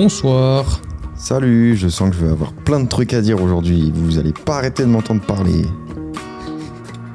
Bonsoir. 0.00 0.80
Salut, 1.16 1.76
je 1.76 1.88
sens 1.88 2.10
que 2.10 2.14
je 2.14 2.24
vais 2.24 2.30
avoir 2.30 2.52
plein 2.52 2.78
de 2.78 2.86
trucs 2.86 3.12
à 3.14 3.20
dire 3.20 3.42
aujourd'hui. 3.42 3.90
Vous 3.92 4.16
allez 4.20 4.32
pas 4.32 4.58
arrêter 4.58 4.84
de 4.84 4.88
m'entendre 4.88 5.20
parler. 5.20 5.64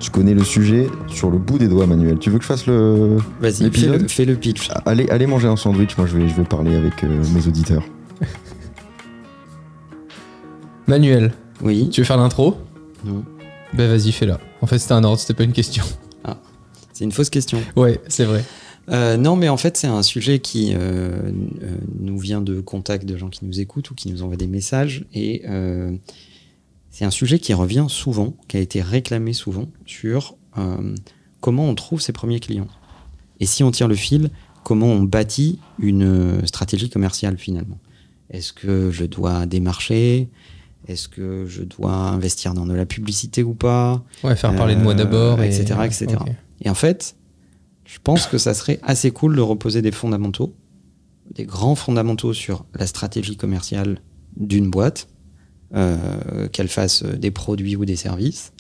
Je 0.02 0.10
connais 0.10 0.34
le 0.34 0.44
sujet 0.44 0.88
sur 1.08 1.32
le 1.32 1.38
bout 1.38 1.58
des 1.58 1.70
doigts, 1.70 1.88
Manuel. 1.88 2.20
Tu 2.20 2.30
veux 2.30 2.40
que 2.40 2.44
je 2.44 2.50
fasse 2.50 2.68
le. 2.68 3.20
Vas-y, 3.40 3.72
fais 3.72 3.88
le, 3.88 4.06
fais 4.10 4.26
le 4.26 4.36
pitch. 4.36 4.70
Allez, 4.86 5.08
allez 5.08 5.28
manger 5.28 5.48
un 5.48 5.56
sandwich, 5.56 5.98
moi 5.98 6.08
je 6.08 6.18
vais, 6.18 6.28
je 6.28 6.34
vais 6.34 6.44
parler 6.44 6.76
avec 6.76 7.06
euh, 7.06 7.24
mes 7.34 7.48
auditeurs. 7.48 7.84
Manuel, 10.88 11.32
Oui. 11.62 11.90
tu 11.90 12.02
veux 12.02 12.06
faire 12.06 12.18
l'intro 12.18 12.58
Non. 13.06 13.24
Ben 13.74 13.90
vas-y, 13.90 14.12
fais-la. 14.12 14.42
En 14.60 14.68
fait, 14.68 14.78
c'était 14.78 14.94
un 14.94 15.06
ordre, 15.06 15.20
c'était 15.20 15.36
pas 15.36 15.46
une 15.46 15.54
question. 15.54 15.86
C'est 16.92 17.06
une 17.06 17.14
fausse 17.14 17.30
question. 17.30 17.60
Ouais, 17.76 18.00
c'est 18.08 18.26
vrai. 18.26 18.44
Euh, 18.90 19.16
non, 19.18 19.36
mais 19.36 19.50
en 19.50 19.58
fait, 19.58 19.78
c'est 19.78 19.88
un 19.88 20.04
sujet 20.04 20.40
qui 20.40 20.74
euh, 20.74 20.78
euh, 21.62 21.78
nous 22.00 22.18
vient 22.20 22.42
de 22.42 22.60
contacts 22.60 23.06
de 23.06 23.16
gens 23.18 23.30
qui 23.30 23.46
nous 23.46 23.60
écoutent 23.60 23.92
ou 23.92 23.96
qui 23.96 24.12
nous 24.12 24.24
envoient 24.24 24.36
des 24.36 24.48
messages. 24.48 25.06
Et 25.14 25.44
euh, 25.48 25.96
c'est 26.90 27.06
un 27.06 27.12
sujet 27.12 27.40
qui 27.40 27.54
revient 27.54 27.86
souvent, 27.88 28.34
qui 28.48 28.58
a 28.58 28.60
été 28.60 28.82
réclamé 28.82 29.34
souvent 29.34 29.68
sur 29.86 30.36
comment 31.40 31.68
on 31.68 31.74
trouve 31.76 32.00
ses 32.02 32.12
premiers 32.14 32.40
clients. 32.40 32.68
Et 33.40 33.46
si 33.48 33.64
on 33.64 33.72
tire 33.72 33.88
le 33.88 33.96
fil, 33.96 34.30
comment 34.64 34.88
on 34.88 35.02
bâtit 35.02 35.60
une 35.80 36.46
stratégie 36.46 36.90
commerciale 36.90 37.38
finalement. 37.40 37.80
Est-ce 38.30 38.54
que 38.54 38.92
je 38.92 39.06
dois 39.06 39.46
démarcher? 39.48 40.30
Est-ce 40.88 41.08
que 41.08 41.46
je 41.48 41.64
dois 41.64 41.94
investir 41.94 42.54
dans 42.54 42.66
de 42.68 42.74
la 42.74 42.86
publicité 42.86 43.42
ou 43.42 43.54
pas? 43.56 44.04
Ouais, 44.24 44.36
faire 44.36 44.56
parler 44.56 44.76
de 44.76 44.82
moi 44.82 44.94
d'abord. 44.94 45.42
et- 45.42 45.48
etc., 45.48 45.80
etc.. 45.86 46.08
Et 46.62 46.70
en 46.70 46.76
fait, 46.76 47.16
je 47.86 48.00
pense 48.04 48.28
que 48.28 48.38
ça 48.38 48.54
serait 48.54 48.80
assez 48.84 49.12
cool 49.12 49.36
de 49.36 49.42
reposer 49.42 49.82
des 49.82 49.92
fondamentaux, 49.92 50.56
des 51.34 51.46
grands 51.46 51.76
fondamentaux 51.76 52.34
sur 52.34 52.66
la 52.74 52.88
stratégie 52.88 53.38
commerciale 53.38 54.02
d'une 54.38 54.70
boîte, 54.70 55.08
euh, 55.76 56.48
qu'elle 56.50 56.68
fasse 56.68 57.04
des 57.04 57.32
produits 57.32 57.76
ou 57.76 57.86
des 57.86 57.96
services. 57.96 58.54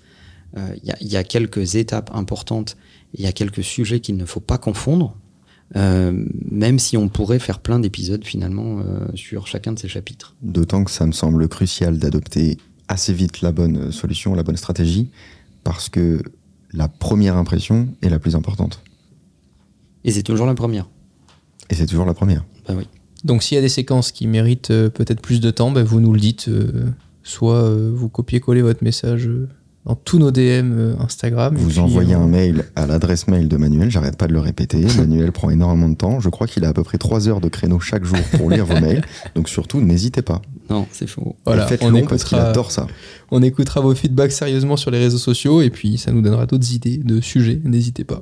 Euh, 0.57 0.75
Il 0.83 1.07
y, 1.07 1.15
a, 1.15 1.23
quelques 1.23 1.75
étapes 1.75 2.11
importantes, 2.13 2.75
il 3.13 3.21
y 3.21 3.27
a 3.27 3.31
quelques 3.31 3.63
sujets 3.63 3.99
qu'il 3.99 4.17
ne 4.17 4.25
faut 4.25 4.39
pas 4.39 4.57
confondre, 4.57 5.15
euh, 5.75 6.25
même 6.49 6.79
si 6.79 6.97
on 6.97 7.09
pourrait 7.09 7.39
faire 7.39 7.59
plein 7.59 7.79
d'épisodes 7.79 8.23
finalement 8.25 8.83
sur 9.15 9.47
chacun 9.47 9.71
de 9.71 9.79
ces 9.79 9.87
chapitres. 9.87 10.35
D'autant 10.41 10.83
que 10.83 10.91
ça 10.91 11.05
me 11.05 11.11
semble 11.11 11.47
crucial 11.47 11.97
d'adopter 11.97 12.57
assez 12.87 13.13
vite 13.13 13.41
la 13.41 13.51
bonne 13.51 13.91
solution, 13.91 14.35
la 14.35 14.43
bonne 14.43 14.57
stratégie, 14.57 15.09
parce 15.63 15.89
que 15.89 16.21
la 16.71 16.87
première 16.87 17.37
impression 17.37 17.89
est 18.01 18.09
la 18.09 18.19
plus 18.19 18.35
importante. 18.35 18.81
Et 20.05 20.11
c'est 20.11 20.23
toujours 20.23 20.45
la 20.45 20.55
première. 20.55 20.87
Et 21.69 21.75
c'est 21.75 21.85
toujours 21.85 22.05
la 22.05 22.13
première. 22.13 22.43
Bah 22.67 22.73
oui. 22.77 22.87
Donc 23.23 23.41
s'il 23.43 23.55
y 23.55 23.59
a 23.59 23.61
des 23.61 23.69
séquences 23.69 24.11
qui 24.11 24.27
méritent 24.27 24.71
euh, 24.71 24.89
peut-être 24.89 25.21
plus 25.21 25.39
de 25.39 25.49
temps, 25.49 25.71
ben, 25.71 25.83
vous 25.83 25.99
nous 26.01 26.13
le 26.13 26.19
dites. 26.19 26.47
euh, 26.49 26.91
soit 27.23 27.63
euh, 27.63 27.91
vous 27.93 28.09
copiez-collez 28.09 28.61
votre 28.61 28.83
message 28.83 29.29
dans 29.85 29.95
tous 29.95 30.17
nos 30.17 30.31
DM 30.31 30.71
euh, 30.71 30.95
Instagram. 30.99 31.55
Vous 31.57 31.69
puis, 31.69 31.79
envoyez 31.79 32.13
euh, 32.13 32.19
un 32.19 32.27
mail 32.27 32.65
à 32.75 32.85
l'adresse 32.87 33.27
mail 33.27 33.49
de 33.49 33.57
Manuel, 33.57 33.89
j'arrête 33.91 34.17
pas 34.17 34.27
de 34.27 34.33
le 34.33 34.39
répéter. 34.39 34.85
Manuel 34.97 35.31
prend 35.31 35.49
énormément 35.49 35.89
de 35.89 35.95
temps. 35.95 36.19
Je 36.19 36.29
crois 36.29 36.47
qu'il 36.47 36.63
a 36.63 36.69
à 36.69 36.73
peu 36.73 36.83
près 36.83 36.97
3 36.97 37.27
heures 37.27 37.41
de 37.41 37.49
créneau 37.49 37.79
chaque 37.79 38.05
jour 38.05 38.19
pour 38.37 38.49
lire 38.49 38.65
vos 38.65 38.79
mails. 38.79 39.03
Donc 39.35 39.49
surtout, 39.49 39.81
n'hésitez 39.81 40.21
pas. 40.21 40.41
Non, 40.69 40.87
c'est 40.91 41.07
faux. 41.07 41.35
Voilà, 41.45 41.67
faites 41.67 41.83
on 41.83 41.89
long 41.89 42.05
parce 42.05 42.23
qu'il 42.23 42.37
adore 42.37 42.71
ça. 42.71 42.87
on 43.31 43.41
écoutera 43.41 43.81
vos 43.81 43.93
feedbacks 43.93 44.31
sérieusement 44.31 44.77
sur 44.77 44.91
les 44.91 44.99
réseaux 44.99 45.17
sociaux 45.17 45.61
et 45.61 45.69
puis 45.69 45.97
ça 45.97 46.11
nous 46.11 46.21
donnera 46.21 46.45
d'autres 46.45 46.71
idées 46.73 46.97
de 46.97 47.19
sujets. 47.19 47.59
N'hésitez 47.65 48.05
pas. 48.05 48.21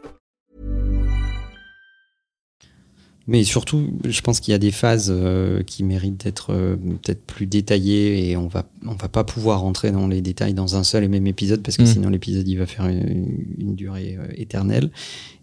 Mais 3.31 3.43
surtout, 3.45 3.87
je 4.03 4.19
pense 4.21 4.39
qu'il 4.41 4.51
y 4.51 4.55
a 4.55 4.57
des 4.57 4.71
phases 4.71 5.07
euh, 5.09 5.63
qui 5.63 5.83
méritent 5.83 6.23
d'être 6.25 6.51
euh, 6.51 6.75
peut-être 6.75 7.21
plus 7.25 7.45
détaillées 7.45 8.29
et 8.29 8.35
on 8.35 8.47
va 8.47 8.65
on 8.85 8.93
va 8.95 9.07
pas 9.07 9.23
pouvoir 9.23 9.61
rentrer 9.61 9.91
dans 9.91 10.07
les 10.07 10.21
détails 10.21 10.53
dans 10.53 10.75
un 10.75 10.83
seul 10.83 11.03
et 11.05 11.07
même 11.07 11.27
épisode 11.27 11.61
parce 11.63 11.77
que 11.77 11.83
Mm. 11.83 11.93
sinon 11.93 12.09
l'épisode 12.09 12.45
il 12.47 12.57
va 12.57 12.65
faire 12.65 12.87
une, 12.87 13.37
une 13.57 13.75
durée 13.75 14.17
euh, 14.19 14.27
éternelle 14.35 14.89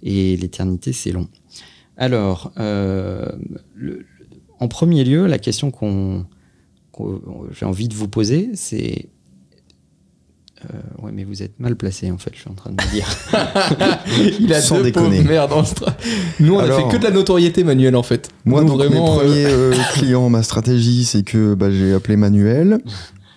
et 0.02 0.36
l'éternité 0.36 0.92
c'est 0.92 1.12
long. 1.12 1.28
Alors, 1.96 2.52
le- 2.56 4.06
en 4.60 4.68
premier 4.68 5.02
lieu, 5.04 5.26
la 5.26 5.38
question 5.38 5.70
qu'on 5.70 6.26
qu'on- 6.92 7.20
j'ai 7.52 7.64
envie 7.64 7.88
de 7.88 7.94
vous 7.94 8.08
poser, 8.08 8.50
c'est 8.54 9.06
euh, 10.64 11.02
ouais, 11.04 11.12
mais 11.12 11.24
vous 11.24 11.42
êtes 11.42 11.58
mal 11.60 11.76
placé 11.76 12.10
en 12.10 12.18
fait. 12.18 12.30
Je 12.34 12.40
suis 12.40 12.50
en 12.50 12.54
train 12.54 12.70
de 12.70 12.82
me 12.82 12.90
dire. 12.90 13.06
Il 14.40 14.52
a 14.52 14.60
Sans 14.60 14.76
deux 14.78 14.84
déconner. 14.84 15.22
stra- 15.22 15.94
Nous, 16.40 16.54
on 16.54 16.58
a 16.58 16.64
Alors- 16.64 16.80
fait 16.90 16.96
que 16.96 17.00
de 17.00 17.04
la 17.04 17.12
notoriété, 17.12 17.62
Manuel, 17.64 17.94
en 17.96 18.02
fait. 18.02 18.28
Moi, 18.44 18.62
Nous, 18.62 18.68
donc, 18.68 18.78
vraiment, 18.78 19.16
mes 19.18 19.22
euh, 19.22 19.24
premiers 19.24 19.44
euh, 19.46 19.72
clients, 19.94 20.28
ma 20.28 20.42
stratégie, 20.42 21.04
c'est 21.04 21.22
que 21.22 21.54
bah, 21.54 21.70
j'ai 21.70 21.92
appelé 21.94 22.16
Manuel 22.16 22.78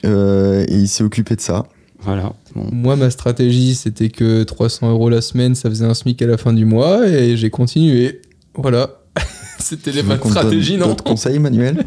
euh, 0.06 0.66
et 0.68 0.76
il 0.76 0.88
s'est 0.88 1.04
occupé 1.04 1.36
de 1.36 1.42
ça. 1.42 1.66
voilà. 2.00 2.34
Bon. 2.56 2.68
Moi, 2.72 2.96
ma 2.96 3.10
stratégie, 3.12 3.76
c'était 3.76 4.10
que 4.10 4.44
300 4.44 4.90
euros 4.92 5.10
la 5.10 5.22
semaine, 5.22 5.54
ça 5.56 5.70
faisait 5.70 5.86
un 5.86 5.94
SMIC 5.94 6.22
à 6.24 6.28
la 6.28 6.38
fin 6.38 6.52
du 6.54 6.66
mois, 6.66 7.08
et 7.08 7.38
j'ai 7.38 7.50
continué. 7.50 8.22
Voilà. 8.56 8.90
c'était 9.60 9.92
les 9.92 10.02
donne 10.04 10.18
stratégies, 10.26 10.76
non 10.78 10.88
D'autres 10.88 11.04
conseils, 11.04 11.40
Manuel 11.40 11.86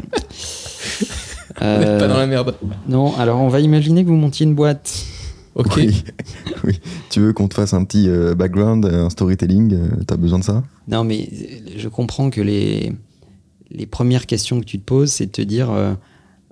Euh, 1.61 1.99
pas 1.99 2.07
dans 2.07 2.17
la 2.17 2.25
merde. 2.27 2.55
Non, 2.87 3.15
alors 3.17 3.39
on 3.39 3.47
va 3.47 3.59
imaginer 3.61 4.03
que 4.03 4.09
vous 4.09 4.15
montiez 4.15 4.45
une 4.45 4.55
boîte. 4.55 5.05
Ok. 5.55 5.73
Oui. 5.77 6.03
oui. 6.63 6.79
Tu 7.09 7.19
veux 7.19 7.33
qu'on 7.33 7.47
te 7.47 7.53
fasse 7.53 7.73
un 7.73 7.83
petit 7.83 8.09
euh, 8.09 8.35
background, 8.35 8.85
un 8.85 9.09
storytelling 9.09 9.73
euh, 9.73 10.03
T'as 10.05 10.17
besoin 10.17 10.39
de 10.39 10.43
ça? 10.43 10.63
Non, 10.87 11.03
mais 11.03 11.29
euh, 11.31 11.71
je 11.77 11.87
comprends 11.87 12.29
que 12.29 12.41
les, 12.41 12.93
les 13.71 13.85
premières 13.85 14.25
questions 14.25 14.59
que 14.59 14.65
tu 14.65 14.79
te 14.79 14.83
poses, 14.83 15.11
c'est 15.11 15.27
de 15.27 15.31
te 15.31 15.41
dire 15.41 15.71
euh, 15.71 15.93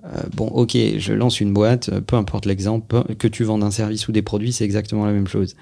euh, 0.04 0.20
bon, 0.34 0.46
ok, 0.48 0.76
je 0.98 1.12
lance 1.12 1.40
une 1.40 1.52
boîte, 1.52 1.88
euh, 1.88 2.00
peu 2.00 2.16
importe 2.16 2.46
l'exemple, 2.46 3.14
que 3.18 3.28
tu 3.28 3.44
vendes 3.44 3.62
un 3.62 3.70
service 3.70 4.06
ou 4.08 4.12
des 4.12 4.22
produits, 4.22 4.52
c'est 4.52 4.64
exactement 4.64 5.06
la 5.06 5.12
même 5.12 5.28
chose. 5.28 5.54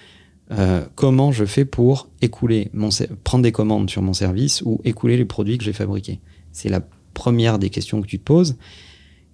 Euh, 0.51 0.83
comment 0.97 1.33
je 1.33 1.45
fais 1.45 1.65
pour 1.65 2.09
écouler 2.21 2.69
mon 2.73 2.91
prendre 3.25 3.43
des 3.43 3.53
commandes 3.53 3.89
sur 3.89 4.03
mon 4.03 4.13
service 4.13 4.63
ou 4.63 4.81
écouler 4.85 5.17
les 5.17 5.25
produits 5.25 5.59
que 5.59 5.65
j'ai 5.65 5.73
fabriqués 5.73 6.21
C'est 6.51 6.69
la 6.69 6.81
première 7.15 7.59
des 7.59 7.71
questions 7.71 8.03
que 8.03 8.07
tu 8.07 8.19
te 8.19 8.25
poses. 8.25 8.57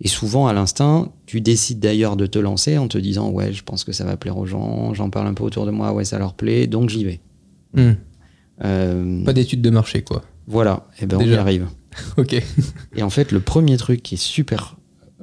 Et 0.01 0.09
souvent, 0.09 0.47
à 0.47 0.53
l'instinct, 0.53 1.11
tu 1.27 1.41
décides 1.41 1.81
d'ailleurs 1.81 2.17
de 2.17 2.27
te 2.27 2.39
lancer 2.39 2.79
en 2.79 2.87
te 2.89 2.99
disant 2.99 3.31
ouais, 3.31 3.53
je 3.53 3.65
pense 3.65 3.83
que 3.85 3.93
ça 3.93 4.05
va 4.05 4.17
plaire 4.17 4.37
aux 4.39 4.47
gens, 4.47 4.95
j'en 4.95 5.11
parle 5.11 5.27
un 5.27 5.35
peu 5.35 5.43
autour 5.45 5.67
de 5.67 5.71
moi, 5.73 5.93
ouais, 5.93 6.05
ça 6.05 6.19
leur 6.19 6.35
plaît, 6.35 6.67
donc 6.69 6.89
j'y 6.89 7.05
vais. 7.05 7.21
Hmm. 7.75 7.93
Euh, 8.65 9.25
Pas 9.25 9.33
d'études 9.33 9.63
de 9.63 9.71
marché, 9.71 10.03
quoi. 10.03 10.23
voilà, 10.47 10.87
et 11.01 11.07
ben 11.07 11.17
on 11.19 11.21
y 11.21 11.25
Déjà. 11.25 11.41
arrive. 11.41 11.67
Ok. 12.17 12.41
Et 12.95 13.03
en 13.03 13.11
fait, 13.11 13.33
le 13.33 13.41
premier 13.41 13.77
truc 13.77 14.03
qui 14.03 14.15
est 14.15 14.19
super 14.19 14.77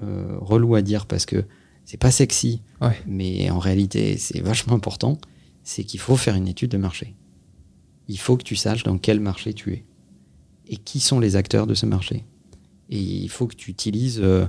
euh, 0.03 0.35
relou 0.41 0.75
à 0.75 0.81
dire 0.81 1.05
parce 1.05 1.25
que 1.25 1.45
c'est 1.85 1.97
pas 1.97 2.11
sexy, 2.11 2.61
Ouais. 2.81 2.97
mais 3.07 3.49
en 3.49 3.59
réalité 3.59 4.17
c'est 4.17 4.41
vachement 4.41 4.73
important, 4.73 5.17
c'est 5.63 5.83
qu'il 5.85 5.99
faut 6.01 6.17
faire 6.17 6.35
une 6.35 6.47
étude 6.49 6.71
de 6.71 6.77
marché. 6.77 7.15
Il 8.09 8.19
faut 8.19 8.35
que 8.35 8.43
tu 8.43 8.55
saches 8.57 8.83
dans 8.83 8.97
quel 8.97 9.19
marché 9.21 9.53
tu 9.53 9.71
es 9.73 9.85
et 10.67 10.75
qui 10.77 10.99
sont 10.99 11.19
les 11.19 11.35
acteurs 11.37 11.65
de 11.67 11.73
ce 11.75 11.85
marché? 11.85 12.25
Et 12.89 12.99
il 12.99 13.29
faut 13.29 13.47
que 13.47 13.55
tu 13.55 13.71
utilises 13.71 14.19
euh, 14.21 14.45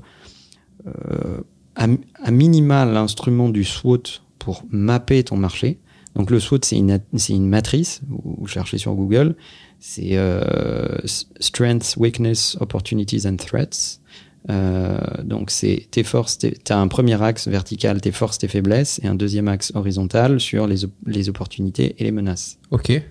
euh, 0.86 1.40
à, 1.74 1.86
à 2.22 2.30
minima 2.30 2.84
l'instrument 2.84 3.48
du 3.48 3.64
SWOT 3.64 4.02
pour 4.38 4.64
mapper 4.70 5.24
ton 5.24 5.36
marché. 5.36 5.78
Donc 6.14 6.30
le 6.30 6.40
SWOT, 6.40 6.60
c'est 6.62 6.78
une, 6.78 7.00
une 7.28 7.48
matrice, 7.48 8.00
vous, 8.08 8.46
cherchez 8.46 8.78
sur 8.78 8.94
Google, 8.94 9.36
c'est 9.78 10.16
euh, 10.16 10.96
Strengths, 11.40 11.96
Weakness, 11.98 12.56
Opportunities 12.60 13.28
and 13.28 13.36
Threats. 13.36 14.00
Euh, 14.48 14.98
donc 15.24 15.50
c'est 15.50 15.88
tes 15.90 16.04
forces, 16.04 16.38
tu 16.38 16.54
as 16.70 16.78
un 16.78 16.88
premier 16.88 17.20
axe 17.20 17.48
vertical, 17.48 18.00
tes 18.00 18.12
forces, 18.12 18.38
tes 18.38 18.48
faiblesses, 18.48 19.00
et 19.02 19.08
un 19.08 19.14
deuxième 19.14 19.48
axe 19.48 19.72
horizontal 19.74 20.40
sur 20.40 20.66
les, 20.66 20.84
op- 20.84 20.92
les 21.04 21.28
opportunités 21.28 21.96
et 21.98 22.04
les 22.04 22.12
menaces. 22.12 22.58
Ok. 22.70 23.02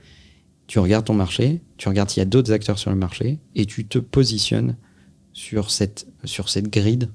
Tu 0.67 0.79
regardes 0.79 1.05
ton 1.05 1.13
marché, 1.13 1.61
tu 1.77 1.89
regardes 1.89 2.09
s'il 2.09 2.21
y 2.21 2.25
a 2.25 2.25
d'autres 2.25 2.51
acteurs 2.53 2.79
sur 2.79 2.89
le 2.89 2.95
marché, 2.95 3.37
et 3.53 3.65
tu 3.65 3.85
te 3.85 3.99
positionnes 3.99 4.77
sur 5.35 5.69
cette, 5.69 6.07
sur 6.23 6.47
cette 6.47 6.69
grille 6.69 7.09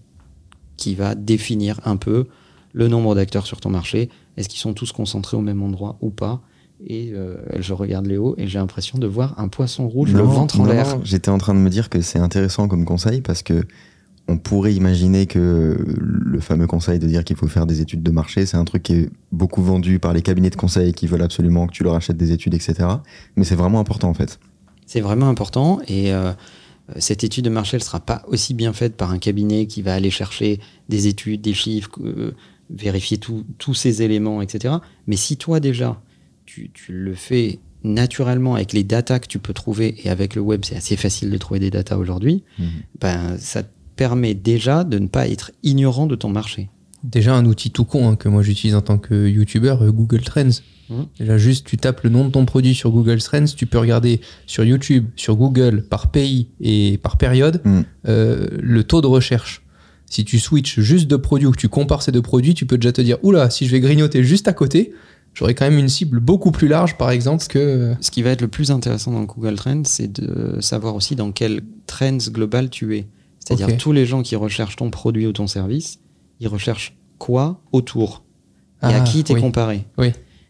qui 0.76 0.94
va 0.94 1.14
définir 1.14 1.81
un 1.84 1.96
peu 1.96 2.26
le 2.72 2.87
nombre 2.87 3.14
d'acteurs 3.14 3.46
sur 3.46 3.61
ton 3.61 3.70
marché. 3.70 4.11
Est-ce 4.37 4.49
qu'ils 4.49 4.61
sont 4.61 4.75
tous 4.75 4.93
concentrés 4.93 5.38
au 5.38 5.40
même 5.40 5.62
endroit 5.62 5.96
ou 6.02 6.11
pas? 6.11 6.43
Et 6.87 7.12
euh, 7.14 7.37
je 7.58 7.72
regarde 7.72 8.06
Léo 8.06 8.34
et 8.37 8.46
j'ai 8.46 8.58
l'impression 8.58 8.99
de 8.99 9.06
voir 9.06 9.38
un 9.38 9.49
poisson 9.49 9.88
rouge, 9.88 10.12
le 10.12 10.22
ventre 10.22 10.61
en 10.61 10.67
l'air. 10.67 10.99
J'étais 11.02 11.31
en 11.31 11.38
train 11.38 11.55
de 11.55 11.58
me 11.58 11.70
dire 11.70 11.88
que 11.88 12.02
c'est 12.02 12.19
intéressant 12.19 12.69
comme 12.69 12.84
conseil 12.84 13.22
parce 13.22 13.43
que 13.43 13.64
on 14.28 14.37
pourrait 14.37 14.75
imaginer 14.75 15.26
que 15.26 15.76
le 15.99 16.40
fameux 16.40 16.67
conseil 16.67 16.99
de 16.99 17.06
dire 17.06 17.25
qu'il 17.25 17.37
faut 17.37 17.49
faire 17.49 17.67
des 17.67 17.81
études 17.81 18.02
de 18.02 18.11
marché, 18.11 18.46
c'est 18.46 18.58
un 18.58 18.64
truc 18.64 18.82
qui 18.82 18.93
est 18.93 19.11
beaucoup 19.32 19.62
vendu 19.62 19.99
par 19.99 20.12
les 20.12 20.22
cabinets 20.22 20.50
de 20.50 20.56
conseil 20.56 20.93
qui 20.93 21.06
veulent 21.06 21.22
absolument 21.22 21.67
que 21.67 21.72
tu 21.72 21.82
leur 21.84 21.94
achètes 21.94 22.19
des 22.19 22.32
études, 22.32 22.55
etc. 22.55 22.87
Mais 23.34 23.44
c'est 23.44 23.56
vraiment 23.56 23.81
important 23.81 24.08
en 24.11 24.14
fait. 24.14 24.38
C'est 24.87 25.00
vraiment 25.00 25.28
important 25.28 25.81
et 25.88 26.12
euh, 26.12 26.32
cette 26.99 27.25
étude 27.25 27.45
de 27.45 27.51
marché, 27.51 27.77
elle 27.77 27.83
sera 27.83 28.01
pas 28.01 28.23
aussi 28.29 28.55
bien 28.55 28.73
faite 28.73 28.97
par 28.97 29.11
un 29.11 29.19
cabinet 29.19 29.67
qui 29.67 29.83
va 29.83 29.95
aller 29.95 30.11
chercher 30.11 30.61
des 30.89 31.07
études, 31.07 31.41
des 31.41 31.55
chiffres, 31.55 31.91
euh, 32.05 32.33
vérifier 32.71 33.19
tout- 33.19 33.45
tous 33.59 33.75
ces 33.75 34.03
éléments, 34.03 34.43
etc. 34.43 34.75
Mais 35.07 35.17
si 35.17 35.37
toi 35.37 35.61
déjà, 35.61 36.01
tu, 36.47 36.71
tu 36.73 36.93
le 36.93 37.15
fais 37.15 37.59
naturellement 37.83 38.55
avec 38.57 38.73
les 38.73 38.85
datas 38.85 39.19
que 39.21 39.27
tu 39.27 39.39
peux 39.39 39.55
trouver 39.55 39.97
et 40.05 40.11
avec 40.11 40.35
le 40.35 40.41
web, 40.43 40.65
c'est 40.65 40.77
assez 40.77 40.97
facile 40.97 41.31
de 41.31 41.39
trouver 41.39 41.61
des 41.61 41.71
datas 41.71 41.97
aujourd'hui, 41.97 42.45
Mhm. 42.59 42.67
ben, 43.01 43.37
ça 43.39 43.63
te 43.63 43.69
permet 43.97 44.35
déjà 44.35 44.85
de 44.85 44.99
ne 44.99 45.07
pas 45.09 45.29
être 45.29 45.51
ignorant 45.63 46.07
de 46.07 46.15
ton 46.17 46.29
marché. 46.29 46.69
Déjà 47.02 47.35
un 47.35 47.47
outil 47.47 47.70
tout 47.70 47.85
con 47.85 48.08
hein, 48.11 48.17
que 48.17 48.29
moi 48.29 48.43
j'utilise 48.43 48.75
en 48.75 48.82
tant 48.82 48.99
que 48.99 49.29
YouTuber, 49.29 49.76
euh, 49.81 49.91
Google 49.93 50.20
Trends. 50.23 50.61
Mhm. 50.91 51.06
Déjà 51.19 51.38
juste 51.38 51.67
tu 51.67 51.76
tapes 51.76 52.02
le 52.02 52.11
nom 52.11 52.25
de 52.26 52.31
ton 52.31 52.44
produit 52.44 52.75
sur 52.75 52.91
Google 52.91 53.20
Trends, 53.23 53.44
tu 53.56 53.67
peux 53.67 53.79
regarder 53.79 54.20
sur 54.47 54.64
YouTube, 54.64 55.06
sur 55.17 55.37
Google, 55.37 55.82
par 55.88 56.11
pays 56.11 56.49
et 56.61 56.99
par 57.02 57.17
période, 57.17 57.61
Mhm. 57.64 57.85
euh, 58.08 58.47
le 58.61 58.85
taux 58.85 59.00
de 59.00 59.06
recherche. 59.06 59.62
Si 60.06 60.25
tu 60.25 60.38
switches 60.41 60.81
juste 60.81 61.06
de 61.06 61.17
produits 61.17 61.47
ou 61.47 61.52
que 61.52 61.56
tu 61.61 61.69
compares 61.69 62.02
ces 62.02 62.11
deux 62.12 62.20
produits, 62.23 62.52
tu 62.55 62.67
peux 62.67 62.76
déjà 62.76 62.93
te 62.93 63.00
dire, 63.00 63.17
oula, 63.23 63.49
si 63.49 63.67
je 63.67 63.70
vais 63.70 63.81
grignoter 63.81 64.25
juste 64.25 64.49
à 64.49 64.53
côté, 64.53 64.93
j'aurai 65.32 65.55
quand 65.55 65.64
même 65.70 65.79
une 65.79 65.88
cible 65.88 66.19
beaucoup 66.19 66.50
plus 66.50 66.67
large 66.67 66.99
par 66.99 67.11
exemple 67.12 67.44
que... 67.49 67.94
Ce 68.00 68.11
qui 68.11 68.23
va 68.23 68.31
être 68.31 68.41
le 68.43 68.49
plus 68.49 68.73
intéressant 68.73 69.12
dans 69.12 69.23
Google 69.23 69.55
Trends, 69.55 69.82
c'est 69.85 70.12
de 70.12 70.61
savoir 70.61 70.96
aussi 70.96 71.14
dans 71.14 71.31
quel 71.31 71.61
trends 71.87 72.19
global 72.31 72.69
tu 72.69 72.96
es. 72.96 73.06
C'est-à-dire 73.38 73.79
tous 73.79 73.93
les 73.93 74.05
gens 74.05 74.23
qui 74.23 74.35
recherchent 74.37 74.76
ton 74.76 74.91
produit 74.91 75.26
ou 75.26 75.32
ton 75.32 75.46
service, 75.46 75.99
ils 76.41 76.49
recherchent 76.49 76.97
quoi 77.19 77.61
autour 77.73 78.25
et 78.83 78.87
à 78.87 78.89
Ah, 78.97 79.01
qui 79.01 79.23
t'es 79.25 79.35
oui. 79.35 79.41
comparé. 79.41 79.87
Oui. 79.99 80.09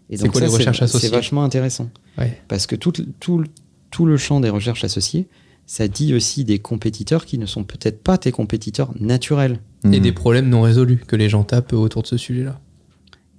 Et 0.09 0.17
C'est 0.17 0.25
donc 0.25 0.33
quoi 0.33 0.41
ça, 0.41 0.47
les 0.47 0.53
recherches 0.53 0.79
c'est- 0.79 0.85
associées 0.85 1.09
C'est 1.09 1.15
vachement 1.15 1.45
intéressant. 1.45 1.91
Ouais. 2.19 2.41
Parce 2.49 2.67
que 2.67 2.77
tout, 2.77 2.93
tout, 3.21 3.45
tout 3.91 4.07
le 4.07 4.17
champ 4.17 4.41
des 4.41 4.51
recherches 4.51 4.85
associées, 4.85 5.29
ça 5.67 5.87
dit 5.89 6.15
aussi 6.15 6.45
des 6.45 6.59
compétiteurs 6.59 7.27
qui 7.27 7.39
ne 7.39 7.47
sont 7.47 7.65
peut-être 7.65 8.03
pas 8.03 8.19
tes 8.19 8.33
compétiteurs 8.33 8.93
naturels. 8.99 9.61
Et 9.85 9.89
Mhm. 9.89 10.01
des 10.01 10.13
problèmes 10.13 10.49
non 10.49 10.63
résolus 10.63 10.99
que 11.07 11.17
les 11.17 11.29
gens 11.29 11.43
tapent 11.45 11.73
autour 11.73 12.03
de 12.03 12.07
ce 12.09 12.17
sujet-là. 12.17 12.61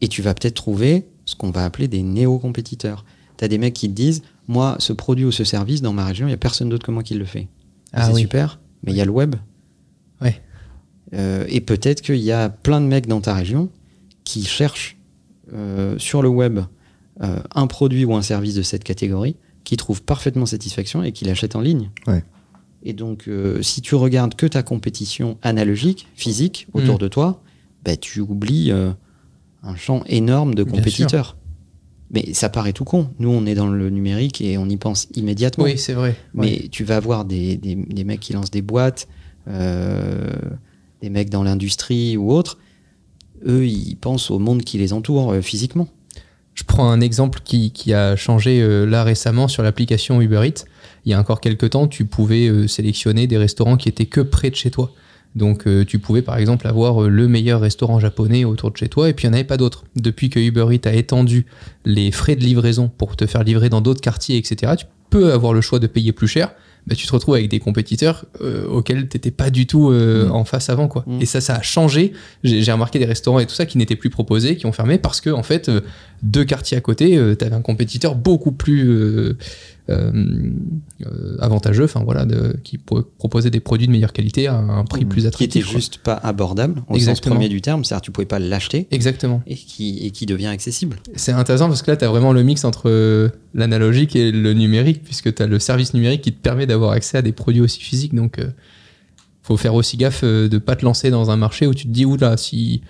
Et 0.02 0.08
tu 0.08 0.22
vas 0.22 0.34
peut-être 0.34 0.56
trouver 0.56 1.08
ce 1.26 1.36
qu'on 1.36 1.52
va 1.52 1.64
appeler 1.66 1.88
des 1.88 2.02
néo-compétiteurs. 2.02 3.06
Tu 3.38 3.46
as 3.46 3.48
des 3.48 3.58
mecs 3.58 3.74
qui 3.74 3.88
te 3.90 3.94
disent 3.94 4.22
Moi, 4.48 4.76
ce 4.80 4.92
produit 4.92 5.24
ou 5.24 5.32
ce 5.32 5.44
service, 5.46 5.82
dans 5.82 5.94
ma 5.94 6.04
région, 6.06 6.26
il 6.26 6.30
n'y 6.32 6.34
a 6.34 6.38
personne 6.38 6.68
d'autre 6.68 6.86
que 6.86 6.92
moi 6.92 7.04
qui 7.04 7.14
le 7.14 7.24
fait. 7.24 7.48
Ah 7.94 8.08
c'est 8.08 8.14
oui. 8.14 8.22
super, 8.22 8.60
mais 8.84 8.92
il 8.92 8.98
y 8.98 9.02
a 9.02 9.06
le 9.06 9.12
web. 9.12 9.36
Ouais. 10.20 10.42
Euh, 11.14 11.46
et 11.50 11.62
peut-être 11.62 12.02
qu'il 12.02 12.18
y 12.18 12.32
a 12.32 12.50
plein 12.50 12.80
de 12.82 12.86
mecs 12.86 13.08
dans 13.08 13.22
ta 13.22 13.34
région 13.34 13.70
qui 14.24 14.46
cherchent 14.46 14.98
euh, 15.54 15.98
sur 15.98 16.22
le 16.22 16.30
web 16.30 16.60
euh, 17.22 17.40
un 17.54 17.68
produit 17.68 18.06
ou 18.06 18.16
un 18.16 18.22
service 18.22 18.56
de 18.56 18.62
cette 18.62 18.84
catégorie, 18.84 19.36
qui 19.64 19.78
trouvent 19.78 20.02
parfaitement 20.04 20.46
satisfaction 20.46 21.04
et 21.04 21.12
qui 21.12 21.26
l'achètent 21.26 21.56
en 21.56 21.62
ligne. 21.62 21.92
Ouais. 22.08 22.24
Et 22.84 22.94
donc, 22.94 23.30
si 23.62 23.82
tu 23.82 23.94
regardes 23.94 24.34
que 24.36 24.48
ta 24.48 24.64
compétition 24.64 25.38
analogique, 25.44 26.08
physique, 26.16 26.68
autour 26.74 26.96
Mm. 26.96 27.00
de 27.00 27.08
toi, 27.10 27.44
bah, 27.86 27.96
tu 27.96 28.22
oublies 28.22 28.72
un 28.72 29.76
champ 29.76 30.04
énorme 30.08 30.56
de 30.56 30.64
compétiteurs. 30.64 31.38
Mais 32.10 32.34
ça 32.34 32.50
paraît 32.50 32.74
tout 32.74 32.84
con. 32.84 33.10
Nous, 33.20 33.30
on 33.30 33.46
est 33.46 33.54
dans 33.54 33.68
le 33.68 33.90
numérique 33.92 34.42
et 34.42 34.58
on 34.58 34.68
y 34.68 34.78
pense 34.78 35.08
immédiatement. 35.16 35.64
Oui, 35.66 35.78
c'est 35.78 35.94
vrai. 35.94 36.16
Mais 36.34 36.42
Ouais. 36.64 36.68
tu 36.72 36.84
vas 36.84 36.96
avoir 36.98 37.24
des, 37.24 37.56
des- 37.56 37.76
des 37.76 38.04
mecs 38.04 38.20
qui 38.20 38.34
lancent 38.34 38.50
des 38.52 38.64
boîtes, 38.64 39.08
euh, 39.48 40.32
des 41.02 41.10
mecs 41.10 41.30
dans 41.30 41.44
l'industrie 41.44 42.18
ou 42.18 42.32
autre. 42.32 42.58
Eux, 43.46 43.66
ils 43.66 43.96
pensent 43.96 44.30
au 44.30 44.40
monde 44.40 44.64
qui 44.64 44.78
les 44.78 44.94
entoure 44.94 45.34
euh, 45.34 45.42
physiquement. 45.42 45.88
Je 46.54 46.64
prends 46.64 46.90
un 46.90 47.02
exemple 47.02 47.40
qui, 47.44 47.72
a 47.94 48.16
changé 48.16 48.62
euh, 48.62 48.86
là 48.86 49.04
récemment 49.04 49.48
sur 49.48 49.64
l'application 49.64 50.22
Uber 50.22 50.42
Eats. 50.46 50.66
Il 51.06 51.12
y 51.12 51.16
a 51.16 51.20
encore 51.20 51.42
quelques 51.42 51.72
temps, 51.72 51.88
tu 51.88 52.06
pouvais 52.06 52.48
euh, 52.48 52.68
sélectionner 52.68 53.26
des 53.26 53.38
restaurants 53.38 53.78
qui 53.78 53.90
étaient 53.90 54.06
que 54.06 54.22
près 54.22 54.50
de 54.50 54.56
chez 54.56 54.70
toi. 54.70 54.92
Donc 55.34 55.64
tu 55.88 55.98
pouvais 55.98 56.22
par 56.22 56.38
exemple 56.40 56.68
avoir 56.68 57.04
le 57.04 57.28
meilleur 57.30 57.62
restaurant 57.62 58.02
japonais 58.02 58.44
autour 58.44 58.70
de 58.70 58.76
chez 58.76 58.90
toi 58.90 59.08
et 59.08 59.14
puis 59.14 59.28
il 59.28 59.30
n'y 59.30 59.36
en 59.36 59.36
avait 59.36 59.46
pas 59.46 59.56
d'autres. 59.56 59.86
Depuis 59.96 60.30
que 60.30 60.42
Uber 60.42 60.66
Eats 60.72 60.90
a 60.90 60.92
étendu 60.92 61.46
les 61.86 62.12
frais 62.12 62.36
de 62.36 62.42
livraison 62.42 62.90
pour 62.90 63.16
te 63.16 63.26
faire 63.26 63.46
livrer 63.46 63.70
dans 63.70 63.80
d'autres 63.80 64.02
quartiers, 64.02 64.36
etc., 64.36 64.74
tu 64.78 64.88
peux 65.10 65.32
avoir 65.32 65.54
le 65.54 65.62
choix 65.62 65.80
de 65.80 65.88
payer 65.88 66.12
plus 66.12 66.28
cher. 66.28 66.54
Bah, 66.88 66.96
tu 66.96 67.06
te 67.06 67.12
retrouves 67.12 67.36
avec 67.36 67.48
des 67.50 67.60
compétiteurs 67.60 68.26
euh, 68.42 68.66
auxquels 68.68 69.08
tu 69.08 69.16
n'étais 69.16 69.30
pas 69.32 69.50
du 69.52 69.68
tout 69.68 69.92
euh, 69.92 70.28
Mm. 70.28 70.32
en 70.32 70.46
face 70.46 70.70
avant. 70.70 70.88
Quoi. 70.88 71.04
Mm. 71.06 71.22
Et 71.22 71.26
ça, 71.26 71.40
ça 71.40 71.56
a 71.56 71.62
changé. 71.62 72.14
J'ai 72.44 72.64
j'ai 72.64 72.72
remarqué 72.72 72.98
des 73.00 73.06
restaurants 73.06 73.40
et 73.40 73.46
tout 73.46 73.54
ça 73.54 73.66
qui 73.66 73.78
n'étaient 73.78 73.96
plus 73.96 74.10
proposés, 74.10 74.56
qui 74.56 74.66
ont 74.66 74.72
fermé 74.72 74.98
parce 74.98 75.22
que 75.22 75.30
en 75.30 75.44
fait, 75.44 75.70
euh, 75.70 75.82
deux 76.24 76.46
quartiers 76.46 76.78
à 76.78 76.82
côté, 76.82 77.20
tu 77.38 77.46
avais 77.46 77.56
un 77.56 77.62
compétiteur 77.62 78.16
beaucoup 78.16 78.52
plus 78.52 78.88
euh, 78.90 79.38
euh, 79.90 80.12
euh, 81.06 81.36
avantageux, 81.40 81.86
enfin 81.86 82.02
voilà, 82.04 82.26
de, 82.26 82.56
qui 82.64 82.78
pro- 82.78 83.02
proposait 83.18 83.50
des 83.50 83.60
produits 83.60 83.88
de 83.88 83.92
meilleure 83.92 84.14
qualité 84.14 84.48
à 84.48 84.56
un 84.56 84.86
prix 84.86 85.06
plus 85.06 85.22
Qui 85.22 85.28
attractif. 85.28 85.56
était 85.56 85.62
quoi. 85.68 85.74
juste 85.80 85.98
pas 85.98 86.14
abordable, 86.14 86.82
au 86.90 86.94
sens 86.94 87.02
Exactement. 87.02 87.36
premier 87.36 87.50
du 87.50 87.62
terme, 87.62 87.84
c'est-à-dire 87.84 88.02
tu 88.04 88.12
pouvais 88.12 88.26
pas 88.28 88.40
l'acheter 88.40 88.88
Exactement. 88.92 89.42
et 89.48 89.56
qui, 89.56 90.00
et 90.06 90.12
qui 90.12 90.26
devient 90.28 90.46
accessible. 90.48 90.98
C'est 91.16 91.32
intéressant 91.32 91.68
parce 91.68 91.82
que 91.82 91.90
là, 91.92 91.98
tu 91.98 92.06
as 92.06 92.10
vraiment 92.10 92.34
le 92.34 92.44
mix 92.44 92.64
entre 92.66 92.84
euh, 92.90 93.30
l'analogique 93.56 94.16
et 94.16 94.32
le 94.32 94.54
numérique, 94.54 95.04
puisque 95.04 95.34
tu 95.34 95.42
as 95.42 95.48
le 95.48 95.58
service 95.60 95.94
numérique 95.96 96.22
qui 96.22 96.32
te 96.34 96.42
permet 96.42 96.68
d'avoir 96.68 96.92
accès 96.92 97.18
à 97.18 97.22
des 97.24 97.32
produits 97.32 97.62
aussi 97.62 97.80
physiques. 97.82 98.14
Donc, 98.14 98.38
euh, 98.38 98.46
faut 99.42 99.58
faire 99.58 99.74
aussi 99.74 99.98
gaffe 99.98 100.22
euh, 100.24 100.48
de 100.48 100.60
pas 100.60 100.76
te 100.76 100.86
lancer 100.86 101.10
dans 101.10 101.32
un 101.32 101.36
marché 101.38 101.66
où 101.66 101.74
tu 101.74 101.86
te 101.88 101.92
dis, 101.92 102.06
oula, 102.06 102.38
si, 102.38 102.82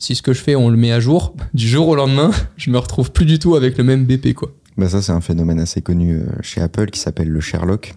si 0.00 0.16
ce 0.16 0.22
que 0.22 0.32
je 0.32 0.40
fais, 0.42 0.56
on 0.56 0.68
le 0.70 0.76
met 0.76 0.90
à 0.90 0.98
jour, 0.98 1.36
du 1.54 1.68
jour 1.68 1.86
au 1.86 1.94
lendemain, 1.94 2.32
je 2.56 2.70
me 2.70 2.78
retrouve 2.78 3.12
plus 3.12 3.26
du 3.26 3.38
tout 3.38 3.54
avec 3.54 3.78
le 3.78 3.84
même 3.84 4.04
BP. 4.04 4.34
Quoi. 4.34 4.52
Bah 4.76 4.88
ça, 4.88 5.00
c'est 5.02 5.12
un 5.12 5.20
phénomène 5.20 5.60
assez 5.60 5.80
connu 5.82 6.14
euh, 6.16 6.24
chez 6.42 6.60
Apple 6.60 6.86
qui 6.90 6.98
s'appelle 6.98 7.28
le 7.28 7.40
Sherlock. 7.40 7.94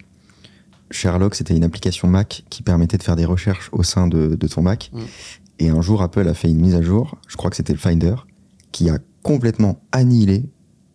Sherlock, 0.90 1.34
c'était 1.34 1.56
une 1.56 1.64
application 1.64 2.06
Mac 2.08 2.44
qui 2.50 2.62
permettait 2.62 2.98
de 2.98 3.02
faire 3.02 3.16
des 3.16 3.24
recherches 3.24 3.68
au 3.72 3.82
sein 3.82 4.06
de, 4.06 4.36
de 4.36 4.46
ton 4.46 4.62
Mac. 4.62 4.90
Mm. 4.92 5.00
Et 5.60 5.68
un 5.70 5.80
jour, 5.80 6.02
Apple 6.02 6.28
a 6.28 6.34
fait 6.34 6.48
une 6.50 6.60
mise 6.60 6.74
à 6.74 6.82
jour, 6.82 7.16
je 7.26 7.36
crois 7.36 7.50
que 7.50 7.56
c'était 7.56 7.72
le 7.72 7.78
Finder, 7.78 8.14
qui 8.72 8.90
a 8.90 8.98
complètement 9.22 9.80
annihilé 9.92 10.44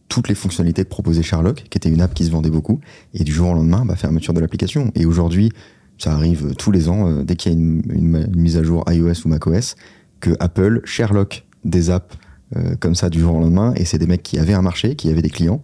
toutes 0.09 0.27
les 0.27 0.35
fonctionnalités 0.35 0.83
que 0.83 0.89
proposait 0.89 1.23
Sherlock, 1.23 1.65
qui 1.69 1.77
était 1.77 1.89
une 1.89 2.01
app 2.01 2.13
qui 2.13 2.25
se 2.25 2.31
vendait 2.31 2.49
beaucoup. 2.49 2.79
Et 3.13 3.23
du 3.23 3.31
jour 3.31 3.49
au 3.49 3.53
lendemain, 3.53 3.85
bah, 3.85 3.95
fermeture 3.95 4.33
de 4.33 4.39
l'application. 4.39 4.91
Et 4.95 5.05
aujourd'hui, 5.05 5.51
ça 5.97 6.13
arrive 6.13 6.55
tous 6.55 6.71
les 6.71 6.89
ans, 6.89 7.07
euh, 7.09 7.23
dès 7.23 7.35
qu'il 7.35 7.51
y 7.51 7.55
a 7.55 7.57
une, 7.57 7.81
une- 7.89 8.29
une 8.33 8.41
mise 8.41 8.57
à 8.57 8.63
jour 8.63 8.83
iOS 8.91 9.25
ou 9.25 9.29
macOS, 9.29 9.75
que 10.19 10.31
Apple 10.39 10.81
Sherlock 10.85 11.45
des 11.65 11.89
apps 11.89 12.15
euh, 12.55 12.75
comme 12.79 12.95
ça 12.95 13.09
du 13.09 13.19
jour 13.19 13.35
au 13.35 13.39
lendemain. 13.39 13.73
Et 13.75 13.85
c'est 13.85 13.97
des 13.97 14.07
mecs 14.07 14.23
qui 14.23 14.39
avaient 14.39 14.53
un 14.53 14.61
marché, 14.61 14.95
qui 14.95 15.09
avaient 15.09 15.21
des 15.21 15.29
clients, 15.29 15.61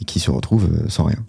et 0.00 0.04
qui 0.04 0.20
se 0.20 0.30
retrouvent 0.30 0.68
euh, 0.72 0.88
sans 0.88 1.04
rien. 1.04 1.24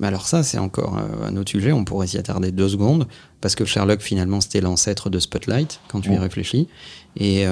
Mais 0.00 0.06
alors 0.06 0.26
ça, 0.26 0.42
c'est 0.42 0.58
encore 0.58 0.98
euh, 0.98 1.26
un 1.28 1.36
autre 1.36 1.50
sujet, 1.50 1.72
on 1.72 1.84
pourrait 1.84 2.06
s'y 2.06 2.18
attarder 2.18 2.50
deux 2.52 2.68
secondes, 2.68 3.06
parce 3.40 3.54
que 3.54 3.64
Sherlock, 3.64 4.00
finalement, 4.00 4.40
c'était 4.40 4.60
l'ancêtre 4.60 5.10
de 5.10 5.18
Spotlight, 5.18 5.80
quand 5.88 6.00
tu 6.00 6.12
y 6.12 6.16
Oh. 6.16 6.20
réfléchis. 6.20 6.68
Et, 7.16 7.44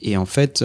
et 0.00 0.16
en 0.16 0.26
fait, 0.26 0.64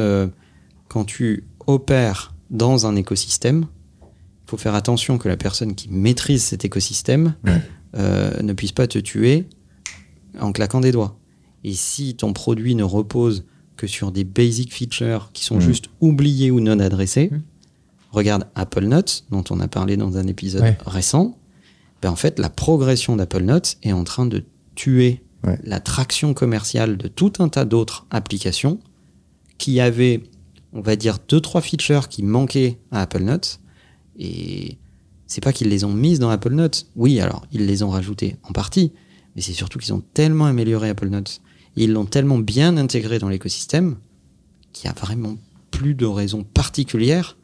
quand 0.89 1.05
tu 1.05 1.43
opères 1.65 2.33
dans 2.51 2.85
un 2.85 2.95
écosystème, 2.95 3.65
il 4.01 4.49
faut 4.49 4.57
faire 4.57 4.75
attention 4.75 5.17
que 5.17 5.27
la 5.27 5.37
personne 5.37 5.73
qui 5.75 5.89
maîtrise 5.89 6.43
cet 6.43 6.65
écosystème 6.65 7.33
Ouais. 7.45 7.61
euh, 7.97 8.31
ne 8.43 8.53
puisse 8.53 8.71
pas 8.71 8.85
te 8.87 8.99
tuer 8.99 9.45
en 10.39 10.51
claquant 10.51 10.81
des 10.81 10.91
doigts. 10.91 11.17
Et 11.63 11.73
si 11.73 12.15
ton 12.15 12.33
produit 12.33 12.75
ne 12.75 12.83
repose 12.83 13.45
que 13.75 13.87
sur 13.87 14.11
des 14.11 14.23
basic 14.23 14.73
features 14.73 15.31
qui 15.33 15.43
sont 15.45 15.57
Mm. 15.57 15.61
juste 15.61 15.85
oubliés 16.01 16.51
ou 16.51 16.59
non 16.59 16.79
adressés, 16.79 17.29
Mm. 17.31 17.41
regarde 18.11 18.47
Apple 18.55 18.85
Notes, 18.85 19.25
dont 19.31 19.43
on 19.49 19.59
a 19.59 19.67
parlé 19.67 19.97
dans 19.97 20.17
un 20.17 20.27
épisode 20.27 20.61
Ouais. 20.63 20.77
récent, 20.85 21.37
ben 22.01 22.09
en 22.11 22.15
fait, 22.15 22.39
la 22.39 22.49
progression 22.49 23.15
d'Apple 23.15 23.43
Notes 23.43 23.77
est 23.83 23.91
en 23.91 24.03
train 24.03 24.25
de 24.25 24.43
tuer 24.75 25.21
Ouais. 25.45 25.59
la 25.63 25.79
traction 25.79 26.33
commerciale 26.33 26.97
de 26.97 27.07
tout 27.07 27.33
un 27.39 27.47
tas 27.49 27.65
d'autres 27.65 28.05
applications 28.09 28.79
qui 29.57 29.79
avaient, 29.79 30.23
on 30.73 30.81
va 30.81 30.95
dire, 30.95 31.17
deux, 31.29 31.39
trois 31.41 31.61
features 31.61 32.07
qui 32.09 32.23
manquaient 32.23 32.77
à 32.91 33.01
Apple 33.01 33.23
Notes. 33.23 33.59
Et 34.17 34.77
c'est 35.27 35.41
pas 35.43 35.53
qu'ils 35.53 35.69
les 35.69 35.83
ont 35.85 35.93
mises 35.93 36.19
dans 36.19 36.29
Apple 36.29 36.53
Notes. 36.53 36.87
Oui, 36.95 37.19
alors, 37.19 37.45
ils 37.51 37.65
les 37.65 37.83
ont 37.83 37.89
rajoutées 37.89 38.35
en 38.43 38.51
partie, 38.51 38.91
mais 39.35 39.41
c'est 39.41 39.53
surtout 39.53 39.79
qu'ils 39.79 39.93
ont 39.93 40.03
tellement 40.13 40.45
amélioré 40.45 40.89
Apple 40.89 41.07
Notes. 41.09 41.41
Et 41.77 41.85
ils 41.85 41.93
l'ont 41.93 42.05
tellement 42.05 42.39
bien 42.39 42.77
intégré 42.77 43.19
dans 43.19 43.29
l'écosystème 43.29 43.97
qu'il 44.73 44.89
n'y 44.89 44.95
a 44.95 44.99
vraiment 44.99 45.37
plus 45.71 45.93
de 45.95 46.05
raison 46.05 46.43
particulière 46.43 47.37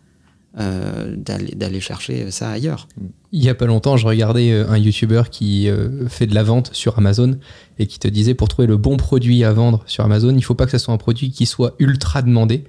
euh, 0.57 1.15
d'aller 1.17 1.81
chercher 1.81 2.31
ça 2.31 2.49
ailleurs. 2.49 2.87
Il 3.33 3.43
y 3.43 3.49
a 3.49 3.55
pas 3.55 3.65
longtemps, 3.65 3.97
je 3.97 4.07
regardais 4.07 4.51
euh, 4.51 4.69
un 4.69 4.77
YouTuber 4.77 5.23
qui 5.29 5.69
euh, 5.69 6.07
fait 6.07 6.27
de 6.27 6.33
la 6.35 6.43
vente 6.43 6.69
sur 6.73 6.97
Amazon 6.97 7.37
et 7.77 7.87
qui 7.87 7.99
te 7.99 8.07
disait 8.07 8.35
pour 8.35 8.47
trouver 8.47 8.65
le 8.67 8.77
bon 8.77 8.95
produit 8.95 9.43
à 9.43 9.51
vendre 9.51 9.83
sur 9.85 10.05
Amazon, 10.05 10.33
il 10.33 10.41
faut 10.43 10.55
pas 10.55 10.63
que 10.65 10.71
ce 10.71 10.77
soit 10.77 10.93
un 10.93 10.97
produit 10.97 11.31
qui 11.31 11.45
soit 11.45 11.75
ultra 11.79 12.21
demandé 12.21 12.63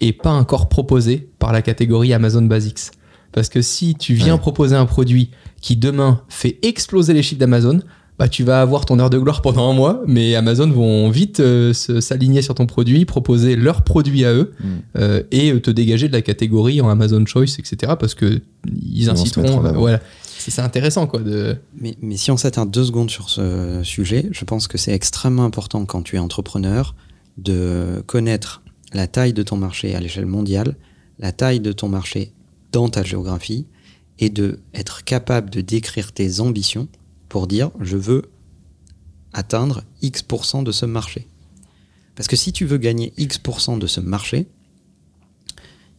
est 0.00 0.12
pas 0.12 0.30
encore 0.32 0.68
proposé 0.68 1.28
par 1.40 1.52
la 1.52 1.62
catégorie 1.62 2.12
Amazon 2.12 2.42
Basics. 2.42 2.92
Parce 3.32 3.48
que 3.48 3.60
si 3.62 3.94
tu 3.96 4.14
viens 4.14 4.34
Ouais. 4.34 4.40
proposer 4.40 4.76
un 4.76 4.86
produit 4.86 5.30
qui 5.60 5.76
demain 5.76 6.22
fait 6.28 6.58
exploser 6.62 7.12
les 7.12 7.22
chiffres 7.22 7.40
d'Amazon, 7.40 7.80
bah 8.22 8.28
tu 8.28 8.44
vas 8.44 8.60
avoir 8.60 8.86
ton 8.86 9.00
heure 9.00 9.10
de 9.10 9.18
gloire 9.18 9.42
pendant 9.42 9.68
un 9.68 9.72
mois, 9.74 10.00
mais 10.06 10.36
Amazon 10.36 10.70
vont 10.70 11.10
vite 11.10 11.40
euh, 11.40 11.72
s'aligner 11.72 12.40
sur 12.40 12.54
ton 12.54 12.66
produit, 12.66 13.04
proposer 13.04 13.56
leur 13.56 13.82
produit 13.82 14.24
à 14.24 14.32
eux 14.32 14.52
Mm. 14.60 14.66
euh, 14.96 15.22
et 15.32 15.50
euh, 15.52 15.60
te 15.60 15.72
dégager 15.72 16.06
de 16.06 16.12
la 16.12 16.22
catégorie 16.22 16.80
en 16.80 16.88
Amazon 16.88 17.26
Choice, 17.26 17.56
etc. 17.58 17.94
Parce 17.98 18.14
que 18.14 18.40
ils 18.70 19.10
inciteront. 19.10 19.64
euh, 19.66 19.72
voilà, 19.72 20.00
c'est 20.22 20.52
c'est 20.52 20.60
intéressant 20.60 21.08
quoi. 21.08 21.18
De... 21.18 21.56
Mais, 21.76 21.96
mais 22.00 22.16
si 22.16 22.30
on 22.30 22.36
s'attarde 22.36 22.70
deux 22.70 22.84
secondes 22.84 23.10
sur 23.10 23.28
ce 23.28 23.80
sujet, 23.82 24.28
je 24.30 24.44
pense 24.44 24.68
que 24.68 24.78
c'est 24.78 24.92
extrêmement 24.92 25.44
important 25.44 25.84
quand 25.84 26.02
tu 26.02 26.14
es 26.14 26.20
entrepreneur 26.20 26.94
de 27.38 28.04
connaître 28.06 28.62
la 28.92 29.08
taille 29.08 29.32
de 29.32 29.42
ton 29.42 29.56
marché 29.56 29.96
à 29.96 30.00
l'échelle 30.00 30.26
mondiale, 30.26 30.76
la 31.18 31.32
taille 31.32 31.58
de 31.58 31.72
ton 31.72 31.88
marché 31.88 32.32
dans 32.70 32.88
ta 32.88 33.02
géographie, 33.02 33.66
et 34.20 34.30
de 34.30 34.60
être 34.74 35.02
capable 35.02 35.50
de 35.50 35.60
décrire 35.60 36.12
tes 36.12 36.38
ambitions 36.38 36.86
pour 37.32 37.46
dire 37.46 37.70
je 37.80 37.96
veux 37.96 38.30
atteindre 39.32 39.84
X% 40.02 40.62
de 40.62 40.70
ce 40.70 40.84
marché. 40.84 41.30
Parce 42.14 42.28
que 42.28 42.36
si 42.36 42.52
tu 42.52 42.66
veux 42.66 42.76
gagner 42.76 43.14
X% 43.16 43.78
de 43.78 43.86
ce 43.86 44.00
marché, 44.00 44.48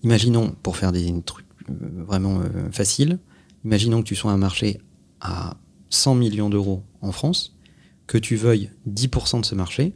imaginons, 0.04 0.56
pour 0.62 0.78
faire 0.78 0.92
des 0.92 1.12
trucs 1.26 1.48
euh, 1.72 1.74
vraiment 2.06 2.40
euh, 2.42 2.70
faciles, 2.72 3.18
imaginons 3.66 4.04
que 4.04 4.08
tu 4.08 4.16
sois 4.16 4.32
un 4.32 4.38
marché 4.38 4.80
à 5.22 5.58
100 5.90 6.14
millions 6.14 6.52
d'euros 6.52 6.84
en 7.02 7.12
France, 7.12 7.58
que 8.06 8.20
tu 8.20 8.36
veuilles 8.36 8.70
10% 8.88 9.42
de 9.42 9.46
ce 9.46 9.56
marché, 9.56 9.96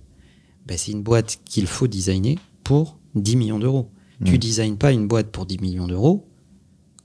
ben 0.66 0.76
c'est 0.76 0.92
une 0.92 1.04
boîte 1.04 1.40
qu'il 1.46 1.68
faut 1.68 1.86
designer 1.86 2.40
pour 2.64 2.98
10 3.14 3.36
millions 3.36 3.60
d'euros. 3.60 3.92
Tu 4.26 4.34
Mm. 4.34 4.38
designes 4.40 4.78
pas 4.78 4.92
une 4.92 5.08
boîte 5.08 5.28
pour 5.32 5.46
10 5.46 5.60
millions 5.60 5.86
d'euros 5.86 6.28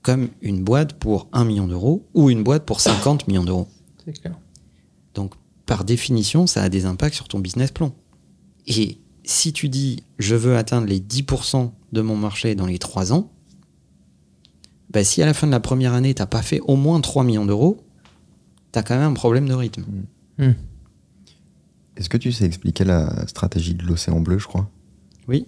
comme 0.01 0.29
une 0.41 0.63
boîte 0.63 0.93
pour 0.93 1.27
1 1.33 1.45
million 1.45 1.67
d'euros 1.67 2.07
ou 2.15 2.31
une 2.31 2.43
boîte 2.43 2.65
pour 2.65 2.81
50 2.81 3.27
millions 3.27 3.43
d'euros. 3.43 3.67
C'est 4.05 4.13
clair. 4.13 4.37
Donc, 5.13 5.33
par 5.65 5.83
définition, 5.85 6.47
ça 6.47 6.63
a 6.63 6.69
des 6.69 6.85
impacts 6.85 7.15
sur 7.15 7.27
ton 7.27 7.39
business 7.39 7.71
plan. 7.71 7.93
Et 8.67 8.97
si 9.23 9.53
tu 9.53 9.69
dis 9.69 10.03
je 10.19 10.35
veux 10.35 10.57
atteindre 10.57 10.87
les 10.87 10.99
10% 10.99 11.71
de 11.93 12.01
mon 12.01 12.15
marché 12.17 12.55
dans 12.55 12.65
les 12.65 12.79
3 12.79 13.13
ans, 13.13 13.31
bah, 14.89 15.03
si 15.03 15.21
à 15.21 15.25
la 15.25 15.33
fin 15.33 15.47
de 15.47 15.51
la 15.51 15.59
première 15.59 15.93
année, 15.93 16.13
tu 16.13 16.21
n'as 16.21 16.25
pas 16.27 16.41
fait 16.41 16.59
au 16.61 16.75
moins 16.75 16.99
3 17.01 17.23
millions 17.23 17.45
d'euros, 17.45 17.83
tu 18.71 18.79
as 18.79 18.83
quand 18.83 18.95
même 18.95 19.11
un 19.11 19.13
problème 19.13 19.47
de 19.47 19.53
rythme. 19.53 19.85
Hmm. 20.37 20.51
Est-ce 21.95 22.09
que 22.09 22.17
tu 22.17 22.31
sais 22.31 22.45
expliquer 22.45 22.83
la 22.83 23.27
stratégie 23.27 23.75
de 23.75 23.83
l'océan 23.85 24.19
bleu, 24.19 24.39
je 24.39 24.47
crois? 24.47 24.69
Oui. 25.27 25.47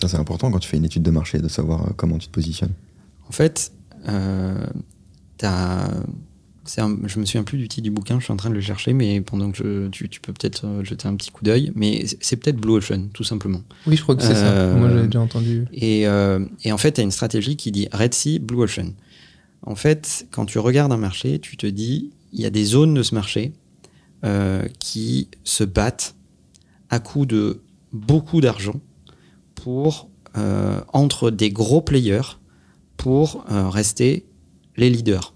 Ça, 0.00 0.08
c'est 0.08 0.16
important 0.16 0.50
quand 0.50 0.58
tu 0.58 0.68
fais 0.68 0.76
une 0.76 0.84
étude 0.84 1.02
de 1.04 1.10
marché 1.10 1.38
de 1.38 1.48
savoir 1.48 1.86
euh, 1.86 1.90
comment 1.96 2.18
tu 2.18 2.26
te 2.26 2.32
positionnes. 2.32 2.72
En 3.28 3.32
fait, 3.32 3.72
euh, 4.08 4.66
t'as- 5.38 5.88
c'est 5.88 6.02
un- 6.80 6.96
je 7.06 7.18
me 7.20 7.24
souviens 7.26 7.44
plus 7.44 7.58
du 7.58 7.68
titre 7.68 7.82
du 7.84 7.90
bouquin, 7.90 8.18
je 8.20 8.24
suis 8.24 8.32
en 8.32 8.36
train 8.36 8.48
de 8.50 8.54
le 8.54 8.60
chercher, 8.60 8.92
mais 8.92 9.20
pendant 9.20 9.50
que 9.50 9.58
je- 9.58 9.88
tu, 9.88 10.08
tu 10.08 10.20
peux 10.20 10.32
peut-être 10.32 10.64
euh, 10.66 10.84
jeter 10.84 11.06
un 11.08 11.14
petit 11.16 11.30
coup 11.30 11.44
d'œil. 11.44 11.72
Mais 11.74 12.04
c'est- 12.20 12.36
peut-être 12.36 12.56
Blue 12.56 12.72
Ocean, 12.74 13.08
tout 13.12 13.24
simplement. 13.24 13.62
Oui, 13.86 13.96
je 13.96 14.02
crois 14.02 14.16
que 14.16 14.22
c'est 14.22 14.34
Euh, 14.34 14.72
ça. 14.72 14.78
Moi, 14.78 14.88
j'avais 14.90 15.06
déjà 15.06 15.20
entendu. 15.20 15.66
Et, 15.72 16.06
euh, 16.08 16.44
et 16.64 16.72
en 16.72 16.78
fait, 16.78 16.92
tu 16.92 17.00
as 17.00 17.04
une 17.04 17.10
stratégie 17.10 17.56
qui 17.56 17.70
dit 17.70 17.88
Red 17.92 18.14
Sea, 18.14 18.38
Blue 18.38 18.62
Ocean. 18.62 18.92
En 19.62 19.74
fait, 19.74 20.26
quand 20.30 20.46
tu 20.46 20.58
regardes 20.58 20.92
un 20.92 20.96
marché, 20.98 21.38
tu 21.38 21.56
te 21.56 21.66
dis, 21.66 22.10
il 22.32 22.40
y 22.40 22.46
a 22.46 22.50
des 22.50 22.64
zones 22.64 22.94
de 22.94 23.02
ce 23.02 23.14
marché 23.14 23.52
euh, 24.24 24.62
qui 24.78 25.28
se 25.44 25.64
battent 25.64 26.14
à 26.90 26.98
coup 26.98 27.26
de 27.26 27.60
beaucoup 27.92 28.40
d'argent 28.40 28.80
pour 29.54 30.08
euh, 30.36 30.80
entre 30.92 31.30
des 31.30 31.50
gros 31.50 31.80
players 31.82 32.38
pour 32.96 33.44
euh, 33.50 33.68
rester 33.68 34.24
les 34.76 34.88
leaders. 34.90 35.33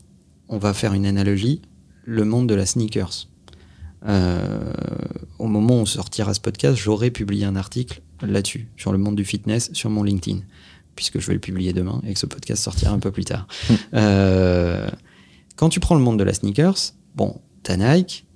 On 0.48 0.58
va 0.58 0.72
faire 0.72 0.94
une 0.94 1.04
analogie, 1.04 1.60
le 2.04 2.24
monde 2.24 2.48
de 2.48 2.54
la 2.54 2.64
sneakers. 2.64 3.28
Euh, 4.06 4.72
au 5.38 5.46
moment 5.46 5.76
où 5.76 5.80
on 5.80 5.86
sortira 5.86 6.32
ce 6.32 6.40
podcast, 6.40 6.76
j'aurais 6.76 7.10
publié 7.10 7.44
un 7.44 7.54
article 7.54 8.00
là-dessus, 8.22 8.68
sur 8.76 8.92
le 8.92 8.98
monde 8.98 9.16
du 9.16 9.24
fitness, 9.24 9.70
sur 9.74 9.90
mon 9.90 10.02
LinkedIn, 10.02 10.40
puisque 10.96 11.18
je 11.18 11.26
vais 11.26 11.34
le 11.34 11.40
publier 11.40 11.74
demain 11.74 12.00
et 12.06 12.14
que 12.14 12.18
ce 12.18 12.26
podcast 12.26 12.62
sortira 12.62 12.92
un 12.92 12.98
peu 12.98 13.10
plus 13.10 13.24
tard. 13.24 13.46
Euh, 13.94 14.88
quand 15.56 15.68
tu 15.68 15.80
prends 15.80 15.96
le 15.96 16.00
monde 16.00 16.18
de 16.18 16.24
la 16.24 16.32
sneakers, 16.32 16.94
bon, 17.14 17.40
t'as 17.62 17.76
Nike, 17.76 18.26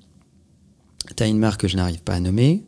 t'as 1.16 1.28
une 1.28 1.38
marque 1.38 1.62
que 1.62 1.68
je 1.68 1.76
n'arrive 1.76 2.02
pas 2.02 2.14
à 2.14 2.20
nommer, 2.20 2.64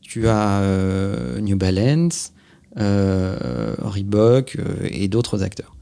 tu 0.00 0.26
as 0.26 0.60
euh, 0.62 1.40
New 1.40 1.56
Balance, 1.56 2.32
Reebok 2.76 4.58
et 4.84 5.08
d'autres 5.08 5.42
acteurs. 5.42 5.76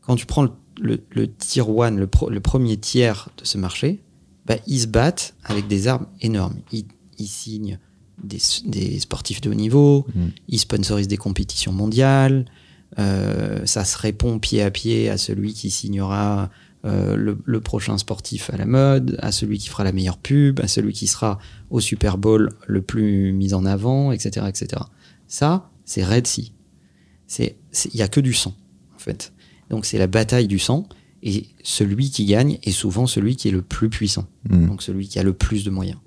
Quand 0.00 0.16
tu 0.16 0.24
prends 0.24 0.42
le, 0.42 0.50
le, 0.80 1.00
le 1.10 1.30
tier 1.32 1.62
one, 1.62 1.98
le, 1.98 2.06
pro- 2.06 2.30
le 2.30 2.40
premier 2.40 2.76
tiers 2.76 3.28
de 3.38 3.44
ce 3.44 3.58
marché, 3.58 4.00
bah, 4.46 4.56
ils 4.66 4.80
se 4.80 4.86
battent 4.86 5.34
avec 5.44 5.66
des 5.68 5.88
armes 5.88 6.06
énormes. 6.20 6.56
Ils, 6.72 6.86
ils 7.18 7.26
signent 7.26 7.78
des, 8.22 8.38
des 8.66 8.98
sportifs 9.00 9.40
de 9.40 9.50
haut 9.50 9.54
niveau, 9.54 10.06
Mm. 10.14 10.26
ils 10.48 10.58
sponsorisent 10.58 11.08
des 11.08 11.16
compétitions 11.16 11.72
mondiales, 11.72 12.46
euh, 12.98 13.64
ça 13.66 13.84
se 13.84 13.98
répond 13.98 14.38
pied 14.38 14.62
à 14.62 14.70
pied 14.70 15.08
à 15.10 15.18
celui 15.18 15.52
qui 15.52 15.70
signera 15.70 16.50
euh, 16.84 17.16
le, 17.16 17.38
le 17.44 17.60
prochain 17.60 17.98
sportif 17.98 18.50
à 18.50 18.56
la 18.56 18.64
mode, 18.66 19.18
à 19.20 19.30
celui 19.32 19.58
qui 19.58 19.68
fera 19.68 19.84
la 19.84 19.92
meilleure 19.92 20.16
pub, 20.18 20.60
à 20.60 20.68
celui 20.68 20.92
qui 20.94 21.06
sera 21.06 21.38
au 21.70 21.80
Super 21.80 22.16
Bowl 22.18 22.50
le 22.66 22.80
plus 22.82 23.32
mis 23.32 23.52
en 23.52 23.66
avant, 23.66 24.10
etc. 24.12 24.46
etc. 24.48 24.82
Ça, 25.26 25.70
c'est 25.84 26.04
Red 26.04 26.26
Sea. 26.26 26.52
Il 27.38 27.52
n'y 27.94 28.02
a 28.02 28.08
que 28.08 28.20
du 28.20 28.32
sang, 28.32 28.54
en 28.94 28.98
fait. 28.98 29.32
Donc 29.70 29.86
c'est 29.86 29.98
la 29.98 30.06
bataille 30.06 30.46
du 30.48 30.58
sang, 30.58 30.88
et 31.22 31.46
celui 31.62 32.10
qui 32.10 32.24
gagne 32.26 32.58
est 32.62 32.70
souvent 32.70 33.06
celui 33.06 33.36
qui 33.36 33.48
est 33.48 33.52
le 33.52 33.62
plus 33.62 33.88
puissant, 33.90 34.26
Mm. 34.48 34.66
donc 34.66 34.82
celui 34.82 35.08
qui 35.08 35.18
a 35.18 35.22
le 35.22 35.32
plus 35.32 35.64
de 35.64 35.70
moyens. 35.70 35.98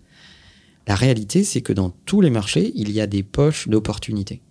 La 0.88 0.96
réalité, 0.96 1.44
c'est 1.44 1.62
que 1.62 1.74
dans 1.74 1.92
tous 2.06 2.22
les 2.22 2.30
marchés, 2.32 2.72
il 2.76 2.92
y 2.92 3.00
a 3.02 3.08
des 3.08 3.22
poches 3.24 3.68
d'opportunités. 3.68 4.42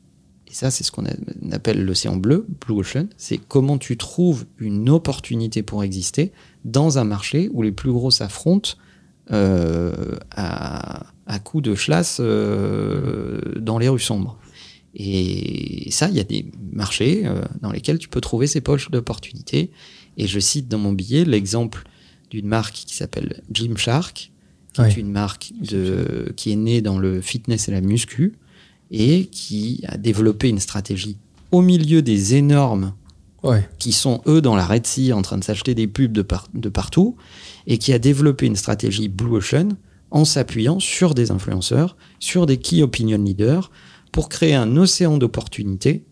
Et 0.49 0.55
ça, 0.55 0.71
c'est 0.71 0.85
ce 0.85 0.90
qu'on 0.93 1.05
appelle 1.52 1.85
l'océan 1.85 2.17
bleu, 2.17 2.47
Blue 2.67 2.75
Ocean. 2.81 3.07
C'est 3.17 3.38
comment 3.38 3.79
tu 3.79 3.97
trouves 3.97 4.47
une 4.59 4.90
opportunité 4.90 5.62
pour 5.62 5.83
exister 5.85 6.33
dans 6.64 6.99
un 6.99 7.05
marché 7.05 7.49
où 7.52 7.62
les 7.62 7.73
plus 7.73 7.93
gros 7.93 8.11
s'affrontent 8.11 8.71
euh, 9.33 10.17
à, 10.33 11.07
à 11.26 11.38
coups 11.38 11.62
de 11.62 11.75
chlasse 11.75 12.19
euh, 12.21 13.40
dans 13.61 13.79
les 13.79 13.88
rues 13.88 14.00
sombres. 14.00 14.38
Et 14.94 15.88
ça, 15.90 16.09
il 16.09 16.16
y 16.16 16.20
a 16.20 16.25
des 16.25 16.47
marchés 16.73 17.23
euh, 17.25 17.42
dans 17.62 17.70
lesquels 17.70 17.99
tu 17.99 18.09
peux 18.09 18.20
trouver 18.20 18.47
ces 18.47 18.61
poches 18.61 18.90
d'opportunités. 18.90 19.70
Et 20.16 20.26
je 20.26 20.40
cite 20.40 20.68
dans 20.68 20.78
mon 20.78 20.92
billet 20.92 21.25
l'exemple 21.25 21.85
d'une 22.30 22.47
marque 22.47 22.75
qui 22.75 22.94
s'appelle 22.94 23.42
Gymshark, 23.52 24.32
qui 24.73 24.80
Ouais. 24.80 24.88
est 24.88 24.97
une 24.97 25.11
marque 25.11 25.52
de, 25.61 26.32
qui 26.37 26.52
est 26.52 26.56
née 26.56 26.80
dans 26.80 26.99
le 26.99 27.20
fitness 27.20 27.68
et 27.68 27.73
la 27.73 27.80
muscu 27.80 28.35
et 28.92 29.26
qui 29.26 29.82
a 29.87 29.97
développé 29.97 30.49
une 30.49 30.61
stratégie 30.61 31.16
au 31.50 31.61
milieu 31.62 32.02
des 32.02 32.35
énormes 32.37 32.94
Ouais. 33.42 33.66
qui 33.78 33.92
sont 33.92 34.20
eux 34.26 34.40
dans 34.42 34.54
la 34.54 34.66
Red 34.66 34.87
Sea 34.87 35.12
en 35.12 35.23
train 35.23 35.38
de 35.38 35.44
s'acheter 35.44 35.75
des 35.75 35.87
pubs 35.87 36.12
de, 36.12 36.23
par- 36.23 36.49
de 36.54 36.68
partout 36.68 37.16
et 37.66 37.78
qui 37.78 37.92
a 37.92 37.99
développé 37.99 38.47
une 38.47 38.54
stratégie 38.56 39.09
Blue 39.09 39.37
Ocean 39.37 39.70
en 40.11 40.25
s'appuyant 40.25 40.78
sur 40.78 41.14
des 41.14 41.30
influenceurs, 41.30 41.97
sur 42.18 42.44
des 42.47 42.59
key 42.59 42.82
opinion 42.82 43.18
leaders 43.18 43.70
pour 44.12 44.29
créer 44.29 44.55
un 44.55 44.76
océan 44.76 45.19
d'opportunités 45.19 46.05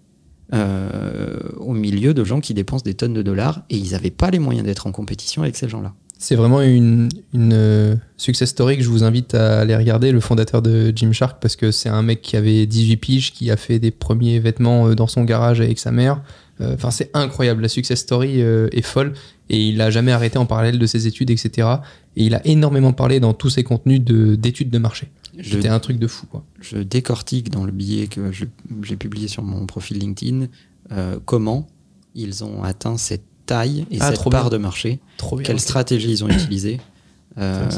euh, 0.55 1.37
au 1.59 1.75
milieu 1.75 2.14
de 2.14 2.25
gens 2.25 2.40
qui 2.40 2.55
dépensent 2.55 2.85
des 2.85 2.95
tonnes 2.95 3.12
de 3.12 3.23
dollars 3.23 3.62
et 3.69 3.76
ils 3.76 3.93
n'avaient 3.93 4.11
pas 4.11 4.31
les 4.31 4.38
moyens 4.38 4.64
d'être 4.64 4.87
en 4.87 4.93
compétition 4.93 5.43
avec 5.43 5.57
ces 5.57 5.69
gens-là. 5.69 5.93
C'est 6.21 6.35
vraiment 6.35 6.62
une, 6.62 7.11
une 7.33 7.52
euh, 7.52 7.95
success 8.17 8.49
story 8.49 8.76
que 8.78 8.83
je 8.83 8.88
vous 8.88 9.05
invite 9.05 9.35
à 9.35 9.61
aller 9.61 9.76
regarder, 9.76 10.11
le 10.11 10.19
fondateur 10.21 10.62
de 10.62 10.90
Gymshark, 10.95 11.40
parce 11.40 11.55
que 11.55 11.71
c'est 11.71 11.88
un 11.90 12.02
mec 12.02 12.23
qui 12.23 12.37
avait 12.37 12.67
18 12.67 12.97
piges, 12.97 13.33
qui 13.33 13.50
a 13.52 13.57
fait 13.57 13.78
des 13.78 13.93
premiers 13.93 14.40
vêtements 14.40 14.88
euh, 14.88 14.95
dans 14.95 15.07
son 15.07 15.23
garage 15.23 15.61
avec 15.61 15.78
sa 15.78 15.93
mère. 15.93 16.23
Enfin, 16.61 16.90
c'est 16.90 17.11
incroyable, 17.14 17.62
la 17.62 17.69
success 17.69 18.00
story 18.00 18.40
est 18.40 18.83
folle, 18.83 19.12
et 19.49 19.69
il 19.69 19.81
a 19.81 19.90
jamais 19.90 20.11
arrêté 20.11 20.38
en 20.38 20.47
parallèle 20.47 20.81
de 20.81 20.87
ses 20.87 21.07
études, 21.07 21.31
etc. 21.31 21.69
Et 22.17 22.25
il 22.25 22.35
a 22.35 22.45
énormément 22.45 22.93
parlé 22.93 23.21
dans 23.21 23.33
tous 23.33 23.50
ses 23.50 23.62
contenus 23.62 24.00
de- 24.02 24.35
d'études 24.35 24.71
de, 24.71 24.78
marché. 24.78 25.07
C'était 25.42 25.68
un 25.68 25.78
truc 25.80 25.99
de 25.99 26.07
fou, 26.07 26.26
quoi. 26.26 26.45
je 26.61 26.78
décortique 26.78 27.50
dans 27.50 27.64
le 27.64 27.73
billet 27.73 28.07
que 28.09 28.33
j'ai 28.33 28.97
publié 28.97 29.28
sur 29.28 29.42
mon 29.42 29.66
profil 29.66 29.99
LinkedIn 29.99 30.47
euh, 30.92 31.18
comment 31.25 31.68
ils 32.14 32.42
ont 32.45 32.62
atteint 32.62 32.97
cette 32.97 33.23
taille 33.47 33.87
et 33.90 33.99
Ah, 34.00 34.07
cette 34.09 34.16
trop 34.16 34.30
part 34.30 34.45
bien. 34.50 34.59
de 34.59 34.62
marché 34.62 34.99
Trop 35.16 35.37
bien. 35.37 35.45
quelle 35.45 35.61
stratégie 35.61 36.11
ils 36.11 36.25
ont 36.25 36.28
utilisée 36.28 36.80
euh, 37.38 37.68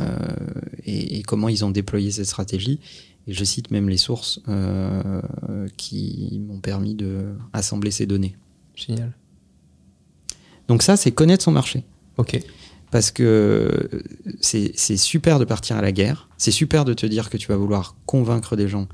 et 0.86 1.22
comment 1.22 1.48
ils 1.48 1.64
ont 1.64 1.70
déployé 1.70 2.10
cette 2.10 2.26
stratégie. 2.26 2.78
Et 3.26 3.32
je 3.34 3.44
cite 3.44 3.70
même 3.70 3.88
les 3.88 3.98
sources 3.98 4.40
euh, 4.48 5.20
qui 5.76 6.40
m'ont 6.46 6.60
permis 6.60 6.94
de 6.94 7.34
assembler 7.52 7.90
ces 7.90 8.06
données. 8.06 8.34
Génial. 8.74 9.12
Donc 10.68 10.82
ça, 10.82 10.96
c'est 10.96 11.10
connaître 11.12 11.44
son 11.44 11.52
marché. 11.52 11.84
Ok. 12.16 12.40
Parce 12.90 13.10
que 13.10 13.88
c'est 14.40 14.96
super 14.96 15.38
de 15.38 15.44
partir 15.44 15.76
à 15.76 15.82
la 15.82 15.92
guerre, 15.92 16.28
c'est 16.38 16.50
super 16.50 16.84
de 16.84 16.92
te 16.94 17.06
dire 17.06 17.30
que 17.30 17.36
tu 17.36 17.46
vas 17.48 17.56
vouloir 17.56 17.94
convaincre 18.06 18.56
des 18.56 18.68
gens 18.68 18.88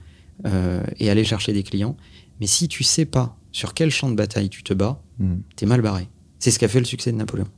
euh, 0.44 0.82
et 0.98 1.08
aller 1.08 1.24
chercher 1.24 1.52
des 1.54 1.62
clients, 1.62 1.96
mais 2.40 2.46
si 2.46 2.68
tu 2.68 2.84
sais 2.84 3.06
pas 3.06 3.38
sur 3.52 3.72
quel 3.72 3.90
champ 3.90 4.10
de 4.10 4.14
bataille 4.14 4.50
tu 4.50 4.62
te 4.62 4.74
bats, 4.74 5.00
Hmm. 5.18 5.36
t'es 5.56 5.64
mal 5.64 5.80
barré. 5.80 6.10
C'est 6.38 6.50
ce 6.50 6.58
qu'a 6.58 6.68
fait 6.68 6.78
le 6.78 6.84
succès 6.84 7.10
de 7.10 7.16
Napoléon. 7.16 7.48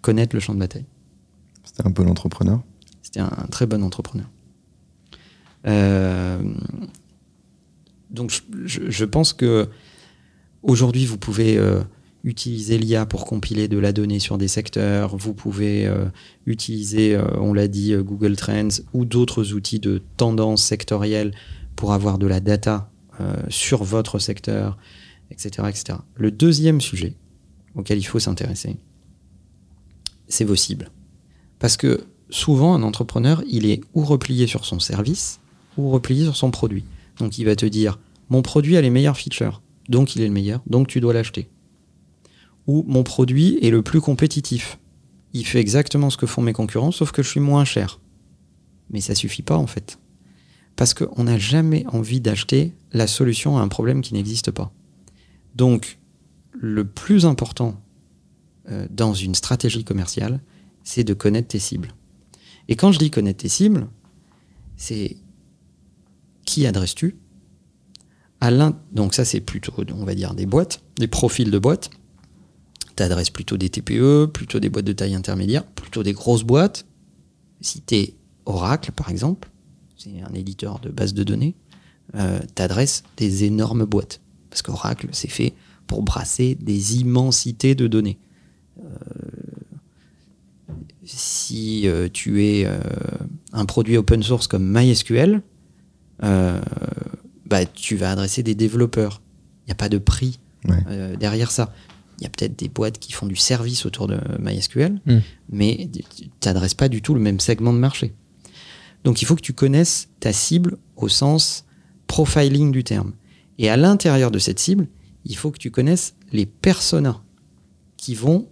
Connaître 0.00 0.34
le 0.34 0.40
champ 0.40 0.54
de 0.54 0.58
bataille. 0.58 0.86
C'était 1.62 1.86
un 1.86 1.90
peu 1.90 2.04
l'entrepreneur. 2.04 2.62
C'était 3.02 3.20
un, 3.20 3.30
un 3.36 3.46
très 3.48 3.66
bon 3.66 3.82
entrepreneur. 3.84 4.26
Euh, 5.66 6.38
donc 8.08 8.32
je 8.64 9.04
pense 9.04 9.34
que 9.34 9.68
aujourd'hui 10.62 11.04
vous 11.06 11.18
pouvez 11.18 11.58
euh, 11.58 11.82
utiliser 12.26 12.76
l'IA 12.76 13.06
pour 13.06 13.24
compiler 13.24 13.68
de 13.68 13.78
la 13.78 13.92
donnée 13.92 14.18
sur 14.18 14.36
des 14.36 14.48
secteurs. 14.48 15.16
Vous 15.16 15.32
pouvez 15.32 15.86
euh, 15.86 16.06
utiliser, 16.44 17.14
euh, 17.14 17.24
on 17.38 17.54
l'a 17.54 17.68
dit, 17.68 17.94
euh, 17.94 18.02
Google 18.02 18.36
Trends 18.36 18.82
ou 18.92 19.04
d'autres 19.04 19.54
outils 19.54 19.78
de 19.78 20.02
tendance 20.16 20.62
sectorielle 20.62 21.32
pour 21.76 21.92
avoir 21.92 22.18
de 22.18 22.26
la 22.26 22.40
data 22.40 22.90
sur 23.48 23.82
votre 23.82 24.18
secteur, 24.18 24.76
etc., 25.30 25.68
etc. 25.70 25.98
Le 26.16 26.30
deuxième 26.30 26.82
sujet 26.82 27.14
auquel 27.74 27.96
il 27.96 28.02
faut 28.02 28.18
s'intéresser, 28.18 28.76
c'est 30.28 30.44
vos 30.44 30.54
cibles. 30.54 30.90
Parce 31.58 31.78
que 31.78 32.04
souvent, 32.28 32.74
un 32.74 32.82
entrepreneur, 32.82 33.42
il 33.48 33.64
est 33.64 33.80
ou 33.94 34.04
replié 34.04 34.46
sur 34.46 34.66
son 34.66 34.80
service 34.80 35.40
ou 35.78 35.88
replié 35.88 36.24
sur 36.24 36.36
son 36.36 36.50
produit. 36.50 36.84
Donc 37.18 37.38
il 37.38 37.44
va 37.46 37.56
te 37.56 37.64
dire, 37.64 37.98
mon 38.28 38.42
produit 38.42 38.76
a 38.76 38.82
les 38.82 38.90
meilleures 38.90 39.16
features, 39.16 39.62
donc 39.88 40.14
il 40.14 40.20
est 40.20 40.26
le 40.26 40.34
meilleur, 40.34 40.60
donc 40.66 40.86
tu 40.86 41.00
dois 41.00 41.14
l'acheter. 41.14 41.48
Ou 42.66 42.84
mon 42.88 43.02
produit 43.02 43.58
est 43.62 43.70
le 43.70 43.82
plus 43.82 44.00
compétitif. 44.00 44.78
Il 45.32 45.46
fait 45.46 45.60
exactement 45.60 46.10
ce 46.10 46.16
que 46.16 46.26
font 46.26 46.42
mes 46.42 46.52
concurrents, 46.52 46.90
sauf 46.90 47.12
que 47.12 47.22
je 47.22 47.28
suis 47.28 47.40
moins 47.40 47.64
cher. 47.64 48.00
Mais 48.90 49.00
ça 49.00 49.14
suffit 49.14 49.42
pas 49.42 49.56
en 49.56 49.66
fait. 49.66 49.98
Parce 50.76 50.94
qu'on 50.94 51.24
n'a 51.24 51.38
jamais 51.38 51.84
envie 51.88 52.20
d'acheter 52.20 52.72
la 52.92 53.06
solution 53.06 53.58
à 53.58 53.62
un 53.62 53.68
problème 53.68 54.02
qui 54.02 54.14
n'existe 54.14 54.50
pas. 54.50 54.72
Donc, 55.54 55.98
le 56.52 56.86
plus 56.86 57.24
important 57.24 57.80
euh, 58.70 58.86
dans 58.90 59.14
une 59.14 59.34
stratégie 59.34 59.84
commerciale, 59.84 60.40
c'est 60.84 61.04
de 61.04 61.14
connaître 61.14 61.48
tes 61.48 61.58
cibles. 61.58 61.92
Et 62.68 62.76
quand 62.76 62.92
je 62.92 62.98
dis 62.98 63.10
connaître 63.10 63.38
tes 63.38 63.48
cibles, 63.48 63.88
c'est 64.76 65.16
qui 66.44 66.66
adresses-tu? 66.66 67.16
À 68.40 68.50
Donc 68.92 69.14
ça, 69.14 69.24
c'est 69.24 69.40
plutôt, 69.40 69.72
on 69.94 70.04
va 70.04 70.14
dire, 70.14 70.34
des 70.34 70.46
boîtes, 70.46 70.82
des 70.98 71.08
profils 71.08 71.50
de 71.50 71.58
boîtes. 71.58 71.90
Tu 72.96 73.02
adresses 73.02 73.30
plutôt 73.30 73.56
des 73.56 73.68
TPE, 73.68 74.26
plutôt 74.32 74.58
des 74.60 74.68
boîtes 74.70 74.84
de 74.86 74.92
taille 74.92 75.14
intermédiaire, 75.14 75.64
plutôt 75.64 76.02
des 76.02 76.12
grosses 76.12 76.44
boîtes. 76.44 76.86
Si 77.60 77.82
tu 77.82 77.94
es 77.96 78.14
Oracle, 78.46 78.92
par 78.92 79.10
exemple, 79.10 79.50
c'est 79.96 80.20
un 80.22 80.32
éditeur 80.34 80.78
de 80.80 80.88
base 80.90 81.12
de 81.14 81.22
données, 81.24 81.54
euh, 82.14 82.38
tu 82.54 82.62
adresses 82.62 83.02
des 83.16 83.44
énormes 83.44 83.84
boîtes. 83.84 84.20
Parce 84.50 84.62
qu'Oracle, 84.62 85.08
c'est 85.12 85.28
fait 85.28 85.52
pour 85.86 86.02
brasser 86.02 86.54
des 86.54 86.96
immensités 87.00 87.74
de 87.74 87.86
données. 87.86 88.18
si 91.04 91.86
euh, 91.86 92.08
tu 92.12 92.44
es 92.44 92.64
euh, 92.66 92.78
un 93.52 93.64
produit 93.64 93.96
open 93.96 94.22
source 94.22 94.46
comme 94.48 94.66
MySQL, 94.76 95.42
euh, 96.24 96.60
bah, 97.46 97.64
tu 97.66 97.96
vas 97.96 98.10
adresser 98.10 98.42
des 98.42 98.54
développeurs. 98.54 99.20
Il 99.64 99.68
n'y 99.68 99.72
a 99.72 99.76
pas 99.76 99.88
de 99.88 99.98
prix 99.98 100.40
Ouais. 100.68 100.82
euh, 100.88 101.14
derrière 101.16 101.52
ça. 101.52 101.72
Il 102.18 102.24
y 102.24 102.26
a 102.26 102.30
peut-être 102.30 102.58
des 102.58 102.68
boîtes 102.68 102.98
qui 102.98 103.12
font 103.12 103.26
du 103.26 103.36
service 103.36 103.84
autour 103.86 104.06
de 104.08 104.18
MySQL, 104.38 105.00
Mm. 105.04 105.18
mais 105.50 105.90
tu 105.92 106.24
n'adresses 106.44 106.74
pas 106.74 106.88
du 106.88 107.02
tout 107.02 107.12
le 107.14 107.20
même 107.20 107.40
segment 107.40 107.72
de 107.72 107.78
marché. 107.78 108.14
Donc 109.04 109.20
il 109.22 109.24
faut 109.26 109.36
que 109.36 109.42
tu 109.42 109.52
connaisses 109.52 110.08
ta 110.20 110.32
cible 110.32 110.78
au 110.96 111.08
sens 111.08 111.64
profiling 112.06 112.72
du 112.72 112.84
terme. 112.84 113.12
Et 113.58 113.68
à 113.68 113.76
l'intérieur 113.76 114.30
de 114.30 114.38
cette 114.38 114.58
cible, 114.58 114.88
il 115.24 115.36
faut 115.36 115.50
que 115.50 115.58
tu 115.58 115.70
connaisses 115.70 116.14
les 116.32 116.46
personas 116.46 117.22
qui 117.96 118.14
vont 118.14 118.48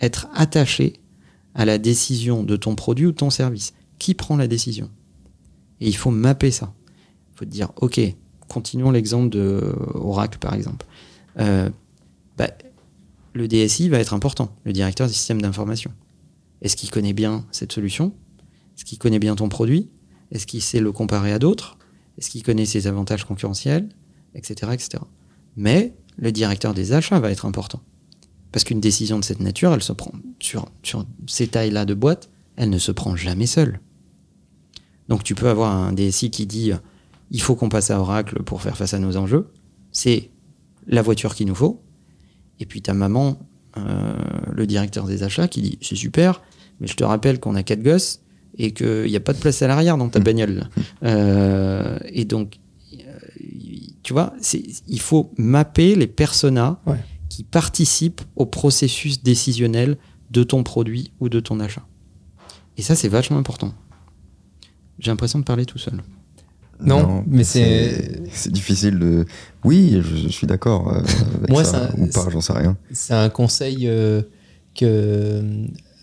être 0.00 0.28
attachés 0.34 0.94
à 1.54 1.64
la 1.64 1.78
décision 1.78 2.42
de 2.42 2.56
ton 2.56 2.74
produit 2.74 3.06
ou 3.06 3.12
de 3.12 3.16
ton 3.16 3.30
service. 3.30 3.72
Qui 3.98 4.14
prend 4.14 4.36
la 4.36 4.46
décision? 4.46 4.90
Et 5.80 5.88
il 5.88 5.96
faut 5.96 6.10
mapper 6.10 6.50
ça. 6.50 6.74
Il 7.34 7.38
faut 7.38 7.44
te 7.44 7.50
dire, 7.50 7.72
OK, 7.76 8.00
continuons 8.48 8.90
l'exemple 8.90 9.28
de 9.30 9.74
Oracle 9.94 10.38
par 10.38 10.54
exemple. 10.54 10.86
Euh, 11.38 11.70
bah, 12.36 12.50
le 13.36 13.48
DSI 13.48 13.90
va 13.90 13.98
être 13.98 14.14
important, 14.14 14.56
le 14.64 14.72
directeur 14.72 15.06
du 15.06 15.12
système 15.12 15.42
d'information. 15.42 15.92
Est-ce 16.62 16.74
qu'il 16.74 16.90
connaît 16.90 17.12
bien 17.12 17.44
cette 17.50 17.70
solution? 17.70 18.14
Est-ce 18.74 18.86
qu'il 18.86 18.98
connaît 18.98 19.18
bien 19.18 19.36
ton 19.36 19.50
produit? 19.50 19.90
Est-ce 20.32 20.46
qu'il 20.46 20.62
sait 20.62 20.80
le 20.80 20.90
comparer 20.90 21.32
à 21.32 21.38
d'autres? 21.38 21.76
Est-ce 22.16 22.30
qu'il 22.30 22.42
connaît 22.42 22.64
ses 22.64 22.86
avantages 22.86 23.24
concurrentiels? 23.24 23.90
Etc. 24.34 24.72
etc. 24.72 25.02
Mais 25.56 25.94
le 26.16 26.32
directeur 26.32 26.72
des 26.72 26.94
achats 26.94 27.20
va 27.20 27.30
être 27.30 27.44
important. 27.44 27.82
Parce 28.52 28.64
qu'une 28.64 28.80
décision 28.80 29.18
de 29.18 29.24
cette 29.24 29.40
nature, 29.40 29.72
elle 29.74 29.82
se 29.82 29.92
prend 29.92 30.12
sur, 30.40 30.70
sur 30.82 31.04
ces 31.26 31.46
tailles-là 31.46 31.84
de 31.84 31.92
boîte, 31.92 32.30
elle 32.56 32.70
ne 32.70 32.78
se 32.78 32.90
prend 32.90 33.16
jamais 33.16 33.46
seule. 33.46 33.80
Donc 35.08 35.24
tu 35.24 35.34
peux 35.34 35.50
avoir 35.50 35.74
un 35.76 35.92
DSI 35.92 36.30
qui 36.30 36.46
dit 36.46 36.72
euh, 36.72 36.76
il 37.30 37.42
faut 37.42 37.54
qu'on 37.54 37.68
passe 37.68 37.90
à 37.90 38.00
Oracle 38.00 38.42
pour 38.44 38.62
faire 38.62 38.78
face 38.78 38.94
à 38.94 38.98
nos 38.98 39.18
enjeux. 39.18 39.48
C'est 39.92 40.30
la 40.86 41.02
voiture 41.02 41.34
qu'il 41.34 41.46
nous 41.46 41.54
faut. 41.54 41.82
Et 42.60 42.66
puis 42.66 42.82
ta 42.82 42.94
maman, 42.94 43.38
euh, 43.76 44.14
le 44.52 44.66
directeur 44.66 45.06
des 45.06 45.22
achats, 45.22 45.48
qui 45.48 45.60
dit 45.62 45.78
c'est 45.82 45.96
super, 45.96 46.42
mais 46.80 46.86
je 46.86 46.94
te 46.94 47.04
rappelle 47.04 47.38
qu'on 47.40 47.54
a 47.54 47.62
quatre 47.62 47.82
gosses 47.82 48.20
et 48.58 48.72
qu'il 48.72 49.04
n'y 49.04 49.16
a 49.16 49.20
pas 49.20 49.32
de 49.34 49.38
place 49.38 49.60
à 49.62 49.66
l'arrière 49.66 49.98
dans 49.98 50.08
ta 50.08 50.18
bagnole. 50.20 50.54
là. 50.54 50.68
Euh, 51.04 51.98
et 52.06 52.24
donc, 52.24 52.58
euh, 52.94 52.96
tu 54.02 54.12
vois, 54.12 54.32
il 54.88 55.00
faut 55.00 55.32
mapper 55.36 55.94
les 55.94 56.06
personas 56.06 56.80
Ouais. 56.86 56.96
qui 57.28 57.44
participent 57.44 58.22
au 58.36 58.46
processus 58.46 59.22
décisionnel 59.22 59.98
de 60.30 60.42
ton 60.42 60.62
produit 60.62 61.12
ou 61.20 61.28
de 61.28 61.38
ton 61.40 61.60
achat. 61.60 61.86
Et 62.78 62.82
ça, 62.82 62.94
c'est 62.94 63.08
vachement 63.08 63.36
important. 63.38 63.74
J'ai 64.98 65.10
l'impression 65.10 65.38
de 65.38 65.44
parler 65.44 65.66
tout 65.66 65.78
seul. 65.78 66.02
Non, 66.84 67.24
mais 67.26 67.44
c'est- 67.44 68.22
C'est 68.32 68.52
difficile 68.52 68.98
de. 68.98 69.24
Oui, 69.64 70.00
je, 70.02 70.16
je 70.16 70.28
suis 70.28 70.46
d'accord. 70.46 70.92
euh, 70.92 71.00
avec 71.38 71.50
Moi, 71.50 71.64
ça, 71.64 71.90
ou 71.98 72.06
pas, 72.06 72.26
j'en 72.30 72.40
sais 72.40 72.52
rien. 72.52 72.76
C'est 72.92 73.14
un 73.14 73.28
conseil 73.30 73.88
euh, 73.88 74.22
que 74.74 74.84
euh, 74.84 75.42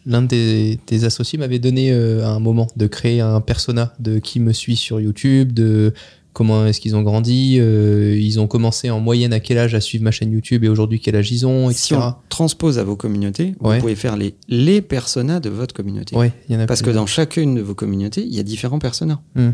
l'un 0.05 0.21
des, 0.23 0.79
des 0.87 1.05
associés 1.05 1.37
m'avait 1.39 1.59
donné 1.59 1.91
euh, 1.91 2.25
à 2.25 2.29
un 2.29 2.39
moment, 2.39 2.67
de 2.75 2.87
créer 2.87 3.21
un 3.21 3.39
persona 3.41 3.93
de 3.99 4.19
qui 4.19 4.39
me 4.39 4.51
suit 4.53 4.75
sur 4.75 4.99
YouTube, 4.99 5.53
de 5.53 5.93
comment 6.33 6.65
est-ce 6.65 6.81
qu'ils 6.81 6.95
ont 6.95 7.03
grandi, 7.03 7.57
euh, 7.59 8.17
ils 8.19 8.39
ont 8.39 8.47
commencé 8.47 8.89
en 8.89 8.99
moyenne 8.99 9.33
à 9.33 9.39
quel 9.39 9.59
âge 9.59 9.75
à 9.75 9.79
suivre 9.79 10.03
ma 10.03 10.09
chaîne 10.09 10.31
YouTube 10.31 10.63
et 10.63 10.67
aujourd'hui 10.67 10.99
quel 10.99 11.15
âge 11.15 11.31
ils 11.31 11.45
ont, 11.45 11.69
Si 11.69 11.93
etc. 11.93 12.07
on 12.09 12.15
transpose 12.29 12.79
à 12.79 12.83
vos 12.83 12.95
communautés, 12.95 13.53
Ouais. 13.61 13.75
vous 13.75 13.81
pouvez 13.81 13.95
faire 13.95 14.17
les, 14.17 14.33
les 14.49 14.81
personas 14.81 15.39
de 15.39 15.49
votre 15.49 15.75
communauté. 15.75 16.15
Ouais, 16.15 16.33
il 16.49 16.55
y 16.55 16.57
en 16.57 16.61
a 16.61 16.65
Parce 16.65 16.81
que 16.81 16.89
dans 16.89 17.05
chacune 17.05 17.53
de 17.53 17.61
vos 17.61 17.75
communautés, 17.75 18.23
il 18.25 18.33
y 18.33 18.39
a 18.39 18.43
différents 18.43 18.79
personas. 18.79 19.21
Mm. 19.35 19.49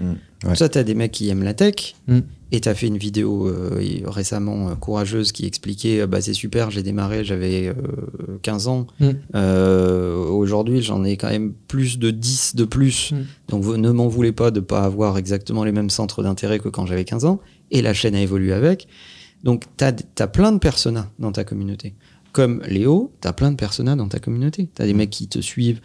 Ouais. 0.46 0.56
Soit 0.56 0.70
tu 0.70 0.78
as 0.78 0.84
des 0.84 0.96
mecs 0.96 1.12
qui 1.12 1.30
aiment 1.30 1.44
la 1.44 1.54
tech, 1.54 1.96
Mm. 2.08 2.20
et 2.54 2.62
tu 2.62 2.70
as 2.70 2.74
fait 2.74 2.88
une 2.88 2.98
vidéo 2.98 3.48
euh, 3.48 4.02
récemment 4.06 4.70
euh, 4.70 4.76
courageuse 4.76 5.34
qui 5.34 5.46
expliquait 5.46 6.02
euh, 6.02 6.08
bah, 6.08 6.22
c'est 6.22 6.34
super, 6.34 6.72
j'ai 6.72 6.82
démarré, 6.82 7.26
j'avais 7.26 7.68
euh, 7.68 7.74
15 8.42 8.68
ans. 8.68 8.88
Mm. 9.02 9.10
Euh, 9.36 10.16
Aujourd'hui, 10.16 10.82
j'en 10.82 11.04
ai 11.04 11.18
quand 11.18 11.30
même 11.30 11.54
plus 11.68 12.00
de 12.00 12.10
10 12.10 12.56
de 12.56 12.64
plus. 12.64 13.12
Mm. 13.12 13.18
Donc 13.50 13.64
vous 13.64 13.76
ne 13.76 13.92
m'en 13.92 14.08
voulez 14.08 14.32
pas 14.32 14.50
de 14.52 14.62
pas 14.62 14.84
avoir 14.84 15.18
exactement 15.18 15.66
les 15.66 15.74
mêmes 15.74 15.90
centres 15.90 16.24
d'intérêt 16.24 16.60
que 16.60 16.70
quand 16.70 16.86
j'avais 16.86 17.04
15 17.06 17.26
ans. 17.26 17.42
Et 17.72 17.82
la 17.82 17.94
chaîne 17.94 18.16
a 18.16 18.22
évolué 18.22 18.54
avec. 18.54 18.88
Donc 19.44 19.66
tu 19.78 19.84
as, 19.84 20.28
plein 20.28 20.52
de 20.54 20.60
personas 20.60 21.10
dans 21.20 21.32
ta 21.34 21.44
communauté. 21.44 21.96
Comme 22.32 22.62
Léo, 22.68 23.12
tu 23.22 23.28
as 23.28 23.34
plein 23.34 23.52
de 23.52 23.56
personas 23.58 23.96
dans 23.96 24.08
ta 24.08 24.20
communauté. 24.20 24.70
Tu 24.74 24.82
as 24.82 24.86
des 24.86 24.94
mecs 24.94 25.10
qui 25.10 25.28
te 25.28 25.40
suivent 25.40 25.82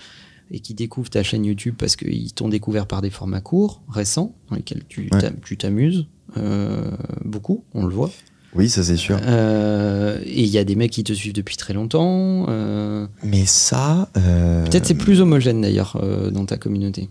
et 0.50 0.60
qui 0.60 0.74
découvrent 0.74 1.10
ta 1.10 1.22
chaîne 1.22 1.44
YouTube 1.44 1.74
parce 1.78 1.96
qu'ils 1.96 2.32
t'ont 2.32 2.48
découvert 2.48 2.86
par 2.86 3.02
des 3.02 3.10
formats 3.10 3.40
courts, 3.40 3.82
récents, 3.88 4.34
dans 4.50 4.56
lesquels 4.56 4.82
tu 4.88 5.08
Ouais. 5.12 5.56
t'amuses 5.58 6.06
euh, 6.36 6.90
beaucoup, 7.24 7.64
on 7.74 7.84
le 7.86 7.94
voit. 7.94 8.10
Oui, 8.54 8.68
ça 8.68 8.84
c'est 8.84 8.96
sûr. 8.96 9.18
Euh, 9.22 10.20
et 10.24 10.42
il 10.42 10.48
y 10.48 10.58
a 10.58 10.64
des 10.64 10.76
mecs 10.76 10.92
qui 10.92 11.02
te 11.02 11.12
suivent 11.12 11.32
depuis 11.32 11.56
très 11.56 11.74
longtemps. 11.74 12.46
euh, 12.48 13.06
Mais 13.24 13.46
ça. 13.46 14.08
Peut-être 14.14 14.86
c'est 14.86 14.94
plus 14.94 15.20
homogène 15.20 15.60
d'ailleurs 15.60 16.00
dans 16.32 16.46
ta 16.46 16.56
communauté. 16.56 17.08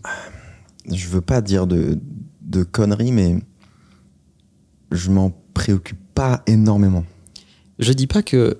Je 0.90 1.08
veux 1.08 1.20
pas 1.20 1.40
dire 1.42 1.66
de, 1.66 1.98
de 2.42 2.62
conneries, 2.62 3.12
mais 3.12 3.36
je 4.90 5.10
m'en 5.10 5.32
préoccupe 5.54 5.98
pas 6.14 6.42
énormément. 6.46 7.04
Je 7.78 7.92
dis 7.92 8.06
pas 8.06 8.22
que 8.22 8.58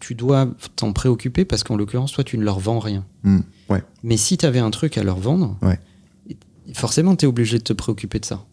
tu 0.00 0.14
dois 0.14 0.48
t'en 0.76 0.92
préoccuper 0.92 1.44
parce 1.44 1.62
qu'en 1.64 1.76
l'occurrence, 1.76 2.12
toi, 2.12 2.24
tu 2.24 2.38
ne 2.38 2.44
leur 2.44 2.58
vends 2.58 2.78
rien. 2.78 3.04
Hmm, 3.22 3.40
Ouais. 3.68 3.82
Mais 4.02 4.16
si 4.16 4.36
tu 4.36 4.44
avais 4.46 4.58
un 4.58 4.70
truc 4.70 4.98
à 4.98 5.02
leur 5.04 5.18
vendre, 5.18 5.56
Ouais. 5.62 5.78
forcément, 6.72 7.16
tu 7.16 7.24
es 7.24 7.28
obligé 7.28 7.58
de 7.58 7.62
te 7.62 7.72
préoccuper 7.72 8.18
de 8.18 8.24
ça. 8.24 8.44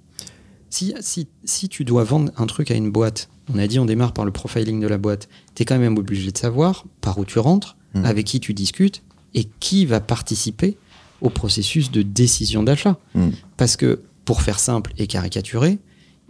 Si, 0.69 0.93
si, 1.01 1.27
si 1.43 1.67
tu 1.69 1.83
dois 1.83 2.03
vendre 2.03 2.31
un 2.37 2.45
truc 2.47 2.71
à 2.71 2.75
une 2.75 2.91
boîte, 2.91 3.29
on 3.53 3.57
a 3.59 3.67
dit 3.67 3.79
on 3.79 3.85
démarre 3.85 4.13
par 4.13 4.23
le 4.25 4.31
profiling 4.31 4.79
de 4.79 4.87
la 4.87 4.97
boîte, 4.97 5.27
tu 5.55 5.63
es 5.63 5.65
quand 5.65 5.77
même 5.79 5.97
obligé 5.97 6.31
de 6.31 6.37
savoir 6.37 6.85
par 7.01 7.17
où 7.17 7.25
tu 7.25 7.39
rentres, 7.39 7.75
Mhm. 7.93 8.05
avec 8.05 8.25
qui 8.25 8.39
tu 8.39 8.53
discutes 8.53 9.03
et 9.33 9.45
qui 9.59 9.85
va 9.85 9.99
participer 9.99 10.77
au 11.19 11.29
processus 11.29 11.91
de 11.91 12.01
décision 12.01 12.63
d'achat. 12.63 12.97
Hmm. 13.15 13.31
Parce 13.57 13.75
que, 13.75 14.01
pour 14.23 14.41
faire 14.41 14.59
simple 14.59 14.93
et 14.97 15.07
caricaturé, 15.07 15.79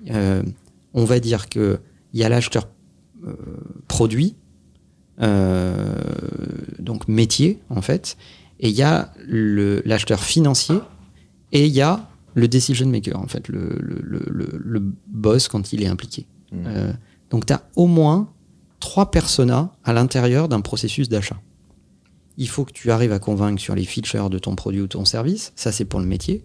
euh, 0.10 0.42
on 0.96 1.06
va 1.06 1.20
dire 1.20 1.50
que 1.50 1.80
Il 2.14 2.20
y 2.20 2.24
a 2.26 2.30
l'acheteur 2.30 2.68
euh, 3.26 3.34
produit, 3.88 4.36
donc 6.80 7.08
métier 7.08 7.60
en 7.70 7.82
fait, 7.82 8.18
et 8.60 8.70
il 8.70 8.76
y 8.76 8.82
a 8.84 9.12
le- 9.26 9.82
l'acheteur 9.86 10.22
financier, 10.24 10.76
et 11.52 11.66
il 11.66 11.72
y 11.74 11.82
a 11.82 12.08
le 12.34 12.48
decision 12.48 12.88
maker, 12.88 13.20
en 13.20 13.28
fait, 13.28 13.48
le, 13.50 13.78
le- 13.82 14.60
le- 14.64 14.84
boss 15.08 15.48
quand 15.48 15.74
il 15.74 15.84
est 15.84 15.88
impliqué. 15.88 16.28
Euh, 16.54 16.94
donc 17.30 17.46
tu 17.46 17.54
as 17.54 17.62
au 17.76 17.88
moins 17.88 18.30
trois 18.80 19.12
personas 19.12 19.72
à 19.84 19.94
l'intérieur 19.94 20.48
d'un 20.50 20.62
processus 20.62 21.08
d'achat. 21.10 21.40
Il 22.38 22.48
faut 22.48 22.66
que 22.66 22.72
tu 22.72 22.90
arrives 22.92 23.12
à 23.12 23.20
convaincre 23.20 23.62
sur 23.62 23.76
les 23.76 23.84
features 23.86 24.30
de 24.30 24.40
ton 24.40 24.56
produit 24.56 24.82
ou 24.82 24.88
ton 24.88 25.06
service, 25.06 25.52
ça 25.56 25.72
c'est 25.72 25.86
pour 25.86 26.00
le 26.00 26.06
métier. 26.06 26.42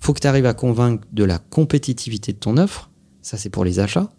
Il 0.00 0.04
faut 0.04 0.12
que 0.14 0.20
tu 0.20 0.26
arrives 0.26 0.46
à 0.46 0.54
convaincre 0.54 1.06
de 1.12 1.24
la 1.24 1.38
compétitivité 1.38 2.32
de 2.32 2.38
ton 2.38 2.56
offre, 2.56 2.90
ça 3.22 3.36
c'est 3.36 3.50
pour 3.50 3.64
les 3.64 3.78
achats. 3.78 4.10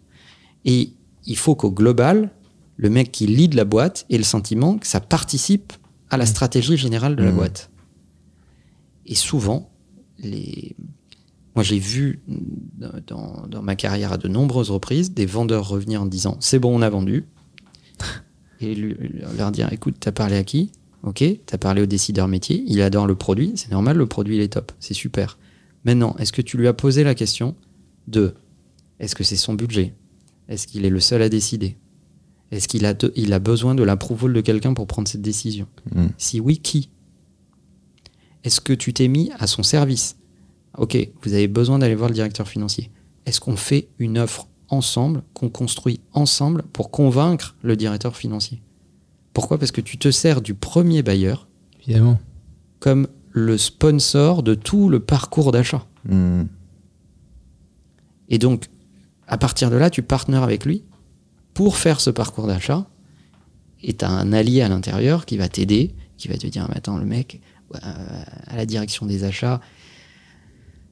Et 0.66 0.92
il 1.26 1.38
faut 1.38 1.56
qu'au 1.56 1.72
global, 1.72 2.32
le 2.78 2.90
mec 2.90 3.12
qui 3.12 3.28
lead 3.28 3.54
la 3.56 3.66
boîte 3.66 4.06
ait 4.10 4.18
le 4.18 4.24
sentiment 4.24 4.78
que 4.78 4.88
ça 4.88 5.00
participe 5.02 5.74
à 6.10 6.18
la 6.18 6.26
stratégie 6.26 6.78
générale 6.78 7.16
de 7.16 7.24
la 7.24 7.32
Mhm. 7.32 7.36
boîte. 7.36 7.70
Et 9.06 9.16
souvent, 9.16 9.70
les... 10.20 10.76
moi 11.56 11.64
j'ai 11.64 11.80
vu 11.80 12.22
dans, 13.08 13.46
dans 13.48 13.62
ma 13.62 13.76
carrière 13.76 14.14
à 14.14 14.18
de 14.18 14.28
nombreuses 14.28 14.70
reprises 14.70 15.12
des 15.14 15.26
vendeurs 15.26 15.68
revenir 15.68 16.02
en 16.02 16.06
disant 16.06 16.38
c'est 16.40 16.60
bon, 16.60 16.78
on 16.78 16.82
a 16.82 16.90
vendu. 16.90 17.26
Et 18.62 18.74
lui- 18.76 18.96
leur 19.38 19.52
dire 19.52 19.72
écoute, 19.72 19.96
t'as 20.00 20.12
parlé 20.12 20.36
à 20.36 20.44
qui? 20.44 20.72
Ok, 21.04 21.24
t'as 21.46 21.58
parlé 21.60 21.82
au 21.82 21.86
décideur 21.86 22.28
métier, 22.28 22.64
il 22.68 22.82
adore 22.82 23.06
le 23.08 23.16
produit, 23.16 23.54
c'est 23.56 23.72
normal, 23.72 23.98
le 23.98 24.08
produit 24.08 24.36
il 24.38 24.42
est 24.42 24.54
top, 24.54 24.72
c'est 24.80 24.96
super. 24.96 25.38
Maintenant, 25.86 26.16
est-ce 26.20 26.34
que 26.34 26.42
tu 26.42 26.58
lui 26.58 26.68
as 26.68 26.74
posé 26.74 27.04
la 27.04 27.14
question 27.16 27.56
de 28.08 28.34
est-ce 29.00 29.14
que 29.16 29.24
c'est 29.24 29.36
son 29.36 29.54
budget? 29.54 29.94
Est-ce 30.50 30.66
qu'il 30.68 30.86
est 30.86 30.90
le 30.90 31.00
seul 31.00 31.22
à 31.22 31.30
décider? 31.30 31.78
Est-ce 32.52 32.68
qu'il 32.68 32.86
a, 32.86 32.94
de- 32.94 33.12
il 33.16 33.34
a 33.34 33.40
besoin 33.40 33.76
de 33.76 33.84
l'approval 33.84 34.32
de 34.34 34.42
quelqu'un 34.42 34.74
pour 34.74 34.88
prendre 34.88 35.08
cette 35.08 35.22
décision 35.22 35.68
Mm. 35.94 36.08
Si 36.18 36.40
oui, 36.40 36.60
qui 36.60 36.90
Est-ce 38.44 38.62
que 38.62 38.74
tu 38.74 38.94
t'es 38.94 39.08
mis 39.10 39.32
à 39.40 39.48
son 39.48 39.64
service 39.64 40.18
Ok, 40.78 40.96
vous 41.24 41.34
avez 41.34 41.48
besoin 41.48 41.80
d'aller 41.80 41.96
voir 41.96 42.10
le 42.10 42.14
directeur 42.16 42.48
financier. 42.48 42.90
Est-ce 43.26 43.40
qu'on 43.42 43.58
fait 43.58 43.90
une 44.00 44.18
offre 44.18 44.48
ensemble, 44.70 45.24
qu'on 45.34 45.50
construit 45.50 46.00
ensemble 46.14 46.64
pour 46.72 46.92
convaincre 46.92 47.56
le 47.64 47.76
directeur 47.76 48.16
financier? 48.16 48.62
Pourquoi? 49.34 49.58
Parce 49.58 49.72
que 49.72 49.82
tu 49.82 49.98
te 49.98 50.12
sers 50.12 50.42
du 50.42 50.54
premier 50.54 51.04
bailleur 51.04 51.48
Évidemment. 51.84 52.20
comme 52.80 53.08
le 53.32 53.58
sponsor 53.58 54.44
de 54.44 54.56
tout 54.56 54.88
le 54.90 55.00
parcours 55.00 55.52
d'achat. 55.52 55.86
Mm. 56.06 56.44
Et 58.30 58.38
donc, 58.40 58.70
à 59.28 59.38
partir 59.38 59.70
de 59.70 59.76
là, 59.76 59.90
tu 59.90 60.04
partenaires 60.04 60.44
avec 60.44 60.66
lui 60.66 60.84
pour 61.58 61.78
faire 61.78 62.00
ce 62.00 62.12
parcours 62.12 62.46
d'achat. 62.46 62.86
Et 63.82 63.94
tu 63.96 64.06
as 64.06 64.12
un 64.12 64.32
allié 64.32 64.62
à 64.62 64.70
l'intérieur 64.70 65.26
qui 65.26 65.38
va 65.38 65.50
t'aider, 65.50 65.96
qui 66.16 66.28
va 66.28 66.38
te 66.38 66.46
dire, 66.46 66.68
mais 66.70 66.78
attends, 66.78 67.00
le 67.00 67.06
mec, 67.06 67.42
euh, 67.74 67.80
à 68.46 68.56
la 68.56 68.68
direction 68.68 69.08
des 69.08 69.24
achats, 69.24 69.60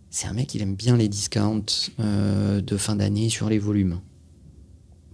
c'est 0.10 0.26
un 0.26 0.34
mec, 0.34 0.56
il 0.56 0.64
aime 0.64 0.74
bien 0.74 0.98
les 0.98 1.08
discounts 1.08 1.92
euh, 2.00 2.62
de 2.62 2.78
fin 2.78 2.96
d'année 2.96 3.30
sur 3.30 3.48
les 3.48 3.60
volumes. 3.60 4.00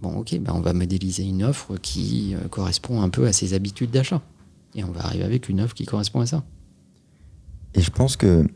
Bon, 0.00 0.20
ok, 0.20 0.38
ben 0.38 0.54
on 0.54 0.62
va 0.62 0.72
modéliser 0.72 1.24
une 1.24 1.44
offre 1.44 1.76
qui 1.76 2.34
euh, 2.34 2.48
correspond 2.48 3.02
un 3.02 3.10
peu 3.10 3.26
à 3.26 3.34
ses 3.34 3.52
habitudes 3.52 3.90
d'achat. 3.90 4.22
Et 4.74 4.84
on 4.84 4.90
va 4.90 5.04
arriver 5.04 5.24
avec 5.24 5.50
une 5.50 5.60
offre 5.60 5.74
qui 5.74 5.84
correspond 5.84 6.20
à 6.20 6.26
ça. 6.26 6.44
Et 7.74 7.82
je 7.82 7.90
pense 7.90 8.16
que 8.16 8.46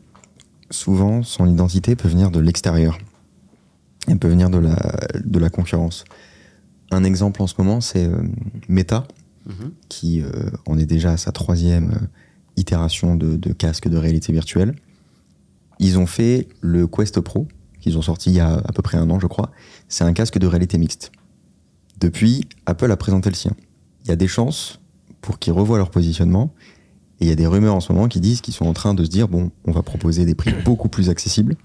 souvent, 0.71 1.21
son 1.21 1.45
identité 1.45 1.95
peut 1.95 2.07
venir 2.07 2.31
de 2.31 2.39
l'extérieur. 2.39 2.97
Elle 4.07 4.17
peut 4.17 4.29
venir 4.29 4.49
de 4.49 4.57
la, 4.57 4.79
de 5.23 5.37
la 5.37 5.51
concurrence. 5.51 6.03
Un 6.91 7.03
exemple 7.03 7.41
en 7.41 7.47
ce 7.47 7.55
moment, 7.57 7.81
c'est 7.81 8.05
euh, 8.05 8.21
Meta, 8.69 9.07
Mhm. 9.47 9.71
qui 9.87 10.21
euh, 10.21 10.27
en 10.65 10.77
est 10.77 10.85
déjà 10.85 11.11
à 11.11 11.17
sa 11.17 11.31
troisième 11.31 11.91
euh, 11.91 12.05
itération 12.57 13.15
de, 13.15 13.37
de 13.37 13.53
casque 13.53 13.87
de 13.87 13.95
réalité 13.95 14.33
virtuelle. 14.33 14.75
Ils 15.79 15.97
ont 15.97 16.05
fait 16.05 16.49
le 16.59 16.85
Quest 16.85 17.21
Pro, 17.21 17.47
qu'ils 17.79 17.97
ont 17.97 18.01
sorti 18.01 18.29
il 18.31 18.35
y 18.35 18.39
a 18.41 18.55
à 18.55 18.71
peu 18.73 18.81
près 18.81 18.97
un 18.97 19.09
an, 19.09 19.19
je 19.21 19.27
crois. 19.27 19.51
C'est 19.87 20.03
un 20.03 20.11
casque 20.11 20.37
de 20.37 20.47
réalité 20.47 20.77
mixte. 20.77 21.13
Depuis, 22.01 22.45
Apple 22.65 22.91
a 22.91 22.97
présenté 22.97 23.29
le 23.29 23.35
sien. 23.35 23.51
Il 24.03 24.09
y 24.09 24.11
a 24.11 24.17
des 24.17 24.27
chances 24.27 24.81
pour 25.21 25.39
qu'ils 25.39 25.53
revoient 25.53 25.77
leur 25.77 25.91
positionnement. 25.91 26.53
Et 27.21 27.25
il 27.25 27.27
y 27.29 27.31
a 27.31 27.35
des 27.35 27.47
rumeurs 27.47 27.73
en 27.75 27.79
ce 27.79 27.93
moment 27.93 28.07
qui 28.09 28.19
disent 28.19 28.41
qu'ils 28.41 28.53
sont 28.53 28.65
en 28.65 28.73
train 28.73 28.93
de 28.93 29.03
se 29.05 29.09
dire 29.09 29.27
bon, 29.29 29.51
on 29.65 29.71
va 29.71 29.81
proposer 29.81 30.25
des 30.25 30.35
prix 30.35 30.51
beaucoup 30.65 30.89
plus 30.89 31.09
accessibles 31.09 31.55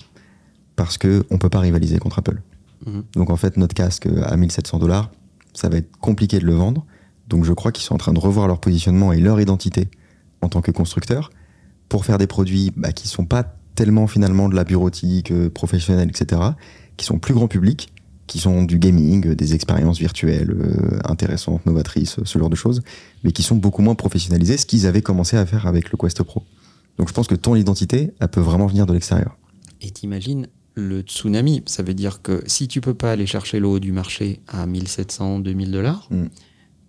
parce 0.77 0.99
que 0.99 1.25
on 1.31 1.37
peut 1.39 1.51
pas 1.51 1.61
rivaliser 1.61 1.99
contre 1.99 2.21
Apple. 2.21 2.41
Mhm. 2.87 3.05
Donc 3.15 3.31
en 3.31 3.37
fait, 3.37 3.57
notre 3.57 3.75
casque 3.75 4.09
à 4.25 4.37
1700 4.37 4.79
dollars, 4.79 5.11
ça 5.55 5.69
va 5.69 5.79
être 5.79 5.97
compliqué 5.99 6.39
de 6.39 6.47
le 6.47 6.55
vendre. 6.55 6.85
Donc 7.29 7.45
je 7.45 7.53
crois 7.53 7.73
qu'ils 7.73 7.85
sont 7.85 7.95
en 7.95 7.99
train 7.99 8.13
de 8.13 8.19
revoir 8.19 8.49
leur 8.49 8.61
positionnement 8.61 9.13
et 9.13 9.21
leur 9.21 9.41
identité 9.41 9.89
en 10.41 10.49
tant 10.49 10.61
que 10.61 10.71
constructeur 10.71 11.31
pour 11.89 12.05
faire 12.05 12.19
des 12.19 12.27
produits 12.27 12.73
bah, 12.77 12.93
qui 12.93 13.09
sont 13.09 13.25
pas 13.25 13.45
tellement 13.75 14.07
finalement 14.07 14.49
de 14.49 14.55
la 14.55 14.65
bureautique 14.65 15.31
euh, 15.31 15.49
professionnelle, 15.49 16.09
etc., 16.09 16.41
qui 16.97 17.07
sont 17.07 17.19
plus 17.19 17.33
grand 17.33 17.49
public, 17.49 17.93
qui 18.27 18.39
sont 18.39 18.63
du 18.63 18.79
gaming, 18.79 19.27
euh, 19.27 19.35
des 19.37 19.55
expériences 19.55 19.99
virtuelles 19.99 20.51
euh, 20.51 20.99
intéressantes, 21.05 21.67
novatrices, 21.67 22.19
euh, 22.19 22.23
ce 22.25 22.39
genre 22.39 22.51
de 22.51 22.57
choses, 22.57 22.83
mais 23.25 23.33
qui 23.33 23.43
sont 23.43 23.57
beaucoup 23.57 23.83
moins 23.83 23.95
professionnalisées, 23.95 24.57
ce 24.57 24.67
qu'ils 24.67 24.87
avaient 24.87 25.03
commencé 25.03 25.37
à 25.37 25.45
faire 25.45 25.67
avec 25.67 25.91
le 25.91 25.99
Quest 25.99 26.23
Pro. 26.23 26.43
Donc 26.99 27.09
je 27.09 27.13
pense 27.13 27.27
que 27.27 27.35
ton 27.35 27.57
identité, 27.57 28.15
elle 28.21 28.29
peut 28.29 28.41
vraiment 28.41 28.67
venir 28.67 28.87
de 28.87 28.93
l'extérieur. 28.93 29.37
Et 29.81 29.91
t'imagines 29.91 30.47
le 30.75 31.01
tsunami. 31.01 31.63
Ça 31.67 31.83
veut 31.83 31.95
dire 31.95 32.23
que 32.23 32.43
si 32.47 32.69
tu 32.69 32.81
peux 32.81 32.95
pas 32.95 33.13
aller 33.13 33.27
chercher 33.27 33.61
le 33.61 33.67
haut 33.69 33.79
du 33.79 33.93
marché 33.93 34.41
à 34.49 34.67
1700, 34.67 35.41
2000 35.41 35.71
dollars, 35.71 36.09
Mm. 36.11 36.25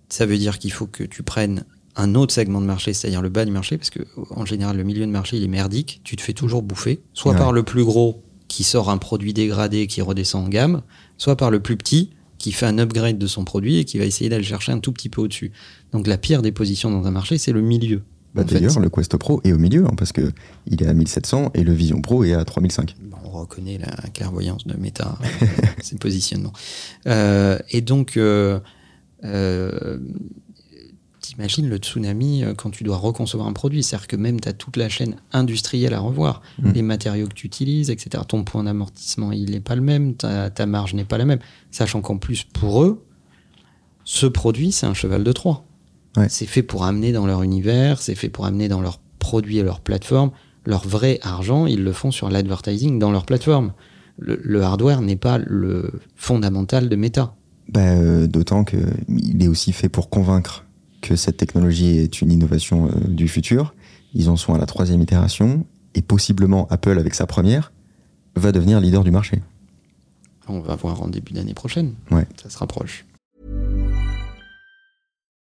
ça 0.09 0.25
veut 0.25 0.37
dire 0.37 0.59
qu'il 0.59 0.71
faut 0.71 0.87
que 0.87 1.03
tu 1.03 1.23
prennes 1.23 1.65
un 1.95 2.15
autre 2.15 2.33
segment 2.33 2.59
de 2.61 2.65
marché, 2.65 2.93
c'est-à-dire 2.93 3.21
le 3.21 3.29
bas 3.29 3.45
du 3.45 3.51
marché, 3.51 3.77
parce 3.77 3.89
que 3.91 3.99
en 4.31 4.45
général, 4.45 4.77
le 4.77 4.83
milieu 4.83 5.05
de 5.05 5.11
marché, 5.11 5.37
il 5.37 5.43
est 5.43 5.47
merdique. 5.47 6.01
Tu 6.03 6.15
te 6.15 6.21
fais 6.21 6.33
toujours 6.33 6.63
bouffer, 6.63 7.01
soit 7.13 7.33
Ouais. 7.33 7.37
par 7.37 7.51
le 7.51 7.63
plus 7.63 7.83
gros 7.83 8.23
qui 8.47 8.63
sort 8.63 8.89
un 8.89 8.97
produit 8.97 9.33
dégradé 9.33 9.85
qui 9.87 10.01
redescend 10.01 10.45
en 10.45 10.49
gamme, 10.49 10.81
soit 11.17 11.35
par 11.35 11.51
le 11.51 11.59
plus 11.59 11.77
petit 11.77 12.09
qui 12.39 12.51
fait 12.51 12.65
un 12.65 12.77
upgrade 12.77 13.17
de 13.17 13.27
son 13.27 13.45
produit 13.45 13.77
et 13.77 13.85
qui 13.85 13.97
va 13.97 14.05
essayer 14.05 14.29
d'aller 14.29 14.43
chercher 14.43 14.71
un 14.73 14.79
tout 14.79 14.91
petit 14.91 15.07
peu 15.09 15.21
au-dessus. 15.21 15.51
Donc 15.93 16.07
la 16.07 16.17
pire 16.17 16.41
des 16.41 16.51
positions 16.51 16.91
dans 16.91 17.05
un 17.07 17.11
marché, 17.11 17.37
c'est 17.37 17.53
le 17.53 17.61
milieu. 17.61 18.01
Bah. 18.35 18.43
D'ailleurs, 18.43 18.79
le 18.79 18.89
Quest 18.89 19.15
Pro 19.17 19.39
est 19.43 19.53
au 19.53 19.57
milieu, 19.59 19.85
hein, 19.85 19.93
parce 19.95 20.11
que 20.11 20.31
il 20.67 20.81
est 20.83 20.87
à 20.87 20.93
1700 20.93 21.51
et 21.53 21.63
le 21.63 21.71
Vision 21.71 22.01
Pro 22.01 22.23
est 22.23 22.33
à 22.33 22.43
3005. 22.43 22.95
Reconnaît 23.33 23.77
la 23.77 24.09
clairvoyance 24.09 24.65
de 24.67 24.75
Meta, 24.77 25.17
euh, 25.21 25.45
ses 25.81 25.97
positionnements. 25.97 26.53
Euh, 27.07 27.57
et 27.69 27.81
donc, 27.81 28.17
euh, 28.17 28.59
euh, 29.23 29.97
t'imagines 31.19 31.67
le 31.67 31.77
tsunami 31.77 32.43
quand 32.57 32.69
tu 32.69 32.83
dois 32.83 32.97
reconcevoir 32.97 33.47
un 33.47 33.53
produit. 33.53 33.83
C'est-à-dire 33.83 34.07
que 34.07 34.15
même 34.15 34.39
tu 34.39 34.47
as 34.47 34.53
toute 34.53 34.77
la 34.77 34.89
chaîne 34.89 35.15
industrielle 35.31 35.93
à 35.93 35.99
revoir. 35.99 36.41
Mm. 36.59 36.71
Les 36.71 36.81
matériaux 36.81 37.27
que 37.27 37.33
tu 37.33 37.47
utilises, 37.47 37.89
etc. 37.89 38.23
Ton 38.27 38.43
point 38.43 38.63
d'amortissement, 38.63 39.31
il 39.31 39.51
n'est 39.51 39.59
pas 39.59 39.75
le 39.75 39.81
même. 39.81 40.15
Ta, 40.15 40.49
ta 40.49 40.65
marge 40.65 40.93
n'est 40.93 41.05
pas 41.05 41.17
la 41.17 41.25
même. 41.25 41.39
Sachant 41.71 42.01
qu'en 42.01 42.17
plus, 42.17 42.43
pour 42.43 42.83
eux, 42.83 43.05
ce 44.03 44.25
produit, 44.25 44.71
c'est 44.71 44.85
un 44.85 44.93
cheval 44.93 45.23
de 45.23 45.31
Troie. 45.31 45.65
Ouais. 46.17 46.27
C'est 46.29 46.45
fait 46.45 46.63
pour 46.63 46.83
amener 46.83 47.11
dans 47.11 47.25
leur 47.25 47.41
univers, 47.41 48.01
c'est 48.01 48.15
fait 48.15 48.29
pour 48.29 48.45
amener 48.45 48.67
dans 48.67 48.81
leurs 48.81 48.99
produits 49.19 49.57
et 49.57 49.63
leurs 49.63 49.79
plateformes. 49.79 50.31
Leur 50.65 50.88
vrai 50.88 51.19
argent, 51.21 51.65
ils 51.65 51.84
le 51.84 51.91
font 51.93 52.12
sur 52.12 52.30
l'advertising 52.30 52.99
dans 52.99 53.12
leur 53.12 53.26
plateforme. 53.26 53.73
Le, 54.17 54.39
le 54.43 54.62
hardware 54.62 55.02
n'est 55.02 55.15
pas 55.15 55.38
le 55.39 55.99
fondamental 56.15 56.88
de 56.89 56.95
Meta. 56.95 57.36
Bah, 57.69 57.82
euh, 57.82 58.28
D'autant 58.28 58.63
qu'il 58.63 59.41
est 59.41 59.47
aussi 59.47 59.73
fait 59.73 59.89
pour 59.89 60.10
convaincre 60.10 60.65
que 61.02 61.15
cette 61.15 61.38
technologie 61.38 61.97
est 61.97 62.21
une 62.21 62.32
innovation 62.32 62.88
euh, 62.88 63.08
du 63.08 63.28
futur. 63.28 63.73
Ils 64.13 64.30
en 64.30 64.36
sont 64.36 64.54
à 64.54 64.58
la 64.58 64.65
troisième 64.65 65.02
itération 65.02 65.65
et 65.95 66.02
possiblement 66.02 66.67
Apple, 66.69 66.97
avec 66.97 67.13
sa 67.13 67.26
première, 67.26 67.71
va 68.36 68.52
devenir 68.52 68.80
leader 68.80 69.04
du 69.04 69.12
marché. 69.12 69.41
On 70.47 70.60
va 70.60 70.76
voir 70.76 71.02
en 71.02 71.08
début 71.08 71.34
d'année 71.34 71.54
prochaine. 71.54 71.93
Ouais. 72.12 72.26
Ça 72.41 72.49
se 72.49 72.58
rapproche. 72.58 73.06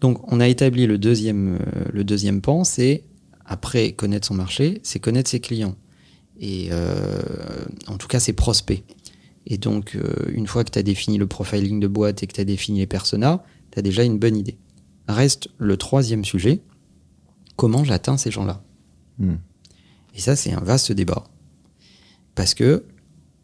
Donc, 0.00 0.32
on 0.32 0.40
a 0.40 0.48
établi 0.48 0.86
le 0.86 0.98
deuxième, 0.98 1.56
euh, 1.56 1.84
le 1.92 2.04
deuxième 2.04 2.40
pan, 2.40 2.64
c'est 2.64 3.04
après 3.44 3.92
connaître 3.92 4.28
son 4.28 4.34
marché, 4.34 4.80
c'est 4.82 5.00
connaître 5.00 5.30
ses 5.30 5.40
clients. 5.40 5.76
Et 6.38 6.68
euh, 6.70 7.20
en 7.88 7.96
tout 7.96 8.06
cas, 8.06 8.20
ses 8.20 8.32
prospects. 8.32 8.84
Et 9.46 9.58
donc, 9.58 9.96
euh, 9.96 10.30
une 10.32 10.46
fois 10.46 10.62
que 10.62 10.70
tu 10.70 10.78
as 10.78 10.82
défini 10.82 11.18
le 11.18 11.26
profiling 11.26 11.80
de 11.80 11.88
boîte 11.88 12.22
et 12.22 12.26
que 12.26 12.34
tu 12.34 12.40
as 12.40 12.44
défini 12.44 12.80
les 12.80 12.86
personas, 12.86 13.42
tu 13.72 13.78
as 13.78 13.82
déjà 13.82 14.04
une 14.04 14.18
bonne 14.18 14.36
idée. 14.36 14.58
Reste 15.08 15.48
le 15.58 15.76
troisième 15.76 16.24
sujet, 16.24 16.60
comment 17.56 17.82
j'atteins 17.82 18.18
ces 18.18 18.30
gens-là? 18.30 18.62
Hmm. 19.18 19.36
Et 20.14 20.20
ça, 20.20 20.36
c'est 20.36 20.52
un 20.52 20.60
vaste 20.60 20.92
débat. 20.92 21.24
Parce 22.34 22.54
que 22.54 22.84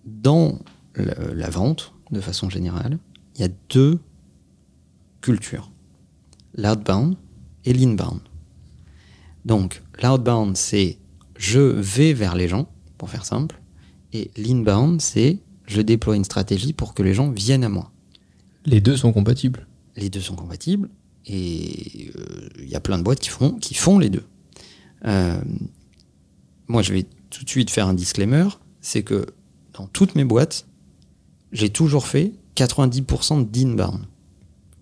dans 0.05 0.61
la, 0.95 1.15
la 1.35 1.51
vente, 1.51 1.95
de 2.11 2.21
façon 2.21 2.51
générale, 2.51 2.99
il 3.35 3.41
y 3.41 3.45
a 3.45 3.49
deux 3.71 3.99
cultures. 5.21 5.71
L'outbound 6.57 7.17
et 7.65 7.73
l'inbound. 7.73 8.21
Donc, 9.45 9.83
l'outbound, 10.03 10.57
c'est 10.57 10.99
je 11.37 11.61
vais 11.61 12.13
vers 12.13 12.35
les 12.35 12.49
gens, 12.49 12.69
pour 12.99 13.11
faire 13.11 13.25
simple. 13.25 13.61
Et 14.13 14.31
l'inbound, 14.37 15.01
c'est 15.01 15.39
je 15.67 15.81
déploie 15.81 16.17
une 16.17 16.25
stratégie 16.25 16.73
pour 16.73 16.95
que 16.95 17.03
les 17.03 17.15
gens 17.15 17.31
viennent 17.31 17.65
à 17.65 17.69
moi. 17.69 17.91
Les 18.67 18.81
deux 18.81 18.97
sont 18.97 19.13
compatibles. 19.13 19.67
Les 19.97 20.11
deux 20.11 20.21
sont 20.21 20.37
compatibles 20.37 20.89
et 21.27 22.11
euh, 22.17 22.49
il 22.59 22.69
y 22.69 22.75
a 22.75 22.81
plein 22.81 22.99
de 22.99 23.03
boîtes 23.03 23.21
qui 23.21 23.31
font, 23.31 23.53
qui 23.53 23.75
font 23.75 23.99
les 23.99 24.11
deux. 24.11 24.25
Euh, 25.07 25.41
moi, 26.67 26.83
je 26.83 26.93
vais 26.93 27.07
tout 27.31 27.45
de 27.45 27.49
suite 27.49 27.71
faire 27.71 27.87
un 27.87 27.95
disclaimer, 27.95 28.47
c'est 28.81 29.03
que 29.03 29.27
dans 29.73 29.87
toutes 29.87 30.15
mes 30.15 30.25
boîtes, 30.25 30.67
j'ai 31.53 31.71
toujours 31.71 32.07
fait 32.07 32.33
90% 32.57 33.51
d'inbound. 33.51 34.01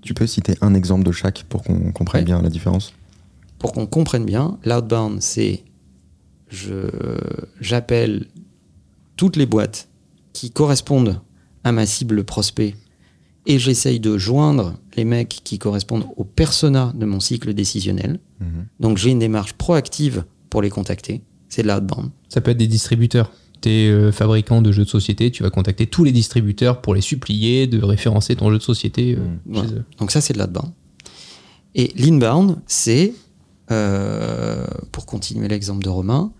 Tu 0.02 0.14
peux 0.14 0.26
citer 0.26 0.56
un 0.60 0.74
exemple 0.74 1.04
de 1.04 1.12
chaque 1.12 1.44
pour 1.48 1.62
qu'on 1.62 1.92
comprenne 1.92 2.20
Ouais. 2.22 2.26
bien 2.26 2.42
la 2.42 2.50
différence? 2.50 2.92
Pour 3.58 3.72
qu'on 3.72 3.86
comprenne 3.86 4.24
bien, 4.24 4.58
l'outbound, 4.64 5.22
c'est 5.22 5.62
je 6.48 6.88
j'appelle 7.60 8.26
toutes 9.16 9.36
les 9.36 9.46
boîtes 9.46 9.88
qui 10.32 10.50
correspondent 10.50 11.20
à 11.64 11.72
ma 11.72 11.86
cible 11.86 12.24
prospect 12.24 12.74
et 13.46 13.58
j'essaye 13.58 14.00
de 14.00 14.18
joindre 14.18 14.74
les 14.96 15.04
mecs 15.04 15.40
qui 15.44 15.58
correspondent 15.58 16.06
au 16.16 16.24
persona 16.24 16.92
de 16.94 17.06
mon 17.06 17.20
cycle 17.20 17.54
décisionnel. 17.54 18.18
Donc 18.80 18.98
j'ai 18.98 19.10
une 19.10 19.20
démarche 19.20 19.52
proactive 19.52 20.24
pour 20.50 20.62
les 20.62 20.70
contacter. 20.70 21.22
C'est 21.48 21.62
de 21.62 21.68
l'outbound. 21.68 22.10
Ça 22.28 22.40
peut 22.40 22.50
être 22.50 22.56
des 22.58 22.66
distributeurs. 22.66 23.30
Tu 23.62 23.68
es 23.70 24.12
fabricant 24.12 24.60
de 24.60 24.70
jeux 24.72 24.84
de 24.84 24.88
société, 24.88 25.30
tu 25.30 25.42
vas 25.42 25.50
contacter 25.50 25.86
tous 25.86 26.04
les 26.04 26.12
distributeurs 26.12 26.80
pour 26.82 26.94
les 26.94 27.00
supplier 27.00 27.66
de 27.66 27.82
référencer 27.82 28.36
ton 28.36 28.50
jeu 28.50 28.58
de 28.58 28.62
société 28.62 29.14
euh, 29.16 29.20
Voilà. 29.46 29.68
chez 29.68 29.74
eux. 29.76 29.84
Donc 29.98 30.10
ça, 30.10 30.20
c'est 30.20 30.34
de 30.34 30.38
l'outbound. 30.38 30.72
Et 31.74 31.92
l'inbound, 31.96 32.58
c'est, 32.66 33.14
euh, 33.70 34.66
pour 34.90 35.06
continuer 35.06 35.48
l'exemple 35.48 35.82
de 35.84 35.88
Romain, 35.88 36.32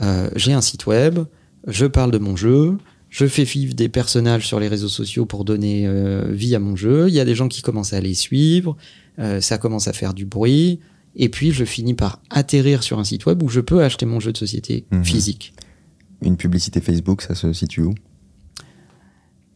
euh, 0.00 0.28
j'ai 0.36 0.52
un 0.52 0.60
site 0.60 0.86
web, 0.86 1.20
je 1.66 1.86
parle 1.86 2.10
de 2.10 2.18
mon 2.18 2.34
jeu, 2.36 2.76
je 3.10 3.26
fais 3.26 3.44
vivre 3.44 3.74
des 3.74 3.88
personnages 3.88 4.46
sur 4.46 4.58
les 4.58 4.68
réseaux 4.68 4.88
sociaux 4.88 5.26
pour 5.26 5.44
donner 5.44 5.84
euh, 5.86 6.24
vie 6.32 6.54
à 6.54 6.58
mon 6.58 6.74
jeu, 6.76 7.08
il 7.08 7.14
y 7.14 7.20
a 7.20 7.24
des 7.24 7.34
gens 7.34 7.48
qui 7.48 7.62
commencent 7.62 7.92
à 7.92 8.00
les 8.00 8.14
suivre, 8.14 8.76
euh, 9.18 9.40
ça 9.40 9.58
commence 9.58 9.86
à 9.86 9.92
faire 9.92 10.14
du 10.14 10.24
bruit, 10.24 10.80
et 11.14 11.28
puis 11.28 11.52
je 11.52 11.64
finis 11.64 11.94
par 11.94 12.20
atterrir 12.30 12.82
sur 12.82 12.98
un 12.98 13.04
site 13.04 13.26
web 13.26 13.42
où 13.42 13.48
je 13.48 13.60
peux 13.60 13.82
acheter 13.84 14.06
mon 14.06 14.18
jeu 14.18 14.32
de 14.32 14.38
société 14.38 14.86
Mhm. 14.90 15.04
physique. 15.04 15.52
Une 16.22 16.36
publicité 16.36 16.80
Facebook, 16.80 17.22
ça 17.22 17.34
se 17.34 17.52
situe 17.52 17.82
où? 17.82 17.94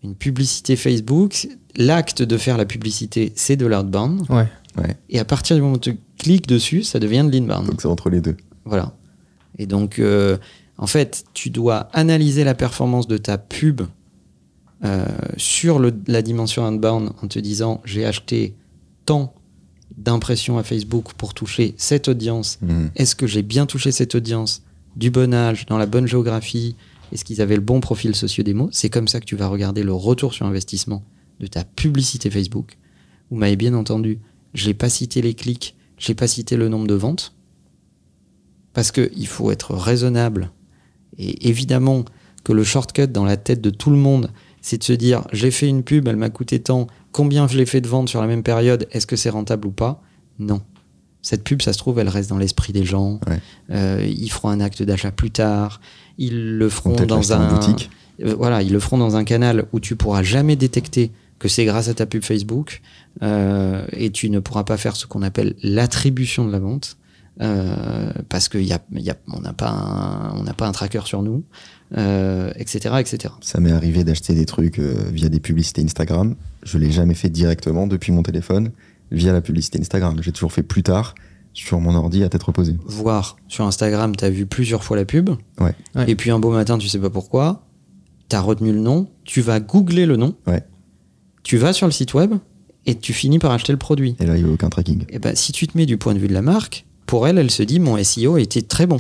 Une 0.03 0.15
publicité 0.15 0.77
Facebook, 0.77 1.49
l'acte 1.77 2.23
de 2.23 2.37
faire 2.37 2.57
la 2.59 2.65
publicité, 2.67 3.33
c'est 3.35 3.57
de 3.57 3.67
l'outbound. 3.67 4.23
Ouais. 4.31 4.47
Ouais. 4.79 4.97
Et 5.09 5.19
à 5.19 5.25
partir 5.25 5.57
du 5.57 5.63
moment 5.63 5.75
où 5.77 5.79
tu 5.79 5.99
cliques 6.19 6.47
dessus, 6.47 6.83
ça 6.83 6.99
devient 6.99 7.27
de 7.29 7.31
l'inbound. 7.37 7.67
Donc 7.67 7.81
c'est 7.81 7.89
entre 7.89 8.11
les 8.11 8.21
deux. 8.21 8.37
Voilà. 8.65 8.95
Et 9.59 9.67
donc, 9.67 9.99
euh, 9.99 10.37
en 10.77 10.87
fait, 10.87 11.25
tu 11.33 11.49
dois 11.51 11.89
analyser 11.93 12.45
la 12.45 12.55
performance 12.55 13.07
de 13.09 13.17
ta 13.17 13.39
pub 13.39 13.83
euh, 14.85 15.07
sur 15.39 15.79
le- 15.79 15.95
la 16.07 16.21
dimension 16.21 16.65
inbound 16.67 17.11
en 17.23 17.27
te 17.29 17.39
disant 17.39 17.81
j'ai 17.87 18.05
acheté 18.05 18.55
tant 19.07 19.35
d'impressions 19.97 20.59
à 20.59 20.63
Facebook 20.63 21.15
pour 21.17 21.33
toucher 21.33 21.75
cette 21.79 22.09
audience. 22.09 22.59
Hmm. 22.61 22.89
Est-ce 22.97 23.17
que 23.17 23.27
j'ai 23.27 23.43
bien 23.43 23.65
touché 23.65 23.91
cette 23.93 24.15
audience? 24.15 24.63
Du 24.97 25.11
bon 25.11 25.35
âge, 25.35 25.67
dans 25.67 25.79
la 25.79 25.87
bonne 25.87 26.07
géographie 26.07 26.75
Est-ce 27.13 27.25
qu'ils 27.25 27.41
avaient 27.41 27.57
le 27.57 27.63
bon 27.63 27.81
profil 27.81 28.15
socio-démo 28.15 28.69
C'est 28.73 28.91
comme 28.91 29.09
ça 29.09 29.21
que 29.21 29.27
tu 29.27 29.37
vas 29.37 29.49
regarder 29.49 29.83
le 29.83 29.93
retour 29.93 30.35
sur 30.35 30.47
investissement 30.47 31.05
de 31.39 31.47
ta 31.47 31.65
publicité 31.65 32.31
Facebook. 32.31 32.79
Vous 33.31 33.37
m'avez 33.37 33.57
bien 33.57 33.75
entendu, 33.75 34.19
je 34.55 34.67
n'ai 34.67 34.75
pas 34.75 34.89
cité 34.89 35.21
les 35.21 35.35
clics, 35.35 35.77
je 35.99 36.11
n'ai 36.11 36.15
pas 36.15 36.27
cité 36.27 36.57
le 36.57 36.69
nombre 36.69 36.87
de 36.87 36.95
ventes. 36.95 37.35
Parce 38.73 38.91
qu'il 38.91 39.27
faut 39.27 39.51
être 39.51 39.75
raisonnable. 39.75 40.51
Et 41.19 41.49
évidemment 41.49 42.05
que 42.45 42.53
le 42.53 42.65
shortcut 42.65 43.09
dans 43.09 43.25
la 43.25 43.37
tête 43.37 43.61
de 43.61 43.71
tout 43.71 43.91
le 43.91 43.97
monde, 43.97 44.31
c'est 44.61 44.79
de 44.79 44.85
se 44.85 44.93
dire 44.93 45.27
j'ai 45.33 45.51
fait 45.51 45.69
une 45.69 45.83
pub, 45.83 46.09
elle 46.09 46.17
m'a 46.17 46.31
coûté 46.31 46.61
tant, 46.61 46.87
combien 47.13 47.49
je 47.49 47.57
l'ai 47.57 47.67
fait 47.67 47.81
de 47.81 47.89
vente 47.89 48.09
sur 48.09 48.21
la 48.21 48.27
même 48.27 48.43
période, 48.43 48.87
est-ce 48.93 49.07
que 49.07 49.17
c'est 49.17 49.31
rentable 49.31 49.67
ou 49.69 49.73
pas? 49.73 50.03
Non. 50.39 50.61
Cette 51.29 51.43
pub, 51.43 51.61
ça 51.61 51.73
se 51.73 51.79
trouve, 51.79 51.99
elle 51.99 52.09
reste 52.09 52.31
dans 52.31 52.39
l'esprit 52.39 52.73
des 52.73 52.85
gens. 52.85 53.19
Ouais. 53.27 53.41
Euh, 53.73 54.07
ils 54.09 54.31
feront 54.31 54.49
un 54.49 54.61
acte 54.61 54.81
d'achat 54.85 55.11
plus 55.11 55.33
tard. 55.33 55.81
Ils 56.19 56.57
le 56.57 56.69
feront 56.69 56.95
dans 57.05 57.33
un 57.33 57.49
boutique. 57.53 57.91
Euh, 58.25 58.33
voilà, 58.39 58.63
ils 58.63 58.73
le 58.73 58.79
feront 58.79 58.97
dans 58.97 59.17
un 59.17 59.25
canal 59.25 59.65
où 59.73 59.81
tu 59.81 59.97
pourras 59.97 60.23
jamais 60.23 60.55
détecter 60.55 61.11
que 61.41 61.49
c'est 61.49 61.65
grâce 61.65 61.89
à 61.89 61.95
ta 61.95 62.07
pub 62.07 62.23
Facebook 62.23 62.81
euh, 63.25 63.85
et 63.93 64.11
tu 64.13 64.31
ne 64.31 64.39
pourras 64.39 64.63
pas 64.63 64.77
faire 64.77 64.95
ce 64.95 65.05
qu'on 65.07 65.23
appelle 65.23 65.55
l'attribution 65.65 66.47
de 66.47 66.53
la 66.53 66.61
vente 66.61 66.97
parce 68.29 68.49
qu'on 68.49 68.59
y 68.61 68.73
a, 68.73 68.79
y 68.95 69.11
a, 69.11 69.17
on 69.33 69.41
n'a 69.41 69.53
pas, 69.53 69.69
un- 69.69 70.37
on 70.39 70.45
n'a 70.45 70.55
pas 70.55 70.67
un 70.69 70.73
tracker 70.73 71.03
sur 71.07 71.23
nous, 71.23 71.43
etc., 72.57 72.95
etc. 73.01 73.35
Ça 73.41 73.61
m'est 73.61 73.73
arrivé 73.73 74.05
d'acheter 74.05 74.33
des 74.35 74.47
trucs 74.47 74.79
via 74.79 75.29
des 75.29 75.41
publicités 75.41 75.83
Instagram. 75.83 76.35
Je 76.63 76.79
l'ai 76.79 76.91
jamais 76.91 77.15
fait 77.15 77.29
directement 77.29 77.87
depuis 77.87 78.13
mon 78.13 78.23
téléphone 78.23 78.71
via 79.11 79.33
la 79.33 79.41
publicité 79.41 79.81
Instagram. 79.81 80.17
J'ai 80.21 80.33
toujours 80.33 80.53
fait 80.53 80.63
plus 80.63 80.83
tard 80.83 81.15
sur 81.53 81.81
mon 81.81 81.95
ordi 81.95 82.23
à 82.23 82.29
tête 82.29 82.43
reposée. 82.43 82.77
Voir 82.85 83.37
sur 83.49 83.65
Instagram, 83.65 84.15
tu 84.15 84.25
as 84.25 84.31
vu 84.31 84.47
plusieurs 84.47 84.85
fois 84.85 84.97
la 84.97 85.05
pub, 85.05 85.31
Ouais. 85.61 85.75
Ouais. 85.95 86.11
et 86.11 86.15
puis 86.17 86.31
un 86.31 86.39
beau 86.39 86.51
matin, 86.51 86.77
tu 86.79 86.89
sais 86.89 86.99
pas 86.99 87.09
pourquoi, 87.11 87.65
tu 88.29 88.37
as 88.37 88.41
retenu 88.41 88.73
le 88.73 88.81
nom, 88.81 89.09
tu 89.25 89.41
vas 89.41 89.59
googler 89.61 90.05
le 90.07 90.17
nom, 90.17 90.35
Ouais. 90.47 90.63
tu 91.43 91.57
vas 91.57 91.73
sur 91.73 91.87
le 91.87 91.93
site 91.93 92.13
web 92.15 92.35
et 92.85 92.95
tu 92.97 93.13
finis 93.15 93.39
par 93.39 93.53
acheter 93.53 93.73
le 93.73 93.79
produit. 93.79 94.17
Et 94.21 94.27
là, 94.27 94.37
il 94.37 94.45
n'y 94.45 94.51
a 94.51 94.53
aucun 94.53 94.69
tracking. 94.69 95.05
Et 95.09 95.19
ben, 95.19 95.35
si 95.35 95.53
tu 95.53 95.67
te 95.67 95.79
mets 95.79 95.87
du 95.87 95.97
point 95.97 96.13
de 96.15 96.19
vue 96.19 96.29
de 96.29 96.35
la 96.35 96.43
marque, 96.43 96.85
pour 97.07 97.27
elle, 97.27 97.39
elle 97.39 97.51
se 97.51 97.63
dit 97.63 97.81
mon 97.81 97.97
SEO 98.03 98.37
était 98.37 98.63
très 98.63 98.87
bon. 98.87 98.99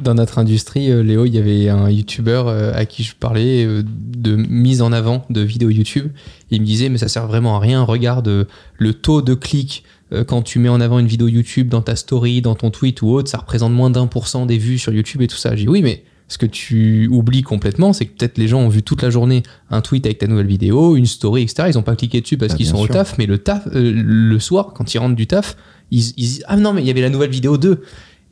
Dans 0.00 0.14
notre 0.14 0.38
industrie, 0.38 0.90
euh, 0.90 1.02
Léo, 1.02 1.26
il 1.26 1.34
y 1.34 1.38
avait 1.38 1.68
un 1.68 1.90
youtubeur 1.90 2.48
euh, 2.48 2.72
à 2.74 2.86
qui 2.86 3.02
je 3.02 3.14
parlais 3.14 3.66
euh, 3.66 3.82
de 3.84 4.34
mise 4.34 4.80
en 4.80 4.92
avant 4.92 5.26
de 5.28 5.42
vidéos 5.42 5.68
YouTube. 5.68 6.10
Il 6.50 6.62
me 6.62 6.66
disait, 6.66 6.88
mais 6.88 6.96
ça 6.96 7.08
sert 7.08 7.26
vraiment 7.26 7.56
à 7.56 7.58
rien. 7.58 7.82
Regarde 7.82 8.46
le 8.78 8.94
taux 8.94 9.20
de 9.20 9.34
clics 9.34 9.84
quand 10.26 10.42
tu 10.42 10.58
mets 10.58 10.68
en 10.68 10.80
avant 10.80 10.98
une 10.98 11.06
vidéo 11.06 11.28
YouTube 11.28 11.68
dans 11.68 11.82
ta 11.82 11.94
story, 11.94 12.42
dans 12.42 12.56
ton 12.56 12.70
tweet 12.70 13.00
ou 13.02 13.10
autre, 13.10 13.30
ça 13.30 13.38
représente 13.38 13.72
moins 13.72 13.90
d'un 13.90 14.08
pour 14.08 14.26
cent 14.26 14.44
des 14.44 14.58
vues 14.58 14.78
sur 14.78 14.92
YouTube 14.92 15.22
et 15.22 15.28
tout 15.28 15.36
ça. 15.36 15.54
J'ai 15.54 15.62
dit, 15.62 15.68
oui, 15.68 15.82
mais 15.82 16.02
ce 16.26 16.36
que 16.36 16.46
tu 16.46 17.06
oublies 17.12 17.42
complètement, 17.42 17.92
c'est 17.92 18.06
que 18.06 18.16
peut-être 18.18 18.36
les 18.36 18.48
gens 18.48 18.58
ont 18.58 18.68
vu 18.68 18.82
toute 18.82 19.02
la 19.02 19.10
journée 19.10 19.44
un 19.70 19.82
tweet 19.82 20.06
avec 20.06 20.18
ta 20.18 20.26
nouvelle 20.26 20.48
vidéo, 20.48 20.96
une 20.96 21.06
story, 21.06 21.42
etc. 21.42 21.68
Ils 21.72 21.76
n'ont 21.76 21.82
pas 21.82 21.94
cliqué 21.94 22.20
dessus 22.20 22.36
parce 22.36 22.54
Ah, 22.54 22.56
qu'ils 22.56 22.66
sont 22.66 22.78
au 22.78 22.88
taf, 22.88 23.18
mais 23.18 23.26
le 23.26 23.38
taf, 23.38 23.68
le 23.72 24.38
soir, 24.40 24.72
quand 24.74 24.92
ils 24.92 24.98
rentrent 24.98 25.14
du 25.14 25.28
taf, 25.28 25.56
ils, 25.92 26.08
ils 26.16 26.24
disent, 26.24 26.44
ah 26.48 26.56
non, 26.56 26.72
mais 26.72 26.82
il 26.82 26.88
y 26.88 26.90
avait 26.90 27.02
la 27.02 27.10
nouvelle 27.10 27.30
vidéo 27.30 27.56
2. 27.56 27.80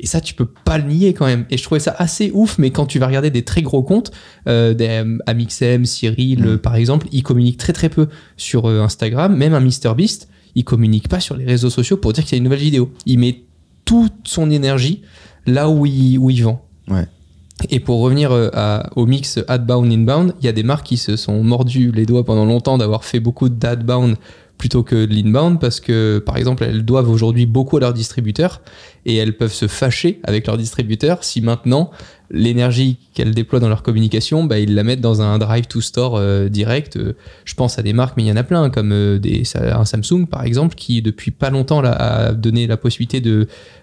Et 0.01 0.07
ça, 0.07 0.21
tu 0.21 0.35
peux 0.35 0.47
pas 0.47 0.79
le 0.79 0.85
nier 0.85 1.13
quand 1.13 1.27
même. 1.27 1.45
Et 1.51 1.57
je 1.57 1.63
trouvais 1.65 1.81
ça 1.81 1.95
assez 1.99 2.31
ouf, 2.33 2.59
mais 2.59 2.71
quand 2.71 2.87
tu 2.87 2.99
vas 3.01 3.07
regarder 3.09 3.31
des 3.31 3.43
très 3.43 3.63
gros 3.63 3.83
comptes, 3.83 4.13
euh, 4.49 4.73
des 4.75 4.87
euh, 4.89 5.19
Amixem, 5.27 5.85
Cyril, 5.87 6.45
Mm. 6.45 6.59
par 6.59 6.77
exemple, 6.77 7.09
ils 7.11 7.23
communiquent 7.25 7.59
très 7.59 7.73
très 7.73 7.89
peu 7.89 8.07
sur 8.37 8.67
euh, 8.67 8.83
Instagram. 8.83 9.37
Même 9.37 9.55
un 9.55 9.61
MrBeast, 9.61 10.29
il 10.55 10.65
communique 10.65 11.09
pas 11.09 11.19
sur 11.21 11.37
les 11.37 11.45
réseaux 11.45 11.71
sociaux 11.71 11.97
pour 11.97 12.13
dire 12.13 12.25
qu'il 12.25 12.33
y 12.33 12.37
a 12.37 12.39
une 12.39 12.45
nouvelle 12.45 12.59
vidéo. 12.61 12.93
Il 13.07 13.19
met 13.19 13.43
toute 13.85 14.13
son 14.25 14.51
énergie 14.51 15.03
là 15.47 15.69
où 15.69 15.85
il, 15.87 16.19
où 16.19 16.31
il 16.31 16.45
vend. 16.45 16.65
Ouais. 16.89 17.07
Et 17.71 17.81
pour 17.81 18.01
revenir 18.01 18.31
à- 18.53 18.89
au 18.95 19.05
mix 19.07 19.41
adbound 19.49 19.91
inbound, 19.93 20.35
il 20.41 20.47
y 20.47 20.49
a 20.49 20.53
des 20.53 20.63
marques 20.63 20.87
qui 20.87 20.97
se 20.97 21.17
sont 21.17 21.43
mordus 21.43 21.91
les 21.91 22.07
doigts 22.07 22.25
pendant 22.25 22.45
longtemps 22.45 22.79
d'avoir 22.79 23.03
fait 23.05 23.19
beaucoup 23.19 23.49
d'adbound 23.49 24.15
plutôt 24.59 24.83
que 24.83 25.07
de 25.07 25.15
l'inbound 25.15 25.61
parce 25.61 25.79
que 25.81 26.19
par 26.25 26.37
exemple 26.37 26.65
elles 26.65 26.85
doivent 26.85 27.09
aujourd'hui 27.11 27.47
beaucoup 27.47 27.77
à 27.77 27.81
leurs 27.81 27.93
distributeurs 27.95 28.61
et 29.09 29.17
elles 29.17 29.37
peuvent 29.37 29.55
se 29.55 29.67
fâcher 29.67 30.21
avec 30.23 30.47
leurs 30.47 30.59
distributeurs 30.59 31.25
si 31.25 31.41
maintenant 31.41 31.91
l'énergie 32.31 32.99
qu'elles 33.15 33.35
déploient 33.35 33.59
dans 33.59 33.71
leur 33.71 33.83
communication, 33.83 34.45
bah, 34.45 34.59
ils 34.59 34.75
la 34.75 34.85
mettent 34.85 35.01
dans 35.01 35.23
un 35.23 35.39
drive 35.39 35.67
to 35.67 35.81
store 35.81 36.17
euh, 36.17 36.51
direct. 36.51 36.99
Euh, 36.99 37.15
je 37.47 37.55
pense 37.55 37.79
à 37.79 37.83
des 37.83 37.95
marques, 37.95 38.19
mais 38.19 38.25
il 38.25 38.27
y 38.27 38.33
en 38.33 38.37
a 38.37 38.43
plein, 38.43 38.69
comme 38.69 38.93
euh, 38.93 39.19
un 39.55 39.85
Samsung 39.87 40.27
par 40.31 40.45
exemple, 40.45 40.75
qui 40.75 41.01
depuis 41.01 41.31
pas 41.31 41.49
longtemps 41.49 41.83
a 41.83 42.33
donné 42.33 42.67
la 42.67 42.77
possibilité 42.77 43.23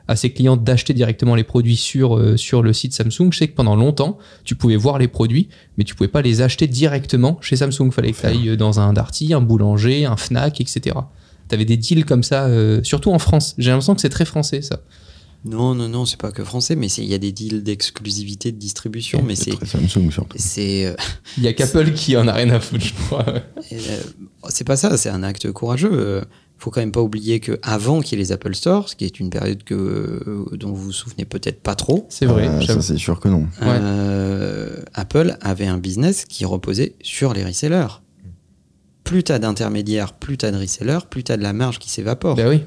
à 0.07 0.15
ses 0.15 0.29
clients 0.31 0.57
d'acheter 0.57 0.93
directement 0.93 1.33
les 1.33 1.43
produits 1.43 1.75
sur, 1.75 2.37
sur 2.37 2.61
le 2.61 2.71
site 2.71 2.93
Samsung. 2.93 3.31
Je 3.31 3.39
sais 3.39 3.47
que 3.47 3.55
pendant 3.55 3.75
longtemps, 3.75 4.19
tu 4.43 4.53
pouvais 4.53 4.75
voir 4.75 4.99
les 4.99 5.07
produits, 5.07 5.49
mais 5.79 5.83
tu 5.83 5.95
pouvais 5.95 6.07
pas 6.07 6.21
les 6.21 6.43
acheter 6.43 6.67
directement 6.67 7.39
chez 7.41 7.55
Samsung. 7.55 7.89
Fallait 7.91 8.11
que 8.11 8.19
tu 8.19 8.27
ailles 8.27 8.57
dans 8.57 8.79
un 8.79 8.93
Darty, 8.93 9.33
un 9.33 9.41
boulanger, 9.41 10.05
un 10.05 10.17
Fnac, 10.17 10.61
etc. 10.61 10.95
Tu 11.49 11.55
avais 11.55 11.65
des 11.65 11.77
deals 11.77 12.05
comme 12.05 12.21
ça, 12.21 12.47
surtout 12.83 13.11
en 13.11 13.19
France. 13.19 13.55
J'ai 13.57 13.71
l'impression 13.71 13.95
que 13.95 14.01
c'est 14.01 14.09
très 14.09 14.25
français 14.25 14.61
ça. 14.61 14.81
Non, 15.45 15.75
non, 15.75 15.87
non, 15.87 16.05
c'est 16.05 16.19
pas 16.19 16.31
que 16.31 16.43
français, 16.43 16.75
mais 16.75 16.87
il 16.87 17.05
y 17.05 17.13
a 17.13 17.19
des 17.19 17.31
deals 17.31 17.61
d'exclusivité 17.61 18.51
de 18.51 18.57
distribution, 18.57 19.21
mais 19.25 19.35
c'est. 19.35 19.51
Samsung 19.63 20.09
surtout. 20.11 20.37
C'est 20.39 20.87
euh, 20.87 20.95
Il 21.37 21.43
y 21.43 21.47
a 21.47 21.53
qu'Apple 21.53 21.91
qui 21.93 22.17
en 22.17 22.27
a 22.27 22.33
rien 22.33 22.49
à 22.49 22.59
foutre, 22.59 22.83
je 22.83 22.93
crois. 22.93 23.25
euh, 23.27 23.99
c'est 24.49 24.63
pas 24.63 24.75
ça, 24.75 24.97
c'est 24.97 25.09
un 25.09 25.21
acte 25.21 25.51
courageux. 25.51 25.91
Euh, 25.93 26.21
faut 26.57 26.71
quand 26.71 26.79
même 26.79 26.91
pas 26.91 27.01
oublier 27.01 27.39
que 27.41 27.59
avant 27.61 28.01
qu'il 28.01 28.17
y 28.17 28.21
ait 28.21 28.23
les 28.25 28.31
Apple 28.31 28.55
Stores, 28.55 28.89
ce 28.89 28.95
qui 28.95 29.05
est 29.05 29.19
une 29.19 29.29
période 29.29 29.63
que, 29.63 29.75
euh, 29.75 30.45
dont 30.53 30.71
vous 30.71 30.85
vous 30.85 30.91
souvenez 30.93 31.25
peut-être 31.25 31.61
pas 31.61 31.75
trop, 31.75 32.07
C'est 32.09 32.25
vrai. 32.25 32.65
Ça 32.65 32.81
c'est 32.81 32.97
sûr 32.97 33.19
que 33.19 33.27
non. 33.27 33.47
Ouais. 33.61 34.81
Apple 34.95 35.37
avait 35.41 35.67
un 35.67 35.77
business 35.77 36.25
qui 36.25 36.45
reposait 36.45 36.95
sur 37.03 37.33
les 37.33 37.45
resellers. 37.45 38.01
Plus 39.03 39.23
t'as 39.23 39.37
d'intermédiaires, 39.37 40.13
plus 40.13 40.37
t'as 40.37 40.49
de 40.51 40.57
resellers, 40.57 41.05
plus 41.09 41.23
t'as 41.23 41.37
de 41.37 41.43
la 41.43 41.53
marge 41.53 41.77
qui 41.77 41.89
s'évapore. 41.89 42.35
Bah 42.35 42.49
oui, 42.49 42.61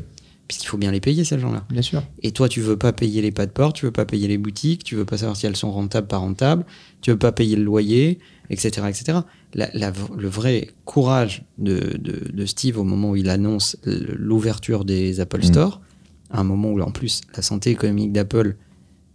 Puisqu'il 0.48 0.66
faut 0.66 0.78
bien 0.78 0.90
les 0.90 1.00
payer, 1.00 1.24
ces 1.24 1.38
gens-là. 1.38 1.64
bien 1.70 1.82
sûr. 1.82 2.02
Et 2.22 2.32
toi, 2.32 2.48
tu 2.48 2.60
veux 2.62 2.78
pas 2.78 2.92
payer 2.94 3.20
les 3.20 3.30
pas 3.30 3.44
de 3.44 3.50
port, 3.50 3.74
tu 3.74 3.84
veux 3.84 3.92
pas 3.92 4.06
payer 4.06 4.28
les 4.28 4.38
boutiques, 4.38 4.82
tu 4.82 4.94
veux 4.96 5.04
pas 5.04 5.18
savoir 5.18 5.36
si 5.36 5.44
elles 5.46 5.56
sont 5.56 5.70
rentables, 5.70 6.06
pas 6.06 6.16
rentables, 6.16 6.64
tu 7.02 7.10
veux 7.10 7.18
pas 7.18 7.32
payer 7.32 7.54
le 7.54 7.62
loyer, 7.64 8.18
etc., 8.48 8.86
etc. 8.88 9.18
La- 9.54 9.68
la- 9.74 9.92
le 10.16 10.28
vrai 10.28 10.70
courage 10.86 11.44
de, 11.58 11.98
de- 11.98 12.30
de 12.32 12.46
Steve 12.46 12.78
au 12.78 12.84
moment 12.84 13.10
où 13.10 13.16
il 13.16 13.28
annonce 13.28 13.76
l'ouverture 13.84 14.84
des 14.84 15.20
Apple 15.20 15.42
Store, 15.44 15.80
à 16.30 16.40
un 16.40 16.44
moment 16.44 16.70
où 16.70 16.80
en 16.80 16.90
plus 16.90 17.20
la 17.36 17.42
santé 17.42 17.70
économique 17.70 18.12
d'Apple 18.12 18.56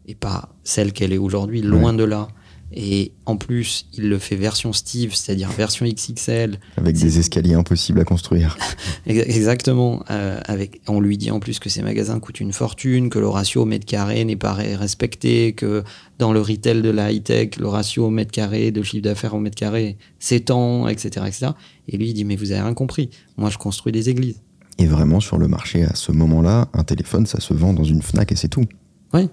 est 0.08 0.16
pas 0.16 0.54
celle 0.64 0.94
qu'elle 0.94 1.14
est 1.14 1.18
aujourd'hui, 1.18 1.62
loin 1.62 1.94
de 1.94 2.04
là. 2.04 2.28
Et 2.76 3.12
en 3.28 3.38
plus, 3.38 3.86
il 3.94 4.10
le 4.10 4.18
fait 4.18 4.36
version 4.36 4.74
Steve, 4.74 5.14
c'est-à-dire 5.14 5.50
version 5.52 5.86
XXL, 5.86 6.58
Avec 6.78 6.98
des 6.98 7.20
escaliers 7.20 7.54
impossibles 7.54 8.00
à 8.00 8.04
construire. 8.04 8.58
Ex- 9.06 9.28
Exactement. 9.36 10.04
euh, 10.10 10.40
avec, 10.46 10.82
on 10.88 11.00
lui 11.00 11.18
dit 11.18 11.30
en 11.30 11.40
plus 11.40 11.60
que 11.60 11.70
ces 11.70 11.84
magasins 11.84 12.20
coûtent 12.20 12.40
une 12.40 12.52
fortune, 12.54 13.10
que 13.10 13.20
le 13.20 13.28
ratio 13.28 13.62
au 13.62 13.66
mètre 13.66 13.86
carré 13.86 14.26
n'est 14.26 14.36
pas 14.36 14.54
respecté, 14.54 15.54
que 15.54 15.84
dans 16.18 16.34
le 16.34 16.42
retail 16.42 16.82
de 16.82 16.90
la 16.90 17.12
high-tech, 17.12 17.58
le 17.60 17.68
ratio 17.68 18.08
au 18.08 18.10
mètre 18.10 18.32
carré 18.32 18.72
de 18.72 18.82
chiffre 18.82 19.04
d'affaires 19.04 19.36
au 19.36 19.40
mètre 19.40 19.56
carré 19.56 19.98
s'étend, 20.20 20.88
etc., 20.88 21.26
etc. 21.28 21.48
Et 21.88 21.98
lui, 21.98 22.10
il 22.10 22.14
dit, 22.14 22.26
mais 22.26 22.36
vous 22.36 22.52
avez 22.52 22.62
rien 22.62 22.74
compris. 22.74 23.10
Moi, 23.38 23.50
je 23.52 23.58
construis 23.60 23.92
des 23.92 24.10
églises. 24.10 24.42
Et 24.80 24.88
vraiment, 24.88 25.20
sur 25.20 25.38
le 25.38 25.48
marché, 25.48 25.84
à 25.84 25.94
ce 25.94 26.12
moment-là, 26.12 26.70
un 26.74 26.84
téléphone, 26.84 27.28
ça 27.28 27.40
se 27.40 27.54
vend 27.54 27.74
dans 27.74 27.84
une 27.84 28.02
Fnac 28.02 28.32
et 28.32 28.36
c'est 28.36 28.48
tout. 28.48 28.66
Oui, 29.14 29.30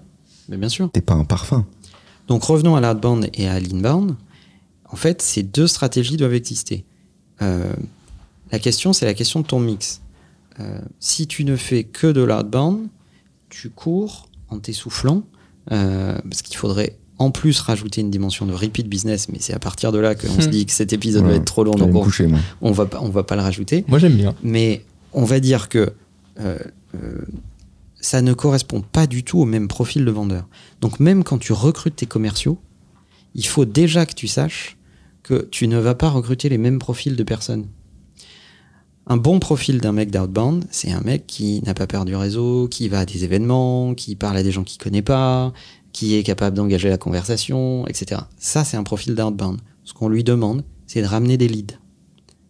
mais 0.47 0.57
bien 0.57 0.69
sûr. 0.69 0.91
T'es 0.91 1.01
pas 1.01 1.15
un 1.15 1.23
parfum. 1.25 1.65
Donc 2.31 2.45
revenons 2.45 2.77
à 2.77 2.79
l'outbound 2.79 3.29
et 3.33 3.49
à 3.49 3.59
l'inbound. 3.59 4.15
En 4.89 4.95
fait, 4.95 5.21
ces 5.21 5.43
deux 5.43 5.67
stratégies 5.67 6.15
doivent 6.15 6.33
exister. 6.33 6.85
Euh, 7.41 7.73
la 8.53 8.59
question, 8.59 8.93
c'est 8.93 9.03
la 9.03 9.13
question 9.13 9.41
de 9.41 9.45
ton 9.45 9.59
mix. 9.59 9.99
Euh, 10.61 10.79
si 11.01 11.27
tu 11.27 11.43
ne 11.43 11.57
fais 11.57 11.83
que 11.83 12.07
de 12.07 12.21
l'outbound, 12.21 12.87
tu 13.49 13.69
cours 13.69 14.29
en 14.47 14.59
t'essoufflant, 14.59 15.23
euh, 15.73 16.17
parce 16.23 16.41
qu'il 16.41 16.55
faudrait 16.55 16.95
en 17.17 17.31
plus 17.31 17.59
rajouter 17.59 17.99
une 17.99 18.11
dimension 18.11 18.45
de 18.45 18.53
repeat 18.53 18.87
business, 18.87 19.27
mais 19.27 19.39
c'est 19.41 19.53
à 19.53 19.59
partir 19.59 19.91
de 19.91 19.99
là 19.99 20.15
qu'on 20.15 20.39
se 20.39 20.47
dit 20.47 20.65
que 20.65 20.71
cet 20.71 20.93
épisode 20.93 21.25
va 21.25 21.33
être 21.33 21.43
trop 21.43 21.65
long, 21.65 21.75
donc 21.75 21.93
on, 21.93 22.01
coucher, 22.01 22.27
moi. 22.27 22.39
on 22.61 22.71
va 22.71 22.85
pas, 22.85 23.01
on 23.01 23.09
va 23.09 23.23
pas 23.23 23.35
le 23.35 23.41
rajouter 23.41 23.83
Moi, 23.89 23.99
j'aime 23.99 24.15
bien. 24.15 24.35
mais 24.41 24.85
on 25.11 25.25
va 25.25 25.41
dire 25.41 25.67
que 25.67 25.91
euh, 26.39 26.57
ça 28.01 28.21
ne 28.21 28.33
correspond 28.33 28.81
pas 28.81 29.07
du 29.07 29.23
tout 29.23 29.39
au 29.39 29.45
même 29.45 29.67
profil 29.67 30.03
de 30.03 30.11
vendeur. 30.11 30.47
Donc 30.81 30.99
même 30.99 31.23
quand 31.23 31.37
tu 31.37 31.53
recrutes 31.53 31.95
tes 31.95 32.05
commerciaux, 32.05 32.59
il 33.35 33.45
faut 33.45 33.65
déjà 33.65 34.05
que 34.05 34.13
tu 34.13 34.27
saches 34.27 34.77
que 35.23 35.47
tu 35.51 35.67
ne 35.67 35.77
vas 35.77 35.95
pas 35.95 36.09
recruter 36.09 36.49
les 36.49 36.57
mêmes 36.57 36.79
profils 36.79 37.15
de 37.15 37.23
personnes. 37.23 37.67
Un 39.07 39.17
bon 39.17 39.39
profil 39.39 39.79
d'un 39.79 39.91
mec 39.91 40.11
d'outbound, 40.11 40.65
c'est 40.71 40.91
un 40.91 41.01
mec 41.01 41.25
qui 41.27 41.61
n'a 41.63 41.73
pas 41.73 41.87
peur 41.87 42.05
du 42.05 42.15
réseau, 42.15 42.67
qui 42.67 42.87
va 42.87 42.99
à 42.99 43.05
des 43.05 43.23
événements, 43.23 43.93
qui 43.93 44.15
parle 44.15 44.37
à 44.37 44.43
des 44.43 44.51
gens 44.51 44.63
qu'il 44.63 44.81
connaît 44.81 45.01
pas, 45.01 45.53
qui 45.91 46.15
est 46.15 46.23
capable 46.23 46.55
d'engager 46.55 46.89
la 46.89 46.97
conversation, 46.97 47.87
etc. 47.87 48.21
Ça, 48.37 48.63
c'est 48.63 48.77
un 48.77 48.83
profil 48.83 49.15
d'outbound. 49.15 49.59
Ce 49.83 49.93
qu'on 49.93 50.07
lui 50.07 50.23
demande, 50.23 50.63
c'est 50.87 51.01
de 51.01 51.07
ramener 51.07 51.37
des 51.37 51.47
leads. 51.47 51.77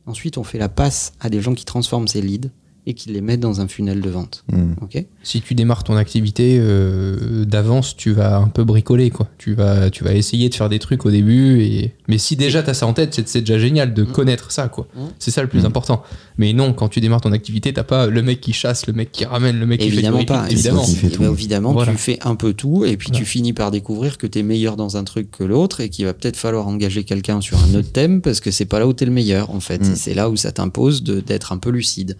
Ensuite, 0.06 0.38
on 0.38 0.44
fait 0.44 0.58
la 0.58 0.70
passe 0.70 1.14
à 1.20 1.30
des 1.30 1.42
gens 1.42 1.54
qui 1.54 1.66
transforment 1.66 2.08
ces 2.08 2.22
leads 2.22 2.50
et 2.88 2.96
qui 2.96 3.10
les 3.10 3.22
mettent 3.22 3.40
dans 3.40 3.62
un 3.62 3.68
funnel 3.68 4.02
de 4.02 4.10
vente. 4.10 4.44
Hmm. 4.52 4.74
Ok 4.82 5.06
Si 5.22 5.42
tu 5.42 5.54
démarres 5.54 5.84
ton 5.84 5.96
activité 5.96 6.58
euh, 6.60 7.46
d'avance, 7.46 7.96
tu 7.96 8.12
vas 8.12 8.38
un 8.38 8.48
peu 8.48 8.64
bricoler, 8.64 9.12
quoi. 9.12 9.28
Tu 9.38 9.54
vas, 9.54 9.90
tu 9.92 10.04
vas 10.04 10.14
essayer 10.14 10.50
de 10.50 10.56
faire 10.56 10.68
des 10.68 10.80
trucs 10.80 11.06
au 11.06 11.12
début. 11.12 11.62
Et... 11.62 11.94
Mais 12.08 12.18
si 12.18 12.36
déjà 12.36 12.64
tu 12.64 12.72
as 12.72 12.74
ça 12.74 12.88
en 12.88 12.94
tête, 12.94 13.14
c'est 13.14 13.28
c'est 13.28 13.42
déjà 13.42 13.60
génial 13.60 13.94
de 13.94 14.04
connaître 14.04 14.52
ça, 14.52 14.68
quoi. 14.68 14.88
Mm. 14.96 15.00
C'est 15.20 15.30
ça 15.32 15.44
le 15.44 15.48
plus 15.48 15.62
Mm. 15.62 15.66
important. 15.68 16.02
Mais 16.40 16.54
non, 16.54 16.74
quand 16.74 16.90
tu 16.90 17.00
démarres 17.02 17.22
ton 17.22 17.32
activité, 17.34 17.72
t'as 17.72 17.84
pas 17.84 18.08
le 18.08 18.22
mec 18.24 18.42
qui 18.42 18.52
chasse, 18.54 18.88
le 18.88 18.94
mec 18.94 19.12
qui 19.12 19.26
ramène, 19.26 19.60
le 19.60 19.66
mec 19.68 19.80
qui 19.80 19.88
Évidemment 19.88 20.18
fait 20.18 20.24
du 20.24 20.28
pas. 20.28 20.48
Évidemment. 20.50 20.84
Fait 20.84 21.08
Eh 21.08 21.10
ben, 21.10 21.16
tout. 21.28 21.34
évidemment, 21.34 21.74
Voilà. 21.74 21.92
tu 21.92 21.98
fais 22.00 22.18
un 22.24 22.36
peu 22.36 22.54
tout 22.54 22.84
et 22.86 22.98
puis 22.98 23.12
tu 23.12 23.26
finis 23.26 23.54
par 23.54 23.70
découvrir 23.70 24.18
que 24.18 24.26
tu 24.26 24.40
es 24.40 24.44
meilleur 24.44 24.76
dans 24.76 24.98
un 24.98 25.04
truc 25.04 25.30
que 25.30 25.44
l'autre 25.44 25.82
et 25.82 25.90
qu'il 25.90 26.06
va 26.06 26.14
peut-être 26.16 26.36
falloir 26.38 26.68
engager 26.68 27.04
quelqu'un 27.04 27.42
sur 27.42 27.60
un 27.64 27.76
autre 27.76 27.92
thème 27.92 28.22
parce 28.22 28.40
que 28.40 28.50
c'est 28.50 28.66
pas 28.66 28.80
là 28.80 28.88
où 28.88 28.94
tu 28.94 29.04
es 29.04 29.06
le 29.06 29.14
meilleur 29.14 29.52
en 29.52 29.60
fait. 29.60 29.86
C'est 29.86 30.16
là 30.16 30.32
où 30.32 30.36
ça 30.36 30.52
t'impose 30.52 31.04
de- 31.04 31.20
d'être 31.20 31.52
un 31.52 31.58
peu 31.58 31.70
lucide. 31.70 32.18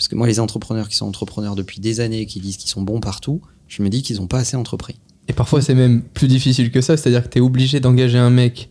Parce 0.00 0.08
que 0.08 0.16
moi, 0.16 0.26
les 0.26 0.40
entrepreneurs 0.40 0.88
qui 0.88 0.96
sont 0.96 1.06
entrepreneurs 1.06 1.54
depuis 1.54 1.78
des 1.78 2.00
années, 2.00 2.24
qui 2.24 2.40
disent 2.40 2.56
qu'ils 2.56 2.70
sont 2.70 2.80
bons 2.80 3.00
partout, 3.00 3.42
je 3.68 3.82
me 3.82 3.90
dis 3.90 4.00
qu'ils 4.00 4.16
n'ont 4.16 4.28
pas 4.28 4.38
assez 4.38 4.56
entrepris. 4.56 4.98
Et 5.28 5.34
parfois, 5.34 5.60
c'est 5.60 5.74
même 5.74 6.00
plus 6.00 6.26
difficile 6.26 6.70
que 6.70 6.80
ça. 6.80 6.96
C'est-à-dire 6.96 7.22
que 7.22 7.28
tu 7.28 7.36
es 7.36 7.40
obligé 7.42 7.80
d'engager 7.80 8.16
un 8.16 8.30
mec 8.30 8.70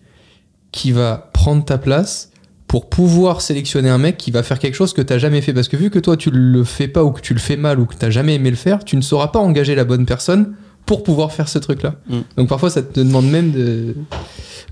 qui 0.71 0.91
va 0.91 1.29
prendre 1.31 1.63
ta 1.63 1.77
place 1.77 2.31
pour 2.65 2.89
pouvoir 2.89 3.41
sélectionner 3.41 3.89
un 3.89 3.99
mec 3.99 4.17
qui 4.17 4.31
va 4.31 4.41
faire 4.41 4.57
quelque 4.57 4.73
chose 4.73 4.91
que 4.91 5.03
tu 5.03 5.19
jamais 5.19 5.41
fait. 5.41 5.53
Parce 5.53 5.67
que 5.67 5.77
vu 5.77 5.91
que 5.91 5.99
toi, 5.99 6.17
tu 6.17 6.31
le 6.31 6.63
fais 6.63 6.87
pas 6.87 7.03
ou 7.03 7.11
que 7.11 7.21
tu 7.21 7.35
le 7.35 7.39
fais 7.39 7.57
mal 7.57 7.79
ou 7.79 7.85
que 7.85 7.93
tu 7.93 8.11
jamais 8.11 8.33
aimé 8.33 8.49
le 8.49 8.55
faire, 8.55 8.83
tu 8.83 8.95
ne 8.95 9.01
sauras 9.01 9.27
pas 9.27 9.37
engager 9.37 9.75
la 9.75 9.83
bonne 9.83 10.07
personne 10.07 10.55
pour 10.87 11.03
pouvoir 11.03 11.31
faire 11.31 11.47
ce 11.47 11.59
truc-là. 11.59 11.93
Mm. 12.09 12.17
Donc 12.37 12.49
parfois, 12.49 12.71
ça 12.71 12.81
te 12.81 12.99
demande 12.99 13.29
même 13.29 13.51
de 13.51 13.93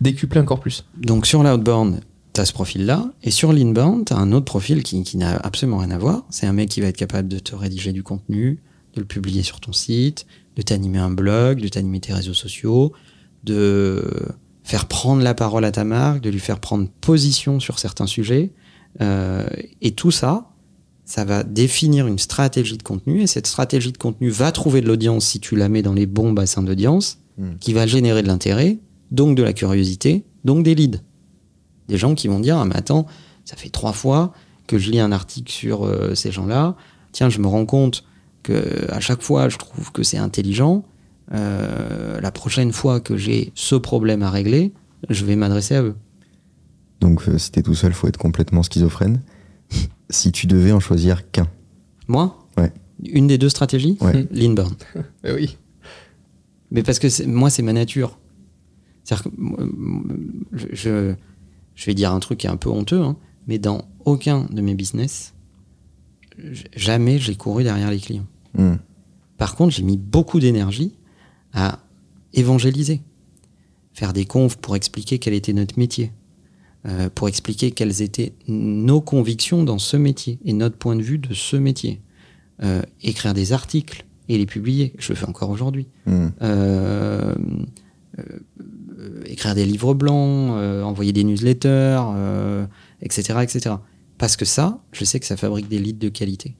décupler 0.01 0.41
encore 0.41 0.59
plus. 0.59 0.85
Donc 0.97 1.27
sur 1.27 1.43
l'outbound, 1.43 1.99
tu 2.37 2.41
as 2.41 2.45
ce 2.45 2.53
profil-là. 2.53 3.11
Et 3.23 3.31
sur 3.31 3.51
l'inbound, 3.53 4.05
tu 4.05 4.13
as 4.13 4.17
un 4.17 4.31
autre 4.31 4.45
profil 4.45 4.83
qui, 4.83 5.03
qui 5.03 5.17
n'a 5.17 5.35
absolument 5.37 5.77
rien 5.77 5.91
à 5.91 5.97
voir. 5.97 6.25
C'est 6.29 6.47
un 6.47 6.53
mec 6.53 6.69
qui 6.69 6.81
va 6.81 6.87
être 6.87 6.97
capable 6.97 7.27
de 7.27 7.39
te 7.39 7.55
rédiger 7.55 7.91
du 7.91 8.03
contenu, 8.03 8.59
de 8.95 9.01
le 9.01 9.05
publier 9.05 9.43
sur 9.43 9.59
ton 9.59 9.73
site, 9.73 10.25
de 10.55 10.61
t'animer 10.61 10.99
un 10.99 11.11
blog, 11.11 11.61
de 11.61 11.67
t'animer 11.67 11.99
tes 11.99 12.13
réseaux 12.13 12.33
sociaux, 12.33 12.93
de 13.43 14.03
faire 14.63 14.87
prendre 14.87 15.21
la 15.21 15.33
parole 15.33 15.65
à 15.65 15.71
ta 15.71 15.83
marque, 15.83 16.21
de 16.21 16.29
lui 16.29 16.39
faire 16.39 16.59
prendre 16.59 16.87
position 17.01 17.59
sur 17.59 17.79
certains 17.79 18.07
sujets. 18.07 18.51
Euh, 19.01 19.45
et 19.81 19.91
tout 19.91 20.11
ça, 20.11 20.51
ça 21.05 21.23
va 21.23 21.43
définir 21.43 22.07
une 22.07 22.17
stratégie 22.19 22.77
de 22.77 22.83
contenu. 22.83 23.21
Et 23.21 23.27
cette 23.27 23.47
stratégie 23.47 23.91
de 23.91 23.97
contenu 23.97 24.29
va 24.29 24.51
trouver 24.51 24.81
de 24.81 24.87
l'audience 24.87 25.25
si 25.25 25.39
tu 25.39 25.55
la 25.55 25.69
mets 25.69 25.81
dans 25.81 25.93
les 25.93 26.05
bons 26.05 26.33
bassins 26.33 26.63
d'audience, 26.63 27.19
Mm. 27.37 27.57
qui 27.59 27.73
va 27.73 27.85
générer 27.85 28.23
de 28.23 28.27
l'intérêt, 28.27 28.79
donc 29.11 29.37
de 29.37 29.43
la 29.43 29.53
curiosité, 29.53 30.23
donc 30.43 30.63
des 30.63 30.73
leads. 30.73 31.01
Des 31.87 31.97
gens 31.97 32.15
qui 32.15 32.27
vont 32.27 32.39
dire, 32.39 32.57
ah 32.57 32.65
mais 32.65 32.75
attends, 32.75 33.05
ça 33.45 33.55
fait 33.55 33.69
trois 33.69 33.93
fois 33.93 34.33
que 34.67 34.77
je 34.77 34.91
lis 34.91 34.99
un 34.99 35.11
article 35.11 35.51
sur 35.51 35.85
euh, 35.85 36.13
ces 36.15 36.31
gens-là. 36.31 36.75
Tiens, 37.13 37.29
je 37.29 37.39
me 37.39 37.47
rends 37.47 37.65
compte 37.65 38.03
que 38.43 38.91
à 38.91 38.99
chaque 38.99 39.21
fois, 39.21 39.49
je 39.49 39.57
trouve 39.57 39.91
que 39.91 40.03
c'est 40.03 40.17
intelligent. 40.17 40.83
Euh, 41.33 42.19
la 42.21 42.31
prochaine 42.31 42.71
fois 42.71 42.99
que 42.99 43.17
j'ai 43.17 43.51
ce 43.55 43.75
problème 43.75 44.23
à 44.23 44.29
régler, 44.29 44.73
je 45.09 45.25
vais 45.25 45.35
m'adresser 45.35 45.75
à 45.75 45.83
eux. 45.83 45.95
Donc, 46.99 47.27
euh, 47.27 47.37
si 47.37 47.51
t'es 47.51 47.61
tout 47.61 47.75
seul, 47.75 47.93
faut 47.93 48.07
être 48.07 48.17
complètement 48.17 48.63
schizophrène. 48.63 49.21
si 50.09 50.31
tu 50.31 50.47
devais 50.47 50.71
en 50.71 50.79
choisir 50.79 51.29
qu'un, 51.31 51.47
Moi, 52.07 52.37
Ouais. 52.57 52.71
une 53.03 53.27
des 53.27 53.37
deux 53.37 53.49
stratégies, 53.49 53.97
Ouais. 54.01 54.27
l'inbound. 54.31 54.75
Eh 55.23 55.31
oui. 55.31 55.57
Mais 56.71 56.83
parce 56.83 56.99
que 56.99 57.25
moi, 57.25 57.49
c'est 57.49 57.61
ma 57.61 57.73
nature. 57.73 58.17
C'est-à-dire 59.03 59.23
que 59.25 59.29
je, 60.73 61.13
je, 61.77 61.85
vais 61.85 61.93
dire 61.93 62.11
un 62.11 62.19
truc 62.19 62.39
qui 62.39 62.47
est 62.47 62.49
un 62.49 62.57
peu 62.57 62.69
honteux, 62.69 63.01
hein, 63.01 63.15
mais 63.47 63.59
dans 63.59 63.87
aucun 64.03 64.45
de 64.49 64.61
mes 64.61 64.75
business, 64.75 65.33
jamais 66.75 67.19
j'ai 67.19 67.35
couru 67.35 67.63
derrière 67.63 67.89
les 67.89 67.99
clients. 67.99 68.27
Hmm. 68.53 68.75
Par 69.37 69.55
contre, 69.55 69.73
j'ai 69.73 69.83
mis 69.83 69.97
beaucoup 69.97 70.39
d'énergie 70.39 70.93
à 71.53 71.79
évangéliser, 72.33 73.01
faire 73.93 74.11
des 74.11 74.25
confs 74.25 74.57
pour 74.57 74.75
expliquer 74.75 75.19
quel 75.19 75.33
était 75.33 75.53
notre 75.53 75.79
métier, 75.79 76.11
euh, 76.85 77.09
pour 77.13 77.29
expliquer 77.29 77.71
quelles 77.71 78.01
étaient 78.01 78.33
nos 78.49 78.99
convictions 78.99 79.63
dans 79.63 79.79
ce 79.79 79.95
métier 79.95 80.39
et 80.43 80.53
notre 80.53 80.77
point 80.77 80.95
de 80.95 81.01
vue 81.03 81.19
de 81.19 81.33
ce 81.33 81.55
métier, 81.55 82.01
Euh, 82.63 82.81
écrire 83.03 83.35
des 83.35 83.53
articles 83.53 84.03
et 84.29 84.37
les 84.39 84.47
publier. 84.47 84.91
Je 84.97 85.13
le 85.13 85.15
fais 85.15 85.27
encore 85.27 85.51
aujourd'hui. 85.51 85.85
Hmm. 86.07 86.29
Euh, 86.41 87.35
écrire 89.25 89.55
des 89.55 89.65
livres 89.65 89.93
blancs, 89.93 90.51
euh, 90.53 90.83
envoyer 90.83 91.13
des 91.13 91.23
newsletters, 91.23 92.01
euh, 92.15 92.65
etc., 93.01 93.39
etc. 93.41 93.75
Parce 94.17 94.35
que 94.35 94.45
ça, 94.45 94.79
je 94.91 95.05
sais 95.05 95.19
que 95.19 95.25
ça 95.25 95.37
fabrique 95.37 95.67
des 95.67 95.79
leads 95.79 95.99
de 95.99 96.09
qualité. 96.09 96.55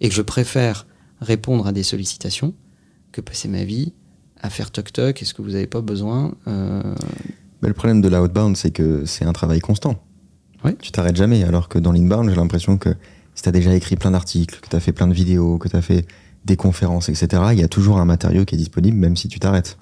Et 0.00 0.08
que 0.08 0.14
je 0.14 0.22
préfère 0.22 0.86
répondre 1.20 1.66
à 1.66 1.72
des 1.72 1.82
sollicitations 1.82 2.54
que 3.12 3.20
passer 3.20 3.48
ma 3.48 3.64
vie 3.64 3.92
à 4.40 4.50
faire 4.50 4.70
toc-toc, 4.70 5.22
est-ce 5.22 5.32
que 5.32 5.42
vous 5.42 5.52
n'avez 5.52 5.66
pas 5.66 5.80
besoin 5.80 6.34
euh, 6.46 6.94
Mais 7.62 7.68
le 7.68 7.74
problème 7.74 8.00
de 8.00 8.08
l'outbound, 8.08 8.56
c'est 8.56 8.70
que 8.70 9.04
c'est 9.06 9.24
un 9.24 9.32
travail 9.32 9.60
constant. 9.60 10.02
Ouais. 10.64 10.76
Tu 10.80 10.92
t'arrêtes 10.92 11.16
jamais, 11.16 11.42
alors 11.44 11.68
que 11.68 11.78
dans 11.78 11.92
l'inbound, 11.92 12.28
j'ai 12.28 12.36
l'impression 12.36 12.76
que 12.76 12.90
si 13.34 13.42
t'as 13.42 13.50
déjà 13.50 13.74
écrit 13.74 13.96
plein 13.96 14.10
d'articles, 14.10 14.60
que 14.60 14.68
t'as 14.68 14.80
fait 14.80 14.92
plein 14.92 15.06
de 15.06 15.14
vidéos, 15.14 15.58
que 15.58 15.68
t'as 15.68 15.82
fait 15.82 16.06
des 16.44 16.56
conférences, 16.56 17.08
etc., 17.08 17.42
il 17.52 17.58
y 17.58 17.62
a 17.62 17.68
toujours 17.68 17.98
un 17.98 18.04
matériau 18.04 18.44
qui 18.44 18.54
est 18.54 18.58
disponible, 18.58 18.96
même 18.96 19.16
si 19.16 19.28
tu 19.28 19.40
t'arrêtes. 19.40 19.78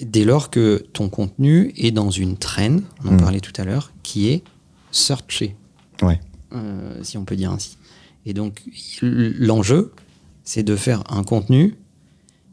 Dès 0.00 0.24
lors 0.24 0.50
que 0.50 0.84
ton 0.92 1.08
contenu 1.08 1.72
est 1.76 1.90
dans 1.90 2.10
une 2.10 2.36
trend, 2.36 2.78
on 3.04 3.08
en 3.08 3.12
Mm. 3.12 3.16
parlait 3.18 3.40
tout 3.40 3.52
à 3.60 3.64
l'heure, 3.64 3.92
qui 4.02 4.28
est 4.28 4.42
searché, 4.90 5.56
Ouais. 6.02 6.18
euh, 6.52 6.98
si 7.02 7.18
on 7.18 7.24
peut 7.24 7.36
dire 7.36 7.50
ainsi. 7.52 7.76
Et 8.26 8.32
donc, 8.34 8.62
l'enjeu, 9.02 9.92
c'est 10.44 10.62
de 10.62 10.76
faire 10.76 11.02
un 11.10 11.22
contenu 11.22 11.74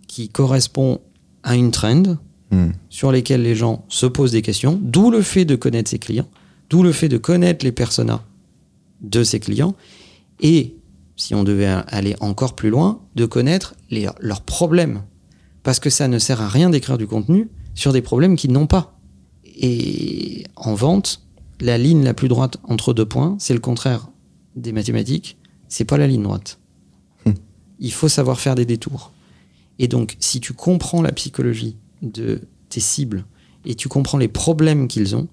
qui 0.08 0.30
correspond 0.30 1.00
à 1.44 1.56
une 1.56 1.72
trend, 1.72 2.18
Hmm. 2.50 2.70
sur 2.90 3.12
lesquels 3.12 3.42
les 3.42 3.56
gens 3.56 3.84
se 3.90 4.06
posent 4.06 4.32
des 4.32 4.42
questions, 4.42 4.80
d'où 4.82 5.12
le 5.12 5.22
fait 5.22 5.44
de 5.44 5.58
connaître 5.58 5.90
ses 5.90 6.00
clients, 6.00 6.30
d'où 6.70 6.82
le 6.82 6.94
fait 6.94 7.10
de 7.10 7.18
connaître 7.18 7.66
les 7.66 7.74
personas 7.74 8.24
de 9.02 9.22
ses 9.26 9.42
clients, 9.42 9.76
et, 10.42 10.74
si 11.18 11.36
on 11.36 11.44
devait 11.44 11.66
aller 11.66 12.16
encore 12.22 12.56
plus 12.56 12.70
loin, 12.70 13.02
de 13.16 13.26
connaître 13.26 13.76
les- 13.90 14.08
leurs 14.22 14.42
problèmes. 14.42 15.02
Parce 15.68 15.82
que 15.82 15.90
ça 15.90 16.08
ne 16.08 16.18
sert 16.18 16.42
à 16.42 16.48
rien 16.48 16.70
d'écrire 16.70 16.98
du 16.98 17.08
contenu 17.08 17.50
sur 17.76 17.92
des 17.92 18.02
problèmes 18.02 18.38
qu'ils 18.38 18.54
n'ont 18.54 18.68
pas. 18.68 18.98
Et 19.44 20.46
en 20.56 20.76
vente, 20.76 21.28
la 21.60 21.78
ligne 21.78 22.06
la 22.06 22.14
plus 22.14 22.30
droite 22.30 22.56
entre 22.64 22.94
deux 22.94 23.06
points, 23.06 23.36
c'est 23.38 23.54
le 23.54 23.60
contraire 23.60 24.08
des 24.56 24.72
mathématiques, 24.72 25.38
c'est 25.68 25.84
pas 25.84 25.98
la 25.98 26.08
ligne 26.08 26.24
droite. 26.24 26.62
Hmm. 27.26 27.34
Il 27.80 27.92
faut 27.92 28.08
savoir 28.08 28.40
faire 28.40 28.56
des 28.56 28.66
détours. 28.66 29.12
Et 29.78 29.90
donc, 29.90 30.16
si 30.22 30.40
tu 30.40 30.54
comprends 30.54 31.02
la 31.02 31.12
psychologie 31.12 31.76
de 32.02 32.40
tes 32.70 32.80
cibles 32.80 33.26
et 33.66 33.76
tu 33.76 33.90
comprends 33.90 34.18
les 34.18 34.30
problèmes 34.30 34.88
qu'ils 34.88 35.18
ont, 35.18 35.28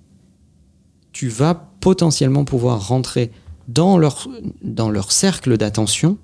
tu 1.13 1.29
vas 1.29 1.55
potentiellement 1.79 2.45
pouvoir 2.45 2.89
rentrer 2.89 3.31
dans 3.69 3.99
leur, 3.99 4.29
dans 4.65 4.91
leur 4.91 5.13
cercle 5.13 5.57
d'attention 5.57 6.19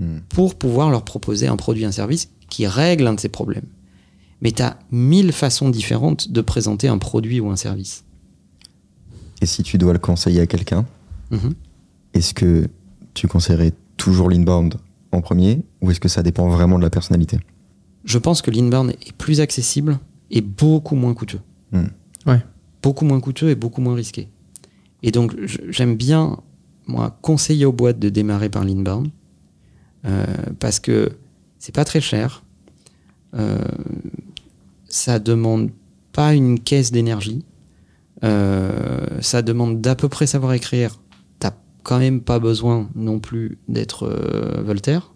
Hmm. 0.00 0.20
pour 0.30 0.54
pouvoir 0.54 0.88
leur 0.88 1.04
proposer 1.04 1.46
un 1.46 1.56
produit, 1.56 1.84
un 1.84 1.92
service 1.92 2.30
qui 2.50 2.66
règle 2.66 3.06
un 3.06 3.14
de 3.14 3.20
ces 3.20 3.28
problèmes. 3.28 3.64
Mais 4.42 4.52
tu 4.52 4.62
as 4.62 4.78
mille 4.90 5.32
façons 5.32 5.70
différentes 5.70 6.30
de 6.30 6.40
présenter 6.40 6.88
un 6.88 6.98
produit 6.98 7.40
ou 7.40 7.50
un 7.50 7.56
service. 7.56 8.04
Et 9.40 9.46
si 9.46 9.62
tu 9.62 9.78
dois 9.78 9.92
le 9.92 9.98
conseiller 9.98 10.40
à 10.40 10.46
quelqu'un, 10.46 10.86
Mhm. 11.30 11.54
est-ce 12.14 12.34
que 12.34 12.68
tu 13.14 13.28
conseillerais 13.28 13.72
toujours 13.96 14.28
l'inbound 14.30 14.74
en 15.12 15.20
premier 15.20 15.62
ou 15.80 15.90
est-ce 15.90 16.00
que 16.00 16.08
ça 16.08 16.22
dépend 16.22 16.48
vraiment 16.48 16.78
de 16.78 16.82
la 16.82 16.90
personnalité? 16.90 17.38
Je 18.04 18.18
pense 18.18 18.42
que 18.42 18.50
l'inbound 18.50 18.90
est 18.90 19.12
plus 19.12 19.40
accessible 19.40 19.98
et 20.30 20.40
beaucoup 20.40 20.94
moins 20.96 21.14
coûteux. 21.14 21.40
Hmm. 21.72 21.86
Ouais. 22.26 22.42
Beaucoup 22.82 23.04
moins 23.04 23.20
coûteux 23.20 23.50
et 23.50 23.54
beaucoup 23.54 23.80
moins 23.82 23.94
risqué. 23.94 24.28
Et 25.02 25.10
donc, 25.10 25.34
j'aime 25.68 25.96
bien, 25.96 26.38
moi, 26.86 27.18
conseiller 27.22 27.64
aux 27.66 27.72
boîtes 27.72 27.98
de 27.98 28.08
démarrer 28.08 28.48
par 28.48 28.64
l'inbound 28.64 29.08
euh, 30.06 30.24
parce 30.58 30.80
que 30.80 31.12
c'est 31.60 31.74
pas 31.74 31.84
très 31.84 32.00
cher. 32.00 32.42
Euh, 33.34 33.58
ça 34.88 35.20
demande 35.20 35.70
pas 36.12 36.34
une 36.34 36.58
caisse 36.58 36.90
d'énergie. 36.90 37.44
Euh, 38.24 39.20
ça 39.20 39.42
demande 39.42 39.80
d'à 39.80 39.94
peu 39.94 40.08
près 40.08 40.26
savoir 40.26 40.54
écrire. 40.54 40.98
T'as 41.38 41.52
quand 41.84 42.00
même 42.00 42.22
pas 42.22 42.40
besoin 42.40 42.90
non 42.96 43.20
plus 43.20 43.58
d'être 43.68 44.04
euh, 44.04 44.62
Voltaire. 44.64 45.12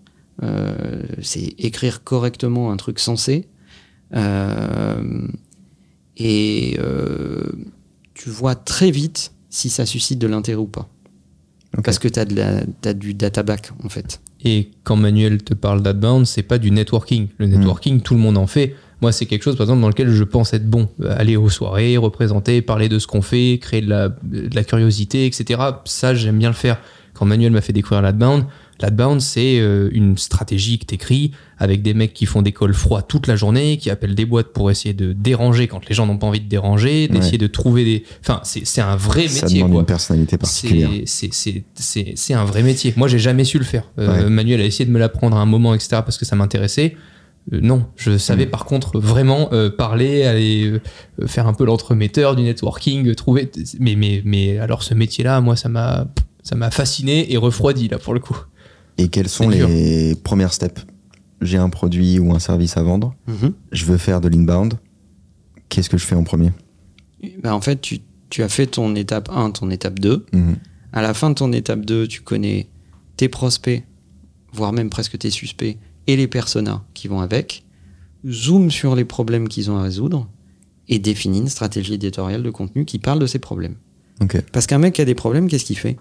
C'est 1.23 1.55
écrire 1.59 2.05
correctement 2.05 2.71
un 2.71 2.77
truc 2.77 2.99
sensé. 2.99 3.49
Et 6.17 6.79
tu 8.13 8.31
vois 8.31 8.55
très 8.55 8.91
vite 8.91 9.33
si 9.49 9.71
ça 9.71 9.87
suscite 9.87 10.19
de 10.19 10.27
l'intérêt 10.27 10.59
ou 10.59 10.67
pas. 10.67 10.89
Parce 11.83 11.99
que 11.99 12.09
tu 12.09 12.21
as, 12.21 12.95
du 12.95 13.15
databack, 13.15 13.73
en 13.83 13.89
fait. 13.89 14.21
Et 14.45 14.71
quand 14.85 14.97
Manuel 14.97 15.43
te 15.43 15.55
parle 15.55 15.83
d'outbound, 15.83 16.27
c'est 16.27 16.43
pas 16.43 16.59
du 16.59 16.71
networking. 16.71 17.29
Le 17.39 17.47
networking, 17.47 18.01
tout 18.01 18.15
le 18.15 18.21
monde 18.21 18.37
en 18.37 18.47
fait. 18.47 18.77
Moi, 19.01 19.11
c'est 19.13 19.27
quelque 19.27 19.43
chose, 19.43 19.57
par 19.57 19.65
exemple, 19.65 19.83
dans 19.83 19.89
lequel 19.89 20.11
je 20.11 20.25
pense 20.25 20.55
être 20.55 20.69
bon. 20.69 20.89
Euh, 21.03 21.15
Aller 21.19 21.37
aux 21.37 21.49
soirées, 21.51 21.97
représenter, 21.97 22.63
parler 22.63 22.89
de 22.89 22.99
ce 22.99 23.07
qu'on 23.07 23.23
fait, 23.23 23.59
créer 23.61 23.81
de 23.81 23.89
la, 23.89 24.09
de 24.09 24.55
la 24.55 24.65
curiosité, 24.65 25.27
etc. 25.27 25.61
Ça, 25.85 26.15
j'aime 26.15 26.39
bien 26.39 26.49
le 26.49 26.55
faire. 26.55 26.79
Quand 27.13 27.27
Manuel 27.27 27.53
m'a 27.53 27.61
fait 27.61 27.73
découvrir 27.73 28.03
l'outbound, 28.03 28.45
l'outbound, 28.91 29.21
c'est 29.21 29.59
euh, 29.61 29.89
une 29.93 30.17
stratégie 30.19 30.79
que 30.79 30.85
t'écris 30.87 31.33
avec 31.59 31.83
des 31.83 31.95
mecs 31.95 32.13
qui 32.15 32.27
font 32.27 32.43
des 32.43 32.53
calls 32.53 32.75
froids 32.75 33.03
toute 33.03 33.27
la 33.27 33.37
journée, 33.37 33.77
qui 33.79 33.89
appellent 33.91 34.15
des 34.15 34.25
boîtes 34.27 34.53
pour 34.53 34.71
essayer 34.71 34.93
de 34.95 35.13
déranger 35.13 35.69
quand 35.69 35.89
les 35.89 35.95
gens 35.95 36.07
n'ont 36.07 36.19
pas 36.19 36.27
envie 36.27 36.41
de 36.41 36.49
déranger, 36.49 37.09
d'essayer 37.09 37.33
Ouais. 37.33 37.39
de 37.39 37.47
trouver 37.47 37.85
des... 37.85 38.05
Enfin, 38.21 38.41
c'est 38.43 38.81
un 38.81 38.97
vrai 38.97 39.29
Ça 39.29 39.43
métier, 39.47 39.59
demande 39.61 39.73
quoi. 39.73 39.81
une 39.81 39.87
personnalité 39.87 40.37
particulière. 40.39 40.91
C'est- 41.07 42.35
un 42.35 42.45
vrai 42.45 42.63
métier. 42.63 42.93
Moi, 42.97 43.09
j'ai 43.09 43.19
jamais 43.19 43.45
su 43.45 43.59
le 43.59 43.65
faire. 43.65 43.91
Euh, 43.99 44.25
Ouais. 44.25 44.31
Manuel 44.31 44.61
a 44.61 44.65
essayé 44.65 44.85
de 44.85 44.91
me 44.91 44.99
l'apprendre 44.99 45.37
à 45.37 45.41
un 45.41 45.47
moment, 45.47 45.75
etc., 45.75 45.89
parce 46.05 46.19
que 46.19 46.25
ça 46.25 46.37
m'intéressait. 46.37 46.97
Euh, 47.53 47.61
non, 47.63 47.87
je 47.97 48.17
savais 48.17 48.47
Mm. 48.47 48.51
par 48.51 48.65
contre 48.65 48.99
vraiment 48.99 49.51
euh, 49.53 49.69
parler, 49.71 50.25
aller 50.25 50.67
euh, 51.21 51.27
faire 51.27 51.47
un 51.47 51.53
peu 51.53 51.65
l'entremetteur 51.67 52.37
du 52.37 52.43
networking, 52.43 53.15
trouver. 53.15 53.51
Mais, 53.79 53.95
mais, 53.97 54.23
mais 54.25 54.59
alors, 54.59 54.83
ce 54.83 54.95
métier-là, 54.95 55.41
moi, 55.41 55.55
ça 55.57 55.69
m'a 55.69 56.07
ça 56.43 56.57
m'a 56.57 56.71
fasciné 56.71 57.33
et 57.33 57.37
refroidi, 57.39 57.89
là, 57.89 57.99
pour 57.99 58.13
le 58.15 58.21
coup. 58.21 58.37
Et 58.99 59.09
quelles 59.09 59.29
sont 59.29 59.49
dur. 59.49 59.69
les 59.69 60.15
premières 60.15 60.53
steps? 60.53 60.87
J'ai 61.41 61.59
un 61.59 61.69
produit 61.69 62.19
ou 62.19 62.33
un 62.33 62.39
service 62.39 62.77
à 62.77 62.83
vendre, 62.83 63.15
je 63.73 63.85
veux 63.85 63.99
faire 63.99 64.21
de 64.21 64.29
l'inbound. 64.29 64.75
Qu'est-ce 65.69 65.91
que 65.91 65.99
je 65.99 66.05
fais 66.05 66.15
en 66.15 66.25
premier? 66.25 66.53
Ben, 67.43 67.53
en 67.53 67.61
fait, 67.61 67.81
tu, 67.81 67.99
tu 68.31 68.43
as 68.43 68.49
fait 68.49 68.67
ton 68.67 68.95
étape 68.95 69.29
1, 69.31 69.51
ton 69.51 69.71
étape 69.71 69.99
2. 69.99 70.27
Mhm. 70.33 70.57
À 70.93 71.03
la 71.03 71.13
fin 71.13 71.31
de 71.31 71.35
ton 71.35 71.53
étape 71.53 71.85
2, 71.85 72.07
tu 72.07 72.21
connais 72.23 72.69
tes 73.17 73.29
prospects, 73.29 73.83
voire 74.53 74.73
même 74.73 74.91
presque 74.91 75.19
tes 75.19 75.31
suspects, 75.31 75.77
et 76.07 76.17
les 76.17 76.29
personas 76.29 76.85
qui 76.95 77.09
vont 77.09 77.21
avec. 77.21 77.65
Zoom 78.27 78.71
sur 78.71 78.95
les 78.95 79.05
problèmes 79.05 79.49
qu'ils 79.49 79.71
ont 79.71 79.77
à 79.77 79.83
résoudre 79.83 80.29
et 80.89 80.99
définis 80.99 81.41
une 81.41 81.49
stratégie 81.49 81.95
éditoriale 81.95 82.43
de 82.43 82.51
contenu 82.51 82.85
qui 82.85 82.99
parle 82.99 83.19
de 83.19 83.27
ces 83.27 83.39
problèmes. 83.39 83.75
Parce 84.53 84.67
qu'un 84.67 84.79
mec 84.79 84.95
qui 84.95 85.03
a 85.03 85.05
des 85.05 85.15
problèmes, 85.15 85.49
qu'est-ce 85.49 85.65
qu'il 85.65 85.79
fait? 85.79 85.97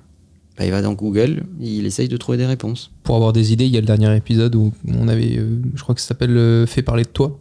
Ben, 0.57 0.65
Il 0.65 0.71
va 0.71 0.81
dans 0.81 0.93
Google, 0.93 1.43
il 1.59 1.85
essaye 1.85 2.07
de 2.07 2.17
trouver 2.17 2.37
des 2.37 2.45
réponses. 2.45 2.91
Pour 3.03 3.15
avoir 3.15 3.33
des 3.33 3.53
idées, 3.53 3.65
il 3.65 3.71
y 3.73 3.77
a 3.77 3.81
le 3.81 3.87
dernier 3.87 4.15
épisode 4.15 4.55
où 4.55 4.71
on 4.87 5.07
avait, 5.07 5.37
euh, 5.37 5.57
je 5.75 5.81
crois 5.81 5.95
que 5.95 6.01
ça 6.01 6.07
s'appelle 6.09 6.35
euh, 6.37 6.65
Fait 6.67 6.81
parler 6.83 7.03
de 7.03 7.09
toi. 7.09 7.39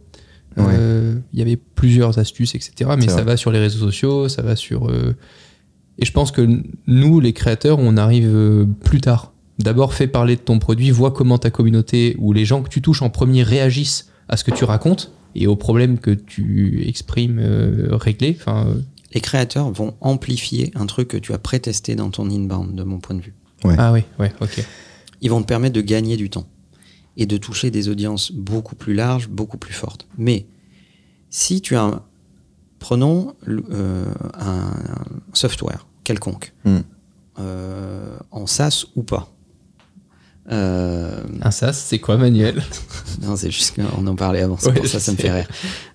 Ouais. 0.57 0.63
Euh, 0.77 1.15
Il 1.33 1.39
y 1.39 1.41
avait 1.41 1.55
plusieurs 1.57 2.17
astuces, 2.19 2.55
etc. 2.55 2.91
Mais 2.97 3.07
ça 3.07 3.15
vrai. 3.15 3.23
va 3.23 3.37
sur 3.37 3.51
les 3.51 3.59
réseaux 3.59 3.85
sociaux, 3.85 4.29
ça 4.29 4.41
va 4.41 4.55
sur. 4.55 4.87
euh, 4.89 5.15
Et 5.99 6.05
je 6.05 6.11
pense 6.11 6.31
que 6.31 6.47
nous, 6.87 7.19
les 7.19 7.33
créateurs, 7.33 7.77
on 7.79 7.97
arrive 7.97 8.27
euh, 8.33 8.65
plus 8.83 9.01
tard. 9.01 9.33
D'abord, 9.59 9.93
fais 9.93 10.07
parler 10.07 10.35
de 10.35 10.41
ton 10.41 10.57
produit, 10.57 10.89
vois 10.89 11.11
comment 11.11 11.37
ta 11.37 11.51
communauté 11.51 12.15
ou 12.19 12.33
les 12.33 12.45
gens 12.45 12.63
que 12.63 12.69
tu 12.69 12.81
touches 12.81 13.03
en 13.03 13.09
premier 13.11 13.43
réagissent 13.43 14.09
à 14.27 14.37
ce 14.37 14.43
que 14.43 14.49
tu 14.51 14.63
racontes 14.63 15.11
et 15.35 15.45
aux 15.47 15.55
problèmes 15.55 15.99
que 15.99 16.11
tu 16.11 16.83
exprimes 16.87 17.39
euh, 17.39 17.89
réglés. 17.91 18.35
Enfin, 18.39 18.65
euh, 18.67 18.73
Les 19.13 19.21
créateurs 19.21 19.69
vont 19.71 19.95
amplifier 20.01 20.71
un 20.75 20.85
truc 20.85 21.07
que 21.09 21.17
tu 21.17 21.33
as 21.33 21.37
pré-testé 21.37 21.95
dans 21.95 22.09
ton 22.09 22.29
inbound, 22.29 22.75
de 22.75 22.83
mon 22.83 22.99
point 22.99 23.15
de 23.15 23.21
vue. 23.21 23.33
Ouais. 23.63 23.75
Ah 23.77 23.91
oui, 23.93 24.01
ouais, 24.19 24.33
ok. 24.41 24.65
ils 25.21 25.29
vont 25.29 25.41
te 25.41 25.47
permettre 25.47 25.73
de 25.75 25.81
gagner 25.81 26.17
du 26.17 26.29
temps 26.29 26.47
et 27.15 27.25
de 27.25 27.37
toucher 27.37 27.69
des 27.71 27.89
audiences 27.89 28.31
beaucoup 28.31 28.75
plus 28.75 28.93
larges, 28.93 29.29
beaucoup 29.29 29.57
plus 29.57 29.73
fortes. 29.73 30.07
Mais 30.17 30.47
si 31.29 31.61
tu 31.61 31.75
as, 31.75 31.83
un- 31.83 32.01
prenons 32.79 33.35
euh, 33.47 34.05
un, 34.39 34.47
un 34.49 35.05
software 35.33 35.85
quelconque, 36.03 36.53
Hmm. 36.65 36.79
euh, 37.39 38.17
en 38.31 38.45
SaaS 38.47 38.85
ou 38.95 39.03
pas. 39.03 39.29
Euh, 40.51 41.23
Un 41.41 41.51
SaaS, 41.51 41.73
c'est 41.73 41.99
quoi, 41.99 42.17
Manuel? 42.17 42.61
Non, 43.21 43.35
c'est 43.37 43.51
juste 43.51 43.75
qu'on 43.75 44.05
en 44.07 44.15
parlait 44.15 44.41
avant, 44.41 44.57
c'est 44.59 44.67
Ouais, 44.69 44.73
pour 44.73 44.87
ça 44.87 45.11
me 45.11 45.17
fait 45.17 45.31
rire. 45.31 45.47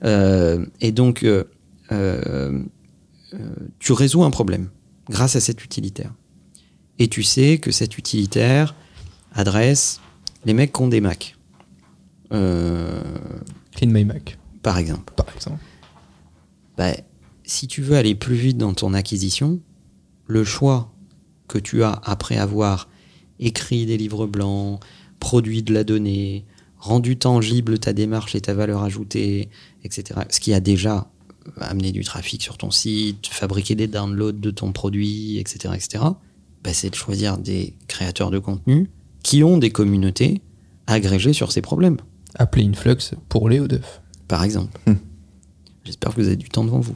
Euh, 0.04 0.64
et 0.80 0.92
donc, 0.92 1.22
euh, 1.24 1.44
euh, 1.92 2.22
euh, 2.26 2.62
tu 3.78 3.92
résous 3.92 4.24
un 4.24 4.30
problème 4.30 4.70
grâce 5.08 5.36
à 5.36 5.40
cet 5.40 5.64
utilitaire. 5.64 6.12
Et 6.98 7.08
tu 7.08 7.22
sais 7.22 7.58
que 7.58 7.70
cet 7.70 7.98
utilitaire 7.98 8.74
adresse 9.32 10.00
les 10.44 10.54
mecs 10.54 10.72
qui 10.72 10.82
ont 10.82 10.88
des 10.88 11.00
Mac, 11.00 11.36
Euh, 12.32 13.02
Clean 13.74 13.90
My 13.90 14.04
Mac, 14.04 14.38
par 14.62 14.78
exemple. 14.78 15.12
par 15.16 15.26
exemple. 15.34 15.62
Bah, 16.76 16.92
si 17.44 17.66
tu 17.68 17.80
veux 17.82 17.96
aller 17.96 18.14
plus 18.14 18.36
vite 18.36 18.58
dans 18.58 18.74
ton 18.74 18.92
acquisition, 18.94 19.60
le 20.26 20.44
choix 20.44 20.92
que 21.48 21.58
tu 21.58 21.82
as 21.82 21.92
après 22.04 22.36
avoir 22.36 22.88
écrit 23.40 23.86
des 23.86 23.96
livres 23.96 24.26
blancs, 24.26 24.80
produit 25.20 25.62
de 25.62 25.72
la 25.72 25.84
donnée, 25.84 26.44
rendu 26.78 27.16
tangible 27.16 27.78
ta 27.78 27.92
démarche 27.92 28.34
et 28.34 28.40
ta 28.40 28.52
valeur 28.54 28.82
ajoutée, 28.82 29.48
etc. 29.84 30.20
Ce 30.28 30.38
qui 30.40 30.52
a 30.52 30.60
déjà 30.60 31.10
amené 31.60 31.92
du 31.92 32.04
trafic 32.04 32.42
sur 32.42 32.56
ton 32.56 32.70
site, 32.70 33.26
fabriqué 33.26 33.74
des 33.74 33.86
downloads 33.86 34.32
de 34.32 34.50
ton 34.50 34.72
produit, 34.72 35.38
etc. 35.38 35.74
etc. 35.74 36.04
bah, 36.62 36.72
c'est 36.72 36.90
de 36.90 36.94
choisir 36.94 37.38
des 37.38 37.74
créateurs 37.86 38.30
de 38.30 38.38
contenu 38.38 38.90
qui 39.22 39.42
ont 39.44 39.58
des 39.58 39.70
communautés 39.70 40.40
agrégées 40.86 41.32
sur 41.32 41.52
ces 41.52 41.60
problèmes, 41.60 41.98
Appelez 42.34 42.64
Influx 42.66 43.14
pour 43.28 43.48
Léo 43.48 43.66
Duff. 43.68 44.00
par 44.26 44.44
exemple. 44.44 44.78
Hmm. 44.86 44.94
J'espère 45.84 46.14
que 46.14 46.20
vous 46.20 46.26
avez 46.26 46.36
du 46.36 46.48
temps 46.48 46.64
devant 46.64 46.80
vous. 46.80 46.94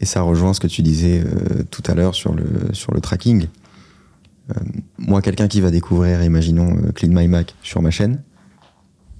Et 0.00 0.06
ça 0.06 0.22
rejoint 0.22 0.54
ce 0.54 0.60
que 0.60 0.66
tu 0.66 0.82
disais 0.82 1.24
euh, 1.24 1.62
tout 1.70 1.82
à 1.86 1.94
l'heure 1.94 2.14
sur 2.14 2.34
le, 2.34 2.72
sur 2.72 2.92
le 2.92 3.00
tracking. 3.00 3.48
Euh, 4.50 4.60
moi, 4.98 5.22
quelqu'un 5.22 5.48
qui 5.48 5.60
va 5.60 5.70
découvrir, 5.70 6.22
imaginons, 6.22 6.76
euh, 6.76 6.92
Clean 6.92 7.10
My 7.10 7.28
Mac 7.28 7.54
sur 7.62 7.80
ma 7.80 7.90
chaîne, 7.90 8.22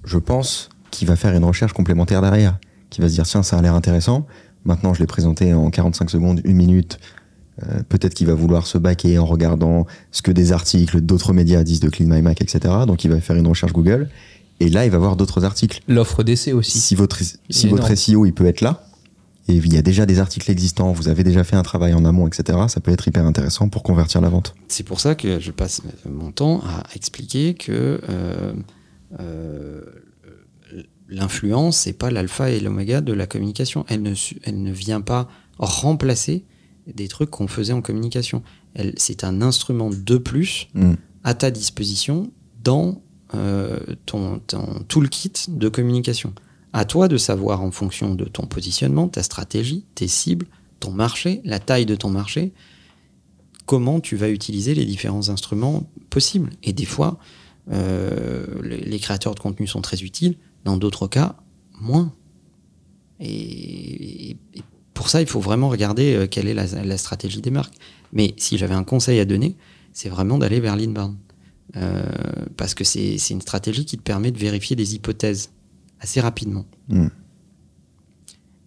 je 0.03 0.17
pense 0.17 0.69
qu'il 0.91 1.07
va 1.07 1.15
faire 1.15 1.33
une 1.33 1.43
recherche 1.43 1.73
complémentaire 1.73 2.21
derrière, 2.21 2.57
qui 2.95 3.01
va 3.01 3.09
se 3.09 3.13
dire 3.13 3.25
tiens, 3.25 3.43
ça 3.43 3.57
a 3.57 3.61
l'air 3.61 3.75
intéressant. 3.75 4.25
Maintenant, 4.63 4.93
je 4.93 4.99
l'ai 4.99 5.07
présenté 5.07 5.53
en 5.53 5.69
45 5.69 6.09
secondes, 6.09 6.41
une 6.43 6.55
minute. 6.55 6.99
Euh, 7.63 7.83
Peut-être 7.87 8.13
qu'il 8.13 8.27
va 8.27 8.33
vouloir 8.33 8.67
se 8.67 8.77
baquer 8.77 9.19
en 9.19 9.25
regardant 9.25 9.85
ce 10.11 10.21
que 10.21 10.31
des 10.31 10.51
articles 10.51 11.01
d'autres 11.01 11.33
médias 11.33 11.63
disent 11.63 11.79
de 11.79 11.89
Clean 11.89 12.07
My 12.07 12.21
Mac, 12.21 12.41
etc. 12.41 12.73
Donc, 12.87 13.03
il 13.03 13.11
va 13.11 13.21
faire 13.21 13.35
une 13.35 13.47
recherche 13.47 13.73
Google. 13.73 14.09
Et 14.59 14.69
là, 14.69 14.85
il 14.85 14.91
va 14.91 14.97
voir 14.97 15.15
d'autres 15.15 15.45
articles. 15.45 15.81
L'offre 15.87 16.23
d'essai 16.23 16.53
aussi. 16.53 16.79
Si 16.79 16.95
votre, 16.95 17.19
si 17.21 17.67
votre 17.67 17.83
énorme. 17.83 17.95
SEO, 17.95 18.25
il 18.25 18.33
peut 18.33 18.45
être 18.45 18.61
là, 18.61 18.85
et 19.47 19.55
il 19.55 19.73
y 19.73 19.77
a 19.77 19.81
déjà 19.83 20.05
des 20.05 20.19
articles 20.19 20.49
existants, 20.49 20.91
vous 20.91 21.07
avez 21.07 21.23
déjà 21.23 21.43
fait 21.43 21.55
un 21.55 21.61
travail 21.61 21.93
en 21.93 22.03
amont, 22.03 22.27
etc., 22.27 22.57
ça 22.67 22.79
peut 22.79 22.91
être 22.91 23.07
hyper 23.07 23.25
intéressant 23.25 23.69
pour 23.69 23.83
convertir 23.83 24.21
la 24.21 24.29
vente. 24.29 24.55
C'est 24.67 24.83
pour 24.83 24.99
ça 24.99 25.13
que 25.13 25.39
je 25.39 25.51
passe 25.51 25.81
mon 26.09 26.31
temps 26.31 26.61
à 26.61 26.83
expliquer 26.95 27.53
que 27.53 28.01
euh, 28.09 28.53
euh, 29.19 29.81
l'influence, 31.07 31.77
c'est 31.77 31.93
pas 31.93 32.09
l'alpha 32.11 32.49
et 32.49 32.59
l'oméga 32.59 33.01
de 33.01 33.13
la 33.13 33.27
communication. 33.27 33.85
Elle 33.87 34.01
ne, 34.01 34.13
su- 34.15 34.39
elle 34.43 34.61
ne 34.61 34.71
vient 34.71 35.01
pas 35.01 35.27
remplacer 35.59 36.43
des 36.87 37.07
trucs 37.07 37.29
qu'on 37.29 37.47
faisait 37.47 37.73
en 37.73 37.81
communication. 37.81 38.43
Elle, 38.73 38.93
c'est 38.97 39.23
un 39.23 39.41
instrument 39.41 39.89
de 39.89 40.17
plus 40.17 40.67
Mm. 40.73 40.93
à 41.23 41.33
ta 41.33 41.51
disposition 41.51 42.31
dans 42.63 43.01
euh, 43.33 43.79
ton, 44.05 44.39
ton 44.39 44.83
toolkit 44.87 45.31
de 45.49 45.69
communication. 45.69 46.33
À 46.73 46.85
toi 46.85 47.07
de 47.07 47.17
savoir 47.17 47.61
en 47.61 47.71
fonction 47.71 48.13
de 48.15 48.25
ton 48.25 48.45
positionnement, 48.45 49.07
ta 49.07 49.23
stratégie, 49.23 49.85
tes 49.95 50.07
cibles, 50.07 50.45
ton 50.79 50.91
marché, 50.91 51.41
la 51.45 51.59
taille 51.59 51.85
de 51.85 51.95
ton 51.95 52.09
marché, 52.09 52.51
comment 53.65 53.99
tu 53.99 54.15
vas 54.15 54.29
utiliser 54.29 54.75
les 54.75 54.85
différents 54.85 55.29
instruments 55.29 55.89
possibles. 56.09 56.51
Et 56.63 56.73
des 56.73 56.85
fois, 56.85 57.17
euh, 57.71 58.45
les, 58.63 58.77
les 58.81 58.99
créateurs 58.99 59.33
de 59.35 59.39
contenu 59.39 59.67
sont 59.67 59.81
très 59.81 60.03
utiles, 60.03 60.35
dans 60.65 60.77
d'autres 60.77 61.07
cas, 61.07 61.37
moins. 61.79 62.13
Et, 63.19 64.31
et 64.31 64.63
pour 64.93 65.09
ça, 65.09 65.21
il 65.21 65.27
faut 65.27 65.39
vraiment 65.39 65.69
regarder 65.69 66.15
euh, 66.15 66.27
quelle 66.27 66.47
est 66.47 66.53
la, 66.53 66.65
la 66.65 66.97
stratégie 66.97 67.41
des 67.41 67.51
marques. 67.51 67.75
Mais 68.11 68.33
si 68.37 68.57
j'avais 68.57 68.73
un 68.73 68.83
conseil 68.83 69.19
à 69.19 69.25
donner, 69.25 69.55
c'est 69.93 70.09
vraiment 70.09 70.37
d'aller 70.37 70.59
vers 70.59 70.75
l'inbound. 70.75 71.15
Euh, 71.77 72.03
parce 72.57 72.73
que 72.73 72.83
c'est 72.83 73.17
une 73.29 73.41
stratégie 73.41 73.85
qui 73.85 73.97
te 73.97 74.03
permet 74.03 74.31
de 74.31 74.37
vérifier 74.37 74.75
des 74.75 74.95
hypothèses 74.95 75.51
assez 75.99 76.21
rapidement. 76.21 76.65
Mm. 76.89 77.07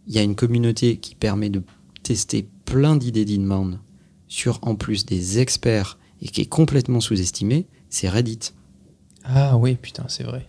Il 0.06 0.14
y 0.14 0.18
a 0.18 0.22
une 0.22 0.34
communauté 0.34 0.96
qui 0.96 1.14
permet 1.14 1.48
de 1.50 1.62
tester 2.02 2.48
plein 2.64 2.96
d'idées 2.96 3.24
d'inbound 3.24 3.78
sur 4.26 4.58
en 4.62 4.74
plus 4.74 5.06
des 5.06 5.38
experts 5.38 5.98
et 6.20 6.28
qui 6.28 6.40
est 6.42 6.48
complètement 6.48 7.00
sous-estimé, 7.00 7.66
c'est 7.88 8.08
Reddit. 8.08 8.52
Ah 9.24 9.56
oui, 9.56 9.76
putain, 9.76 10.04
c'est 10.08 10.24
vrai. 10.24 10.46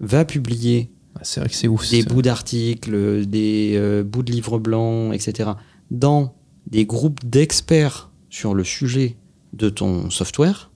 Va 0.00 0.24
publier 0.24 0.90
Ah, 1.14 1.20
C'est 1.22 1.40
vrai 1.40 1.48
que 1.48 1.54
c'est 1.54 1.68
ouf. 1.68 1.88
des 1.90 2.02
bouts 2.02 2.22
d'articles, 2.22 3.26
des 3.26 3.72
euh, 3.76 4.02
bouts 4.04 4.22
de 4.22 4.32
livres 4.32 4.58
blancs, 4.58 5.14
etc. 5.14 5.50
dans 5.90 6.34
des 6.66 6.84
groupes 6.84 7.24
d'experts 7.24 8.10
sur 8.28 8.54
le 8.54 8.64
sujet 8.64 9.16
de 9.52 9.68
ton 9.70 10.10
software 10.10 10.70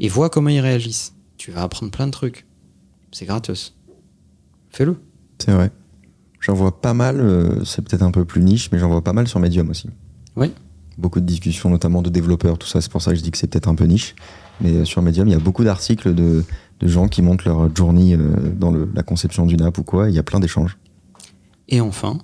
et 0.00 0.08
vois 0.08 0.30
comment 0.30 0.48
ils 0.50 0.60
réagissent. 0.60 1.14
Tu 1.36 1.50
vas 1.52 1.62
apprendre 1.62 1.92
plein 1.92 2.06
de 2.06 2.12
trucs. 2.12 2.46
C'est 3.12 3.26
gratos. 3.26 3.76
Fais-le. 4.70 4.96
C'est 5.38 5.52
vrai. 5.52 5.70
J'en 6.40 6.54
vois 6.54 6.80
pas 6.80 6.94
mal, 6.94 7.20
euh, 7.20 7.64
c'est 7.64 7.82
peut-être 7.82 8.02
un 8.02 8.10
peu 8.10 8.24
plus 8.24 8.40
niche, 8.42 8.70
mais 8.72 8.78
j'en 8.78 8.88
vois 8.88 9.02
pas 9.02 9.12
mal 9.12 9.26
sur 9.28 9.40
Medium 9.40 9.68
aussi. 9.70 9.88
Oui. 10.36 10.52
Beaucoup 10.98 11.20
de 11.20 11.26
discussions, 11.26 11.68
notamment 11.68 12.00
de 12.00 12.08
développeurs, 12.08 12.56
tout 12.56 12.66
ça, 12.66 12.80
c'est 12.80 12.90
pour 12.90 13.02
ça 13.02 13.10
que 13.10 13.18
je 13.18 13.22
dis 13.22 13.30
que 13.30 13.36
c'est 13.36 13.46
peut-être 13.46 13.68
un 13.68 13.74
peu 13.74 13.84
niche. 13.84 14.14
Mais 14.60 14.72
euh, 14.72 14.84
sur 14.84 15.02
Medium, 15.02 15.28
il 15.28 15.32
y 15.32 15.34
a 15.34 15.38
beaucoup 15.40 15.64
d'articles 15.64 16.14
de, 16.14 16.44
gens 16.82 17.08
qui 17.08 17.22
montrent 17.22 17.46
leur 17.46 17.74
journey 17.74 18.14
euh, 18.14 18.52
dans 18.54 18.70
la 18.70 19.02
conception 19.02 19.46
d'une 19.46 19.62
app 19.62 19.76
ou 19.78 19.82
quoi, 19.82 20.08
il 20.08 20.14
y 20.14 20.18
a 20.18 20.22
plein 20.22 20.40
d'échanges. 20.40 20.78
Et 21.68 21.80
enfin, 21.80 22.18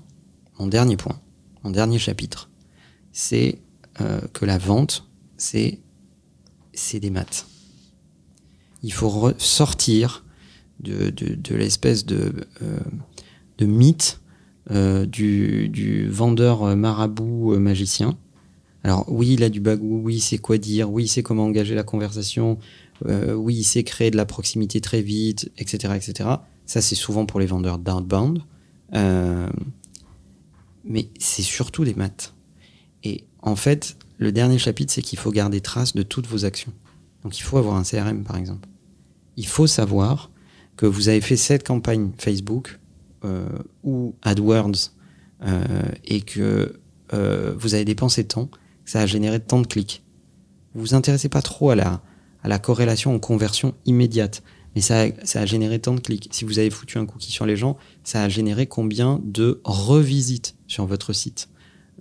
mon 0.58 0.66
dernier 0.66 0.96
point, 0.96 1.18
mon 1.64 1.70
dernier 1.70 1.98
chapitre, 1.98 2.48
c'est 3.12 3.60
euh, 4.00 4.20
que 4.32 4.44
la 4.44 4.58
vente, 4.58 5.08
c'est 5.36 5.80
des 6.94 7.10
maths. 7.10 7.46
Il 8.82 8.92
faut 8.92 9.32
sortir 9.38 10.24
de, 10.80 11.12
l'espèce 11.54 12.04
de, 12.06 12.32
mythe 13.60 14.20
du, 14.70 16.08
vendeur 16.10 16.76
marabout 16.76 17.58
magicien. 17.58 18.16
Alors 18.84 19.04
oui, 19.08 19.34
il 19.34 19.44
a 19.44 19.48
du 19.48 19.60
bagou, 19.60 20.00
oui, 20.04 20.20
sait 20.20 20.38
quoi 20.38 20.58
dire, 20.58 20.90
oui, 20.90 21.06
sait 21.06 21.22
comment 21.22 21.44
engager 21.44 21.74
la 21.74 21.84
conversation, 21.84 22.58
euh, 23.06 23.34
oui, 23.34 23.62
sait 23.62 23.84
créer 23.84 24.10
de 24.10 24.16
la 24.16 24.26
proximité 24.26 24.80
très 24.80 25.02
vite, 25.02 25.50
etc. 25.58 25.94
etc. 25.96 26.28
Ça, 26.66 26.80
c'est 26.80 26.94
souvent 26.94 27.26
pour 27.26 27.40
les 27.40 27.46
vendeurs 27.46 27.78
d'outbound. 27.78 28.40
Euh, 28.94 29.48
mais 30.84 31.08
c'est 31.18 31.42
surtout 31.42 31.84
des 31.84 31.94
maths. 31.94 32.34
Et 33.04 33.24
en 33.40 33.56
fait, 33.56 33.96
le 34.18 34.32
dernier 34.32 34.58
chapitre, 34.58 34.92
c'est 34.92 35.02
qu'il 35.02 35.18
faut 35.18 35.30
garder 35.30 35.60
trace 35.60 35.94
de 35.94 36.02
toutes 36.02 36.26
vos 36.26 36.44
actions. 36.44 36.72
Donc 37.22 37.38
il 37.38 37.42
faut 37.42 37.58
avoir 37.58 37.76
un 37.76 37.84
CRM, 37.84 38.24
par 38.24 38.36
exemple. 38.36 38.68
Il 39.36 39.46
faut 39.46 39.66
savoir 39.66 40.30
que 40.76 40.86
vous 40.86 41.08
avez 41.08 41.20
fait 41.20 41.36
cette 41.36 41.66
campagne 41.66 42.10
Facebook 42.18 42.78
euh, 43.24 43.46
ou 43.84 44.14
AdWords 44.22 44.90
euh, 45.44 45.64
et 46.04 46.20
que 46.20 46.80
euh, 47.14 47.54
vous 47.56 47.74
avez 47.74 47.84
dépensé 47.84 48.24
tant, 48.24 48.48
ça 48.84 49.00
a 49.00 49.06
généré 49.06 49.40
tant 49.40 49.60
de 49.60 49.66
clics. 49.66 50.02
Vous 50.74 50.80
vous 50.80 50.94
intéressez 50.94 51.28
pas 51.28 51.42
trop 51.42 51.70
à 51.70 51.76
la, 51.76 52.58
corrélation 52.58 53.14
en 53.14 53.18
conversion 53.18 53.74
immédiate, 53.86 54.42
mais 54.74 54.80
ça 54.80 55.02
a, 55.02 55.06
ça 55.24 55.40
a 55.40 55.46
généré 55.46 55.78
tant 55.78 55.94
de 55.94 56.00
clics. 56.00 56.28
Si 56.32 56.44
vous 56.44 56.58
avez 56.58 56.70
foutu 56.70 56.98
un 56.98 57.06
cookie 57.06 57.30
sur 57.30 57.46
les 57.46 57.56
gens, 57.56 57.76
ça 58.04 58.22
a 58.22 58.28
généré 58.28 58.66
combien 58.66 59.20
de 59.22 59.60
revisites 59.64 60.56
sur 60.66 60.86
votre 60.86 61.12
site? 61.12 61.48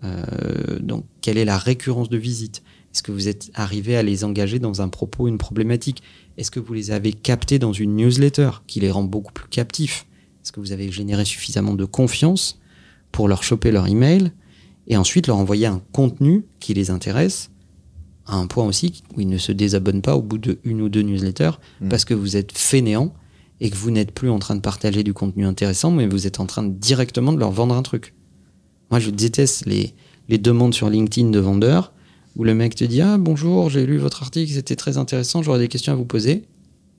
Euh, 0.03 0.79
Donc, 0.79 1.05
quelle 1.21 1.37
est 1.37 1.45
la 1.45 1.57
récurrence 1.57 2.09
de 2.09 2.17
visites? 2.17 2.63
Est-ce 2.93 3.03
que 3.03 3.11
vous 3.11 3.27
êtes 3.27 3.51
arrivé 3.53 3.95
à 3.95 4.03
les 4.03 4.23
engager 4.23 4.59
dans 4.59 4.81
un 4.81 4.89
propos, 4.89 5.27
une 5.27 5.37
problématique? 5.37 6.03
Est-ce 6.37 6.51
que 6.51 6.59
vous 6.59 6.73
les 6.73 6.91
avez 6.91 7.13
captés 7.13 7.59
dans 7.59 7.73
une 7.73 7.95
newsletter 7.95 8.49
qui 8.67 8.79
les 8.79 8.91
rend 8.91 9.03
beaucoup 9.03 9.31
plus 9.31 9.47
captifs? 9.47 10.05
Est-ce 10.43 10.51
que 10.51 10.59
vous 10.59 10.71
avez 10.71 10.91
généré 10.91 11.23
suffisamment 11.23 11.73
de 11.73 11.85
confiance 11.85 12.59
pour 13.11 13.27
leur 13.27 13.43
choper 13.43 13.71
leur 13.71 13.87
email? 13.87 14.31
Et 14.87 14.97
ensuite 14.97 15.27
leur 15.27 15.37
envoyer 15.37 15.67
un 15.67 15.81
contenu 15.91 16.45
qui 16.59 16.73
les 16.73 16.89
intéresse 16.89 17.51
à 18.25 18.35
un 18.35 18.47
point 18.47 18.65
aussi 18.65 19.03
où 19.15 19.21
ils 19.21 19.27
ne 19.27 19.37
se 19.37 19.51
désabonnent 19.51 20.01
pas 20.01 20.15
au 20.15 20.21
bout 20.21 20.37
de 20.37 20.59
une 20.63 20.81
ou 20.81 20.89
deux 20.89 21.01
newsletters 21.01 21.59
parce 21.89 22.05
que 22.05 22.13
vous 22.13 22.37
êtes 22.37 22.57
fainéant 22.57 23.13
et 23.59 23.69
que 23.69 23.75
vous 23.75 23.91
n'êtes 23.91 24.11
plus 24.11 24.29
en 24.29 24.39
train 24.39 24.55
de 24.55 24.61
partager 24.61 25.03
du 25.03 25.13
contenu 25.13 25.45
intéressant, 25.45 25.91
mais 25.91 26.07
vous 26.07 26.25
êtes 26.25 26.39
en 26.39 26.47
train 26.47 26.63
de, 26.63 26.69
directement 26.69 27.31
de 27.31 27.39
leur 27.39 27.51
vendre 27.51 27.75
un 27.75 27.83
truc. 27.83 28.15
Moi, 28.89 28.99
je 28.99 29.11
déteste 29.11 29.67
les, 29.67 29.93
les 30.29 30.39
demandes 30.39 30.73
sur 30.73 30.89
LinkedIn 30.89 31.29
de 31.29 31.39
vendeurs 31.39 31.93
où 32.35 32.43
le 32.43 32.55
mec 32.55 32.73
te 32.75 32.83
dit 32.83 33.01
Ah, 33.01 33.17
bonjour, 33.19 33.69
j'ai 33.69 33.85
lu 33.85 33.97
votre 33.97 34.23
article, 34.23 34.51
c'était 34.51 34.75
très 34.75 34.97
intéressant, 34.97 35.43
j'aurais 35.43 35.59
des 35.59 35.67
questions 35.67 35.93
à 35.93 35.95
vous 35.95 36.05
poser. 36.05 36.45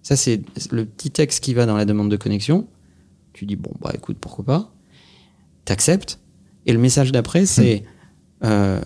Ça, 0.02 0.16
c'est 0.16 0.40
le 0.70 0.84
petit 0.84 1.10
texte 1.10 1.42
qui 1.42 1.52
va 1.52 1.66
dans 1.66 1.76
la 1.76 1.84
demande 1.84 2.10
de 2.10 2.16
connexion. 2.16 2.68
Tu 3.32 3.44
dis 3.44 3.56
Bon, 3.56 3.72
bah 3.80 3.90
écoute, 3.94 4.18
pourquoi 4.20 4.44
pas? 4.44 4.72
T'acceptes. 5.64 6.20
Et 6.66 6.72
le 6.72 6.78
message 6.78 7.12
d'après, 7.12 7.46
c'est 7.46 7.84
euh, 8.44 8.80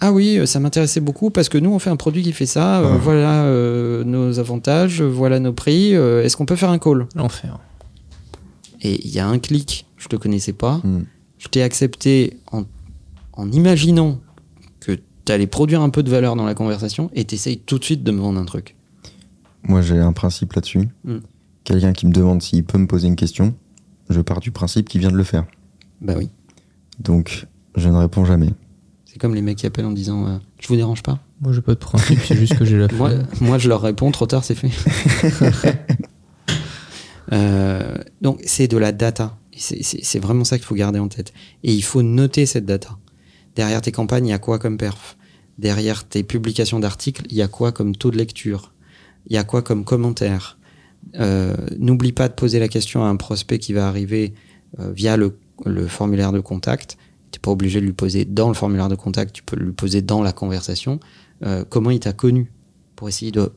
Ah 0.00 0.12
oui, 0.12 0.40
ça 0.46 0.60
m'intéressait 0.60 1.00
beaucoup 1.00 1.30
parce 1.30 1.48
que 1.48 1.58
nous, 1.58 1.70
on 1.70 1.78
fait 1.78 1.90
un 1.90 1.96
produit 1.96 2.22
qui 2.22 2.32
fait 2.32 2.46
ça. 2.46 2.80
euh, 2.80 2.96
voilà 2.98 3.44
euh, 3.44 4.04
nos 4.04 4.38
avantages, 4.38 5.00
voilà 5.02 5.40
nos 5.40 5.52
prix. 5.52 5.94
euh, 5.94 6.22
Est-ce 6.22 6.36
qu'on 6.36 6.46
peut 6.46 6.56
faire 6.56 6.70
un 6.70 6.78
call? 6.78 7.06
L'enfer. 7.14 7.58
et 8.82 9.04
il 9.06 9.10
y 9.12 9.18
a 9.20 9.26
un 9.28 9.38
clic, 9.38 9.86
je 9.96 10.08
te 10.08 10.16
connaissais 10.16 10.52
pas, 10.52 10.80
Mm. 10.84 11.04
je 11.38 11.48
t'ai 11.48 11.62
accepté 11.62 12.36
en, 12.50 12.64
en 13.34 13.50
imaginant 13.52 14.18
que 14.80 14.92
tu 15.24 15.32
allais 15.32 15.46
produire 15.46 15.80
un 15.82 15.90
peu 15.90 16.02
de 16.02 16.10
valeur 16.10 16.34
dans 16.36 16.44
la 16.44 16.54
conversation 16.54 17.10
et 17.14 17.24
t'essayes 17.24 17.58
tout 17.60 17.78
de 17.78 17.84
suite 17.84 18.02
de 18.02 18.10
me 18.10 18.20
vendre 18.20 18.40
un 18.40 18.44
truc. 18.44 18.74
Moi, 19.62 19.80
j'ai 19.82 19.98
un 19.98 20.12
principe 20.12 20.52
là-dessus. 20.54 20.88
Mm. 21.04 21.18
Quelqu'un 21.64 21.92
qui 21.92 22.06
me 22.08 22.12
demande 22.12 22.42
s'il 22.42 22.64
peut 22.64 22.78
me 22.78 22.88
poser 22.88 23.06
une 23.06 23.14
question, 23.14 23.54
je 24.10 24.20
pars 24.20 24.40
du 24.40 24.50
principe 24.50 24.88
qu'il 24.88 25.00
vient 25.00 25.12
de 25.12 25.16
le 25.16 25.22
faire. 25.22 25.44
Bah 26.00 26.14
oui. 26.18 26.28
Donc, 26.98 27.46
je 27.76 27.88
ne 27.88 27.96
réponds 27.96 28.24
jamais. 28.24 28.50
C'est 29.04 29.18
comme 29.18 29.34
les 29.34 29.42
mecs 29.42 29.58
qui 29.58 29.66
appellent 29.66 29.84
en 29.86 29.92
disant 29.92 30.26
euh, 30.26 30.38
Je 30.58 30.68
vous 30.68 30.76
dérange 30.76 31.02
pas 31.02 31.18
Moi, 31.40 31.52
j'ai 31.52 31.60
pas 31.60 31.74
de 31.74 31.78
principe, 31.78 32.20
c'est 32.26 32.36
juste 32.36 32.56
que 32.56 32.64
j'ai 32.64 32.78
la 32.78 32.88
moi, 32.94 33.10
flemme. 33.10 33.26
moi, 33.40 33.58
je 33.58 33.68
leur 33.68 33.82
réponds 33.82 34.10
Trop 34.10 34.26
tard, 34.26 34.44
c'est 34.44 34.54
fait. 34.54 34.70
Euh, 37.30 37.96
donc, 38.20 38.42
c'est 38.44 38.68
de 38.68 38.76
la 38.76 38.92
data. 38.92 39.38
C'est 39.56 40.18
vraiment 40.18 40.44
ça 40.44 40.58
qu'il 40.58 40.66
faut 40.66 40.74
garder 40.74 40.98
en 40.98 41.08
tête. 41.08 41.32
Et 41.62 41.72
il 41.72 41.82
faut 41.82 42.02
noter 42.02 42.44
cette 42.44 42.66
data. 42.66 42.98
Derrière 43.56 43.80
tes 43.80 43.90
campagnes, 43.90 44.26
il 44.26 44.30
y 44.30 44.34
a 44.34 44.38
quoi 44.38 44.58
comme 44.58 44.76
perf? 44.76 45.16
Derrière 45.58 46.06
tes 46.06 46.24
publications 46.24 46.78
d'articles, 46.78 47.24
il 47.30 47.36
y 47.36 47.40
a 47.40 47.48
quoi 47.48 47.72
comme 47.72 47.96
taux 47.96 48.10
de 48.10 48.18
lecture? 48.18 48.72
Il 49.28 49.34
y 49.34 49.38
a 49.38 49.44
quoi 49.44 49.62
comme 49.62 49.84
commentaire? 49.84 50.58
Euh, 51.14 51.54
N'oublie 51.78 52.12
pas 52.12 52.28
de 52.28 52.34
poser 52.34 52.58
la 52.58 52.68
question 52.68 53.02
à 53.02 53.08
un 53.08 53.16
prospect 53.16 53.58
qui 53.58 53.72
va 53.72 53.88
arriver 53.88 54.34
euh, 54.78 54.92
via 54.92 55.16
le, 55.16 55.36
le 55.64 55.86
formulaire 55.86 56.32
de 56.32 56.40
contact. 56.40 56.96
Tu 57.30 57.38
n'es 57.38 57.40
pas 57.40 57.50
obligé 57.50 57.80
de 57.80 57.86
lui 57.86 57.92
poser 57.92 58.24
dans 58.24 58.48
le 58.48 58.54
formulaire 58.54 58.88
de 58.88 58.94
contact, 58.94 59.34
tu 59.34 59.42
peux 59.42 59.56
lui 59.56 59.72
poser 59.72 60.02
dans 60.02 60.22
la 60.22 60.32
conversation. 60.32 61.00
Euh, 61.44 61.64
comment 61.68 61.90
il 61.90 62.00
t'a 62.00 62.12
connu? 62.12 62.52
Pour 62.96 63.08
essayer 63.08 63.32
de 63.32 63.52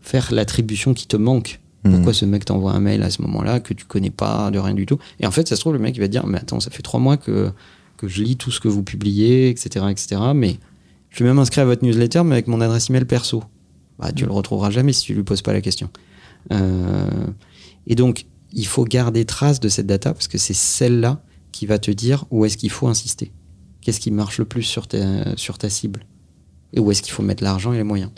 faire 0.00 0.32
l'attribution 0.32 0.94
qui 0.94 1.06
te 1.06 1.16
manque. 1.16 1.60
Mhm. 1.84 1.94
Pourquoi 1.94 2.14
ce 2.14 2.24
mec 2.24 2.44
t'envoie 2.44 2.72
un 2.72 2.80
mail 2.80 3.02
à 3.02 3.10
ce 3.10 3.22
moment-là 3.22 3.60
que 3.60 3.74
tu 3.74 3.84
connais 3.84 4.10
pas 4.10 4.50
de 4.50 4.58
rien 4.58 4.74
du 4.74 4.86
tout? 4.86 4.98
Et 5.20 5.26
en 5.26 5.30
fait, 5.30 5.48
ça 5.48 5.56
se 5.56 5.60
trouve, 5.60 5.72
le 5.72 5.78
mec 5.78 5.96
il 5.96 6.00
va 6.00 6.06
te 6.06 6.12
dire 6.12 6.26
Mais 6.26 6.38
attends, 6.38 6.60
ça 6.60 6.70
fait 6.70 6.82
trois 6.82 7.00
mois 7.00 7.16
que, 7.16 7.50
que 7.96 8.08
je 8.08 8.22
lis 8.22 8.36
tout 8.36 8.50
ce 8.50 8.60
que 8.60 8.68
vous 8.68 8.82
publiez, 8.82 9.48
etc. 9.50 9.86
etc. 9.90 10.20
mais 10.34 10.56
je 11.10 11.16
suis 11.16 11.24
même 11.24 11.38
inscrit 11.38 11.60
à 11.60 11.64
votre 11.64 11.84
newsletter, 11.84 12.22
mais 12.24 12.34
avec 12.34 12.46
mon 12.46 12.60
adresse 12.60 12.90
email 12.90 13.04
perso. 13.04 13.42
Bah, 13.98 14.12
tu 14.12 14.26
le 14.26 14.32
retrouveras 14.32 14.70
jamais 14.70 14.92
si 14.92 15.04
tu 15.04 15.14
lui 15.14 15.22
poses 15.22 15.42
pas 15.42 15.52
la 15.52 15.60
question. 15.62 15.88
Euh, 16.52 17.26
et 17.86 17.94
donc, 17.94 18.26
il 18.52 18.66
faut 18.66 18.84
garder 18.84 19.24
trace 19.24 19.60
de 19.60 19.68
cette 19.68 19.86
data 19.86 20.12
parce 20.12 20.28
que 20.28 20.38
c'est 20.38 20.54
celle-là 20.54 21.22
qui 21.56 21.66
va 21.66 21.78
te 21.78 21.90
dire 21.90 22.26
où 22.30 22.44
est-ce 22.44 22.58
qu'il 22.58 22.70
faut 22.70 22.86
insister. 22.86 23.32
Qu'est-ce 23.80 24.00
qui 24.00 24.10
marche 24.10 24.38
le 24.38 24.44
plus 24.44 24.62
sur 24.62 24.86
ta, 24.86 25.36
sur 25.36 25.56
ta 25.56 25.70
cible? 25.70 26.04
Et 26.74 26.80
où 26.80 26.90
est-ce 26.90 27.02
qu'il 27.02 27.12
faut 27.12 27.22
mettre 27.22 27.42
l'argent 27.42 27.72
et 27.72 27.78
les 27.78 27.82
moyens? 27.82 28.10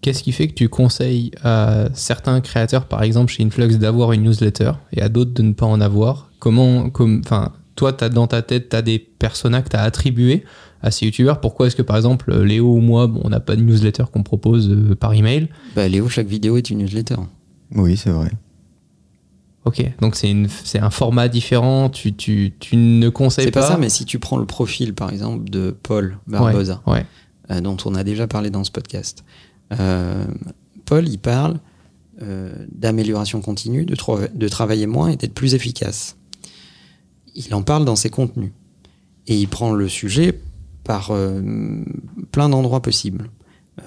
Qu'est-ce 0.00 0.22
qui 0.22 0.32
fait 0.32 0.48
que 0.48 0.54
tu 0.54 0.68
conseilles 0.68 1.30
à 1.42 1.88
certains 1.94 2.40
créateurs, 2.40 2.86
par 2.86 3.02
exemple 3.02 3.32
chez 3.32 3.44
Influx, 3.44 3.78
d'avoir 3.78 4.12
une 4.12 4.24
newsletter 4.24 4.72
et 4.92 5.00
à 5.02 5.08
d'autres 5.08 5.32
de 5.32 5.42
ne 5.42 5.52
pas 5.52 5.66
en 5.66 5.80
avoir? 5.80 6.30
Comment, 6.40 6.90
comme, 6.90 7.22
enfin, 7.24 7.52
toi, 7.76 7.92
t'as 7.92 8.08
dans 8.08 8.26
ta 8.26 8.42
tête, 8.42 8.70
tu 8.70 8.76
as 8.76 8.82
des 8.82 8.98
personas 8.98 9.62
que 9.62 9.68
tu 9.68 9.76
as 9.76 9.82
attribués 9.82 10.44
à 10.82 10.90
ces 10.90 11.06
youtubeurs? 11.06 11.40
Pourquoi 11.40 11.68
est-ce 11.68 11.76
que, 11.76 11.82
par 11.82 11.96
exemple, 11.96 12.34
Léo 12.42 12.74
ou 12.74 12.80
moi, 12.80 13.06
bon, 13.06 13.20
on 13.24 13.28
n'a 13.28 13.40
pas 13.40 13.56
de 13.56 13.62
newsletter 13.62 14.04
qu'on 14.12 14.22
propose 14.22 14.68
euh, 14.68 14.96
par 14.96 15.14
email? 15.14 15.48
Bah, 15.76 15.86
Léo, 15.86 16.08
chaque 16.08 16.26
vidéo 16.26 16.56
est 16.56 16.70
une 16.70 16.78
newsletter. 16.78 17.16
Oui, 17.74 17.96
c'est 17.96 18.10
vrai. 18.10 18.30
Ok, 19.64 19.82
donc 20.00 20.14
c'est 20.14 20.30
une- 20.30 20.48
c'est 20.48 20.78
un 20.78 20.90
format 20.90 21.28
différent, 21.28 21.88
tu, 21.88 22.14
tu, 22.14 22.52
tu 22.60 22.76
ne 22.76 23.08
conseilles 23.08 23.46
C'est 23.46 23.50
pas. 23.50 23.60
pas 23.60 23.68
ça, 23.68 23.76
mais 23.78 23.88
si 23.88 24.04
tu 24.04 24.18
prends 24.18 24.36
le 24.36 24.44
profil, 24.46 24.92
par 24.94 25.10
exemple, 25.10 25.48
de 25.48 25.74
Paul 25.82 26.18
Barbosa, 26.26 26.82
Ouais, 26.86 26.92
ouais. 26.94 27.06
euh, 27.50 27.60
dont 27.62 27.76
on 27.86 27.94
a 27.94 28.04
déjà 28.04 28.26
parlé 28.26 28.50
dans 28.50 28.62
ce 28.64 28.70
podcast. 28.70 29.24
Euh, 29.78 30.26
Paul, 30.84 31.08
il 31.08 31.18
parle 31.18 31.60
euh, 32.22 32.52
d'amélioration 32.70 33.40
continue, 33.40 33.86
de, 33.86 33.96
tra- 33.96 34.28
de 34.32 34.48
travailler 34.48 34.86
moins 34.86 35.08
et 35.08 35.16
d'être 35.16 35.32
plus 35.34 35.54
efficace. 35.54 36.16
Il 37.34 37.52
en 37.54 37.62
parle 37.62 37.84
dans 37.86 37.96
ses 37.96 38.10
contenus. 38.10 38.52
Et 39.26 39.36
il 39.40 39.48
prend 39.48 39.72
le 39.72 39.88
sujet 39.88 40.38
par 40.84 41.10
plein 42.30 42.48
d'endroits 42.50 42.82
possibles. 42.82 43.30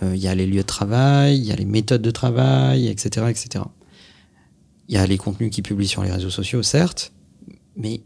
Il 0.02 0.18
y 0.18 0.28
a 0.28 0.34
les 0.36 0.48
lieux 0.48 0.58
de 0.64 0.66
travail, 0.68 1.38
il 1.38 1.46
y 1.46 1.52
a 1.52 1.56
les 1.56 1.64
méthodes 1.66 2.02
de 2.02 2.10
travail, 2.12 2.88
etc., 2.88 3.28
etc. 3.30 3.64
Il 4.88 4.96
y 4.96 4.98
a 4.98 5.06
les 5.06 5.18
contenus 5.18 5.52
qu'il 5.52 5.64
publie 5.64 5.88
sur 5.88 6.04
les 6.04 6.12
réseaux 6.12 6.30
sociaux, 6.30 6.64
certes, 6.64 7.14
mais 7.76 8.02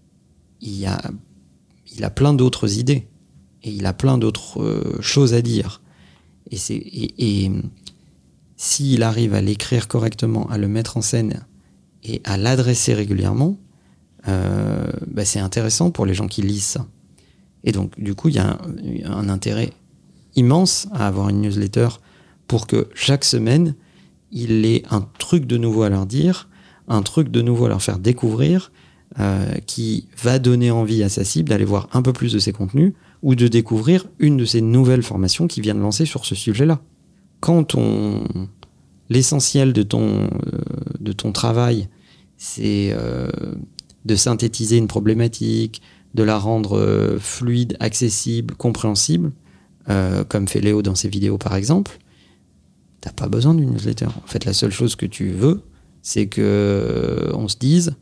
il, 0.61 0.77
y 0.77 0.86
a, 0.86 0.99
il 1.95 2.03
a 2.03 2.09
plein 2.09 2.34
d'autres 2.34 2.77
idées 2.77 3.07
et 3.63 3.71
il 3.71 3.86
a 3.86 3.93
plein 3.93 4.17
d'autres 4.17 4.61
euh, 4.61 5.01
choses 5.01 5.34
à 5.34 5.41
dire. 5.41 5.82
Et, 6.49 6.57
c'est, 6.57 6.75
et, 6.75 7.51
s'il 8.57 9.03
arrive 9.03 9.34
à 9.34 9.41
l'écrire 9.41 9.88
correctement, 9.88 10.47
à 10.49 10.57
le 10.57 10.67
mettre 10.67 10.97
en 10.97 11.01
scène 11.01 11.45
et 12.03 12.21
à 12.23 12.38
l'adresser 12.38 12.93
régulièrement, 12.93 13.57
euh, 14.27 14.91
bah, 15.07 15.25
c'est 15.25 15.39
intéressant 15.39 15.91
pour 15.91 16.05
les 16.05 16.13
gens 16.13 16.27
qui 16.27 16.41
lisent 16.41 16.63
ça. 16.63 16.88
Et 17.63 17.71
donc, 17.71 17.99
du 17.99 18.15
coup, 18.15 18.29
il 18.29 18.36
y 18.36 18.39
a 18.39 18.59
un 19.05 19.29
intérêt 19.29 19.71
immense 20.36 20.88
à 20.93 21.07
avoir 21.07 21.29
une 21.29 21.41
newsletter 21.41 21.89
pour 22.47 22.67
que 22.67 22.89
chaque 22.93 23.23
semaine, 23.23 23.75
il 24.32 24.65
ait 24.65 24.84
un 24.89 25.01
truc 25.19 25.45
de 25.45 25.57
nouveau 25.57 25.84
à 25.84 25.89
leur 25.89 26.05
dire, 26.05 26.49
un 26.88 27.01
truc 27.01 27.29
de 27.29 27.41
nouveau 27.41 27.65
à 27.65 27.69
leur 27.69 27.82
faire 27.82 27.99
découvrir, 27.99 28.71
euh, 29.19 29.55
qui 29.65 30.07
va 30.23 30.39
donner 30.39 30.71
envie 30.71 31.03
à 31.03 31.09
sa 31.09 31.25
cible 31.25 31.49
d'aller 31.49 31.65
voir 31.65 31.89
un 31.91 32.01
peu 32.01 32.13
plus 32.13 32.32
de 32.32 32.39
ses 32.39 32.53
contenus 32.53 32.93
ou 33.21 33.36
de 33.36 33.49
découvrir 33.49 34.05
une 34.19 34.38
de 34.38 34.45
ces 34.45 34.61
nouvelles 34.61 35.03
formations 35.03 35.47
qui 35.47 35.59
vient 35.59 35.75
de 35.75 35.82
lancer 35.82 36.05
sur 36.05 36.25
ce 36.25 36.34
sujet-là. 36.34 36.79
Quand 37.41 37.65
ton 37.65 38.23
l'essentiel 39.09 39.73
de 39.73 39.84
ton 39.84 40.23
euh, 40.23 40.27
de 41.01 41.11
ton 41.11 41.34
travail, 41.34 41.89
c'est 42.38 42.91
euh, 42.93 43.29
de 44.05 44.15
synthétiser 44.15 44.77
une 44.77 44.88
problématique, 44.88 45.82
de 46.13 46.23
la 46.23 46.38
rendre 46.38 47.17
fluide, 47.19 47.75
accessible, 47.82 48.55
compréhensible, 48.55 49.32
comme 50.29 50.47
fait 50.47 50.61
Léo 50.61 50.82
dans 50.82 50.95
ses 50.95 51.09
vidéos 51.09 51.38
par 51.38 51.55
exemple, 51.55 51.99
t'as 53.01 53.11
pas 53.11 53.27
besoin 53.27 53.53
d'une 53.55 53.71
newsletter. 53.71 54.05
En 54.05 54.27
fait, 54.27 54.45
la 54.45 54.53
seule 54.53 54.71
chose 54.71 54.95
que 54.95 55.05
tu 55.05 55.32
veux, 55.32 55.61
c'est 56.02 56.28
que 56.28 56.41
euh, 56.41 57.32
on 57.34 57.47
se 57.47 57.58
dise, 57.58 57.95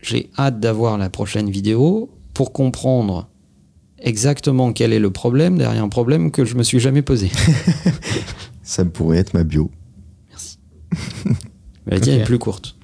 j'ai 0.00 0.30
hâte 0.38 0.60
d'avoir 0.60 0.98
la 0.98 1.10
prochaine 1.10 1.50
vidéo 1.50 2.10
pour 2.34 2.52
comprendre 2.52 3.28
exactement 3.98 4.72
quel 4.72 4.92
est 4.92 4.98
le 4.98 5.10
problème 5.10 5.58
derrière 5.58 5.82
un 5.82 5.88
problème 5.88 6.30
que 6.30 6.44
je 6.44 6.56
me 6.56 6.62
suis 6.62 6.80
jamais 6.80 7.02
posé. 7.02 7.30
Ça 8.62 8.84
pourrait 8.84 9.18
être 9.18 9.34
ma 9.34 9.44
bio. 9.44 9.70
Mais 11.86 11.94
la 11.94 12.00
tienne 12.00 12.20
est 12.20 12.24
plus 12.24 12.38
courte. 12.38 12.76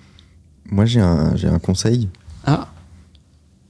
Moi, 0.71 0.87
j'ai 0.87 1.01
un, 1.01 1.37
j'ai 1.37 1.49
un 1.49 1.59
conseil. 1.59 2.09
Ah, 2.47 2.69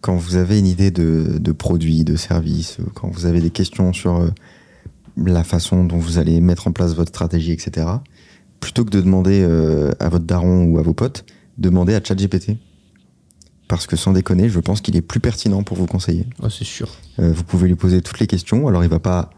Quand 0.02 0.16
vous 0.16 0.36
avez 0.36 0.58
une 0.58 0.66
idée 0.66 0.90
de, 0.90 1.38
de 1.38 1.52
produit, 1.52 2.04
de 2.04 2.16
service, 2.16 2.78
quand 2.94 3.08
vous 3.08 3.26
avez 3.26 3.40
des 3.40 3.50
questions 3.50 3.92
sur 3.92 4.16
euh, 4.16 4.28
la 5.16 5.42
façon 5.42 5.84
dont 5.84 5.98
vous 5.98 6.18
allez 6.18 6.40
mettre 6.40 6.68
en 6.68 6.72
place 6.72 6.94
votre 6.94 7.08
stratégie, 7.08 7.52
etc., 7.52 7.86
plutôt 8.62 8.84
que 8.86 8.90
de 8.90 9.00
demander 9.02 9.42
euh, 9.42 9.90
à 9.98 10.08
votre 10.08 10.24
daron 10.24 10.64
ou 10.64 10.78
à 10.78 10.82
vos 10.82 10.94
potes, 10.94 11.26
demandez 11.58 11.94
à 11.94 12.02
ChatGPT. 12.02 12.56
Parce 13.68 13.86
que 13.86 13.96
sans 13.96 14.12
déconner, 14.12 14.48
je 14.48 14.60
pense 14.60 14.80
qu'il 14.80 14.96
est 14.96 15.02
plus 15.02 15.20
pertinent 15.20 15.62
pour 15.62 15.76
vous 15.76 15.86
conseiller. 15.86 16.26
Oh, 16.42 16.48
c'est 16.48 16.64
sûr. 16.64 16.88
Euh, 17.18 17.32
vous 17.34 17.42
pouvez 17.42 17.68
lui 17.68 17.74
poser 17.74 18.00
toutes 18.02 18.20
les 18.20 18.26
questions. 18.26 18.68
Alors 18.68 18.84
il 18.84 18.90
va 18.90 18.98
pas, 18.98 19.30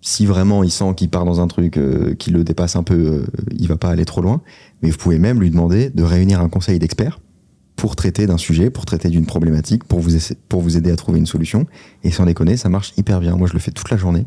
si 0.00 0.26
vraiment 0.26 0.62
il 0.62 0.70
sent 0.70 0.92
qu'il 0.96 1.08
part 1.08 1.24
dans 1.24 1.40
un 1.40 1.46
truc 1.46 1.78
euh, 1.78 2.14
qui 2.14 2.30
le 2.30 2.44
dépasse 2.44 2.76
un 2.76 2.82
peu, 2.82 2.94
euh, 2.94 3.26
il 3.56 3.66
va 3.68 3.76
pas 3.76 3.88
aller 3.88 4.04
trop 4.04 4.20
loin. 4.20 4.42
Mais 4.82 4.90
vous 4.90 4.98
pouvez 4.98 5.18
même 5.18 5.40
lui 5.40 5.50
demander 5.50 5.88
de 5.88 6.02
réunir 6.02 6.40
un 6.40 6.48
conseil 6.48 6.78
d'experts 6.78 7.20
pour 7.76 7.96
traiter 7.96 8.26
d'un 8.26 8.38
sujet, 8.38 8.70
pour 8.70 8.84
traiter 8.84 9.08
d'une 9.08 9.26
problématique, 9.26 9.84
pour 9.84 10.00
vous, 10.00 10.18
pour 10.48 10.60
vous 10.60 10.76
aider 10.76 10.90
à 10.90 10.96
trouver 10.96 11.18
une 11.18 11.26
solution. 11.26 11.66
Et 12.02 12.10
sans 12.10 12.26
déconner, 12.26 12.56
ça 12.56 12.68
marche 12.68 12.92
hyper 12.96 13.20
bien. 13.20 13.36
Moi, 13.36 13.48
je 13.48 13.52
le 13.52 13.58
fais 13.58 13.70
toute 13.70 13.90
la 13.90 13.96
journée. 13.96 14.26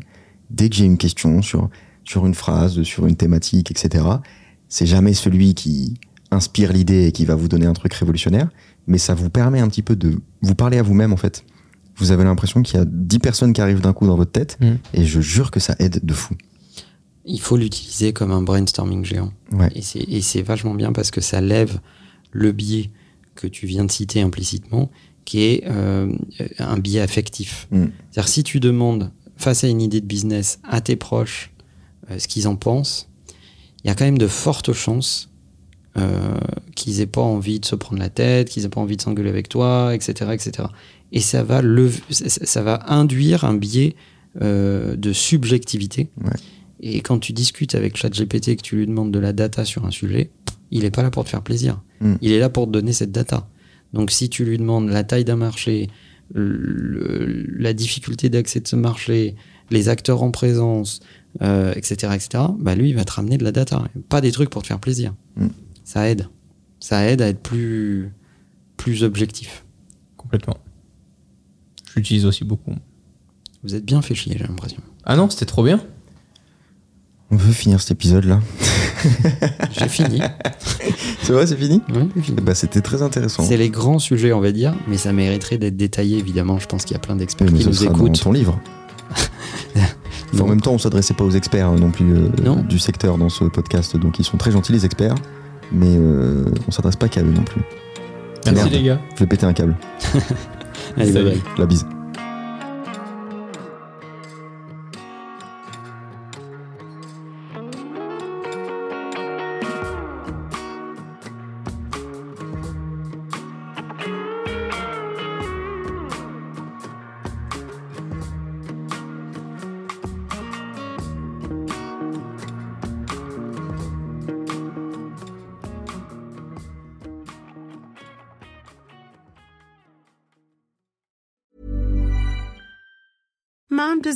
Dès 0.50 0.68
que 0.68 0.74
j'ai 0.74 0.84
une 0.84 0.98
question 0.98 1.42
sur, 1.42 1.68
sur 2.10 2.26
une 2.26 2.34
phrase, 2.34 2.82
sur 2.82 3.06
une 3.06 3.14
thématique, 3.14 3.70
etc., 3.70 4.04
c'est 4.68 4.86
jamais 4.86 5.14
celui 5.14 5.54
qui 5.54 5.94
inspire 6.32 6.72
l'idée 6.72 7.06
et 7.06 7.12
qui 7.12 7.24
va 7.24 7.36
vous 7.36 7.46
donner 7.46 7.66
un 7.66 7.72
truc 7.72 7.94
révolutionnaire, 7.94 8.48
mais 8.88 8.98
ça 8.98 9.14
vous 9.14 9.30
permet 9.30 9.60
un 9.60 9.68
petit 9.68 9.82
peu 9.82 9.94
de 9.94 10.18
vous 10.42 10.54
parler 10.56 10.78
à 10.78 10.82
vous-même, 10.82 11.12
en 11.12 11.16
fait. 11.16 11.44
Vous 11.96 12.10
avez 12.10 12.24
l'impression 12.24 12.62
qu'il 12.62 12.78
y 12.78 12.82
a 12.82 12.84
10 12.84 13.18
personnes 13.20 13.52
qui 13.52 13.60
arrivent 13.60 13.80
d'un 13.80 13.92
coup 13.92 14.08
dans 14.08 14.16
votre 14.16 14.32
tête, 14.32 14.58
Mm. 14.60 14.66
et 14.94 15.04
je 15.04 15.20
jure 15.20 15.52
que 15.52 15.60
ça 15.60 15.76
aide 15.78 16.00
de 16.02 16.14
fou. 16.14 16.34
il 17.26 17.40
faut 17.40 17.56
l'utiliser 17.56 18.12
comme 18.12 18.32
un 18.32 18.42
brainstorming 18.42 19.04
géant. 19.04 19.32
Ouais. 19.52 19.70
Et 19.76 20.20
c'est, 20.22 20.42
vachement 20.42 20.74
bien 20.74 20.90
parce 20.92 21.12
que 21.12 21.20
ça 21.20 21.40
lève 21.40 21.78
le 22.32 22.50
biais 22.50 22.90
que 23.36 23.46
tu 23.46 23.66
viens 23.66 23.84
de 23.84 23.90
citer 23.92 24.20
implicitement, 24.20 24.90
qui 25.24 25.42
est 25.42 25.62
euh, 25.68 26.12
un 26.58 26.78
biais 26.78 27.02
affectif. 27.02 27.68
Mm. 27.70 27.84
C'est-à-dire 28.10 28.28
si 28.28 28.42
tu 28.42 28.58
demandes 28.58 29.12
face 29.36 29.62
à 29.62 29.68
une 29.68 29.80
idée 29.80 30.00
de 30.00 30.06
business 30.06 30.58
à 30.64 30.80
tes 30.80 30.96
proches 30.96 31.52
ce 32.18 32.28
qu'ils 32.28 32.48
en 32.48 32.56
pensent, 32.56 33.08
il 33.84 33.88
y 33.88 33.90
a 33.90 33.94
quand 33.94 34.04
même 34.04 34.18
de 34.18 34.26
fortes 34.26 34.72
chances 34.72 35.30
euh, 35.96 36.36
qu'ils 36.76 37.00
aient 37.00 37.06
pas 37.06 37.20
envie 37.22 37.60
de 37.60 37.64
se 37.64 37.74
prendre 37.74 38.00
la 38.00 38.10
tête, 38.10 38.48
qu'ils 38.48 38.64
aient 38.64 38.68
pas 38.68 38.80
envie 38.80 38.96
de 38.96 39.02
s'engueuler 39.02 39.30
avec 39.30 39.48
toi, 39.48 39.94
etc., 39.94 40.30
etc. 40.32 40.68
Et 41.12 41.20
ça 41.20 41.42
va 41.42 41.62
lev- 41.62 42.00
ça, 42.10 42.62
va 42.62 42.84
induire 42.92 43.44
un 43.44 43.54
biais 43.54 43.96
euh, 44.42 44.94
de 44.96 45.12
subjectivité. 45.12 46.08
Ouais. 46.22 46.30
Et 46.80 47.00
quand 47.00 47.18
tu 47.18 47.32
discutes 47.32 47.74
avec 47.74 47.96
ChatGPT 47.96 48.48
et 48.48 48.56
que 48.56 48.62
tu 48.62 48.76
lui 48.76 48.86
demandes 48.86 49.10
de 49.10 49.18
la 49.18 49.32
data 49.32 49.64
sur 49.64 49.84
un 49.84 49.90
sujet, 49.90 50.30
il 50.70 50.84
est 50.84 50.90
pas 50.90 51.02
là 51.02 51.10
pour 51.10 51.24
te 51.24 51.28
faire 51.30 51.42
plaisir. 51.42 51.82
Mm. 52.00 52.14
Il 52.22 52.32
est 52.32 52.38
là 52.38 52.48
pour 52.48 52.66
te 52.66 52.70
donner 52.70 52.92
cette 52.92 53.10
data. 53.12 53.48
Donc 53.92 54.12
si 54.12 54.28
tu 54.30 54.44
lui 54.44 54.56
demandes 54.58 54.88
la 54.88 55.02
taille 55.02 55.24
d'un 55.24 55.36
marché, 55.36 55.88
le- 56.32 57.46
la 57.58 57.72
difficulté 57.72 58.28
d'accès 58.28 58.60
de 58.60 58.68
ce 58.68 58.76
marché, 58.76 59.34
les 59.70 59.88
acteurs 59.88 60.22
en 60.22 60.30
présence, 60.30 61.00
euh, 61.42 61.72
etc., 61.74 62.12
etc., 62.14 62.44
bah 62.58 62.74
lui, 62.74 62.90
il 62.90 62.96
va 62.96 63.04
te 63.04 63.12
ramener 63.12 63.38
de 63.38 63.44
la 63.44 63.52
data. 63.52 63.82
Pas 64.08 64.20
des 64.20 64.32
trucs 64.32 64.50
pour 64.50 64.62
te 64.62 64.66
faire 64.66 64.80
plaisir. 64.80 65.14
Mm. 65.36 65.46
Ça 65.84 66.08
aide. 66.08 66.28
Ça 66.80 67.04
aide 67.06 67.22
à 67.22 67.28
être 67.28 67.40
plus, 67.42 68.12
plus 68.76 69.02
objectif. 69.04 69.64
Complètement. 70.16 70.56
Je 71.90 71.96
l'utilise 71.96 72.26
aussi 72.26 72.44
beaucoup. 72.44 72.74
Vous 73.62 73.74
êtes 73.74 73.84
bien 73.84 74.00
fait 74.00 74.14
chier, 74.14 74.36
j'ai 74.38 74.44
l'impression. 74.46 74.80
Ah 75.04 75.16
non, 75.16 75.28
c'était 75.28 75.46
trop 75.46 75.62
bien. 75.64 75.80
On 77.30 77.36
veut 77.36 77.52
finir 77.52 77.80
cet 77.80 77.92
épisode-là. 77.92 78.40
J'ai 79.72 79.88
fini. 79.88 80.20
C'est 81.22 81.32
vrai, 81.32 81.46
c'est 81.46 81.56
fini. 81.56 81.80
Eh 82.28 82.32
ben, 82.32 82.54
C'était 82.54 82.80
très 82.80 83.02
intéressant. 83.02 83.44
C'est 83.44 83.56
les 83.56 83.70
grands 83.70 83.98
sujets, 83.98 84.32
on 84.32 84.40
va 84.40 84.50
dire, 84.52 84.74
mais 84.88 84.96
ça 84.96 85.12
mériterait 85.12 85.58
d'être 85.58 85.76
détaillé, 85.76 86.18
évidemment. 86.18 86.58
Je 86.58 86.66
pense 86.66 86.84
qu'il 86.84 86.94
y 86.94 86.96
a 86.96 87.00
plein 87.00 87.14
d'experts 87.14 87.46
Oui, 87.52 87.58
qui 87.58 87.62
ce 87.62 87.68
nous 87.68 87.74
sera 87.74 87.92
dans 87.92 87.98
écoutent. 87.98 88.20
ton 88.20 88.32
livre. 88.32 88.58
En 90.40 90.46
même 90.46 90.60
temps, 90.60 90.72
on 90.72 90.78
s'adressait 90.78 91.14
pas 91.14 91.24
aux 91.24 91.30
experts 91.30 91.68
hein, 91.68 91.76
non 91.78 91.90
plus 91.90 92.12
euh, 92.14 92.28
Non. 92.44 92.56
du 92.56 92.78
secteur 92.78 93.18
dans 93.18 93.28
ce 93.28 93.44
podcast, 93.44 93.96
donc 93.96 94.18
ils 94.18 94.24
sont 94.24 94.36
très 94.36 94.50
gentils 94.50 94.72
les 94.72 94.84
experts, 94.84 95.14
mais 95.72 95.96
euh, 95.96 96.44
on 96.68 96.70
s'adresse 96.70 96.96
pas 96.96 97.08
qu'à 97.08 97.22
eux 97.22 97.32
non 97.34 97.42
plus. 97.42 97.62
Merci 98.46 98.54
Merde. 98.54 98.72
les 98.72 98.82
gars. 98.82 99.00
Je 99.14 99.20
vais 99.20 99.26
péter 99.26 99.46
un 99.46 99.52
câble. 99.52 99.76
Allez, 100.96 101.12
bye 101.12 101.12
Salut. 101.12 101.24
bye. 101.30 101.40
La 101.58 101.66
bise. 101.66 101.86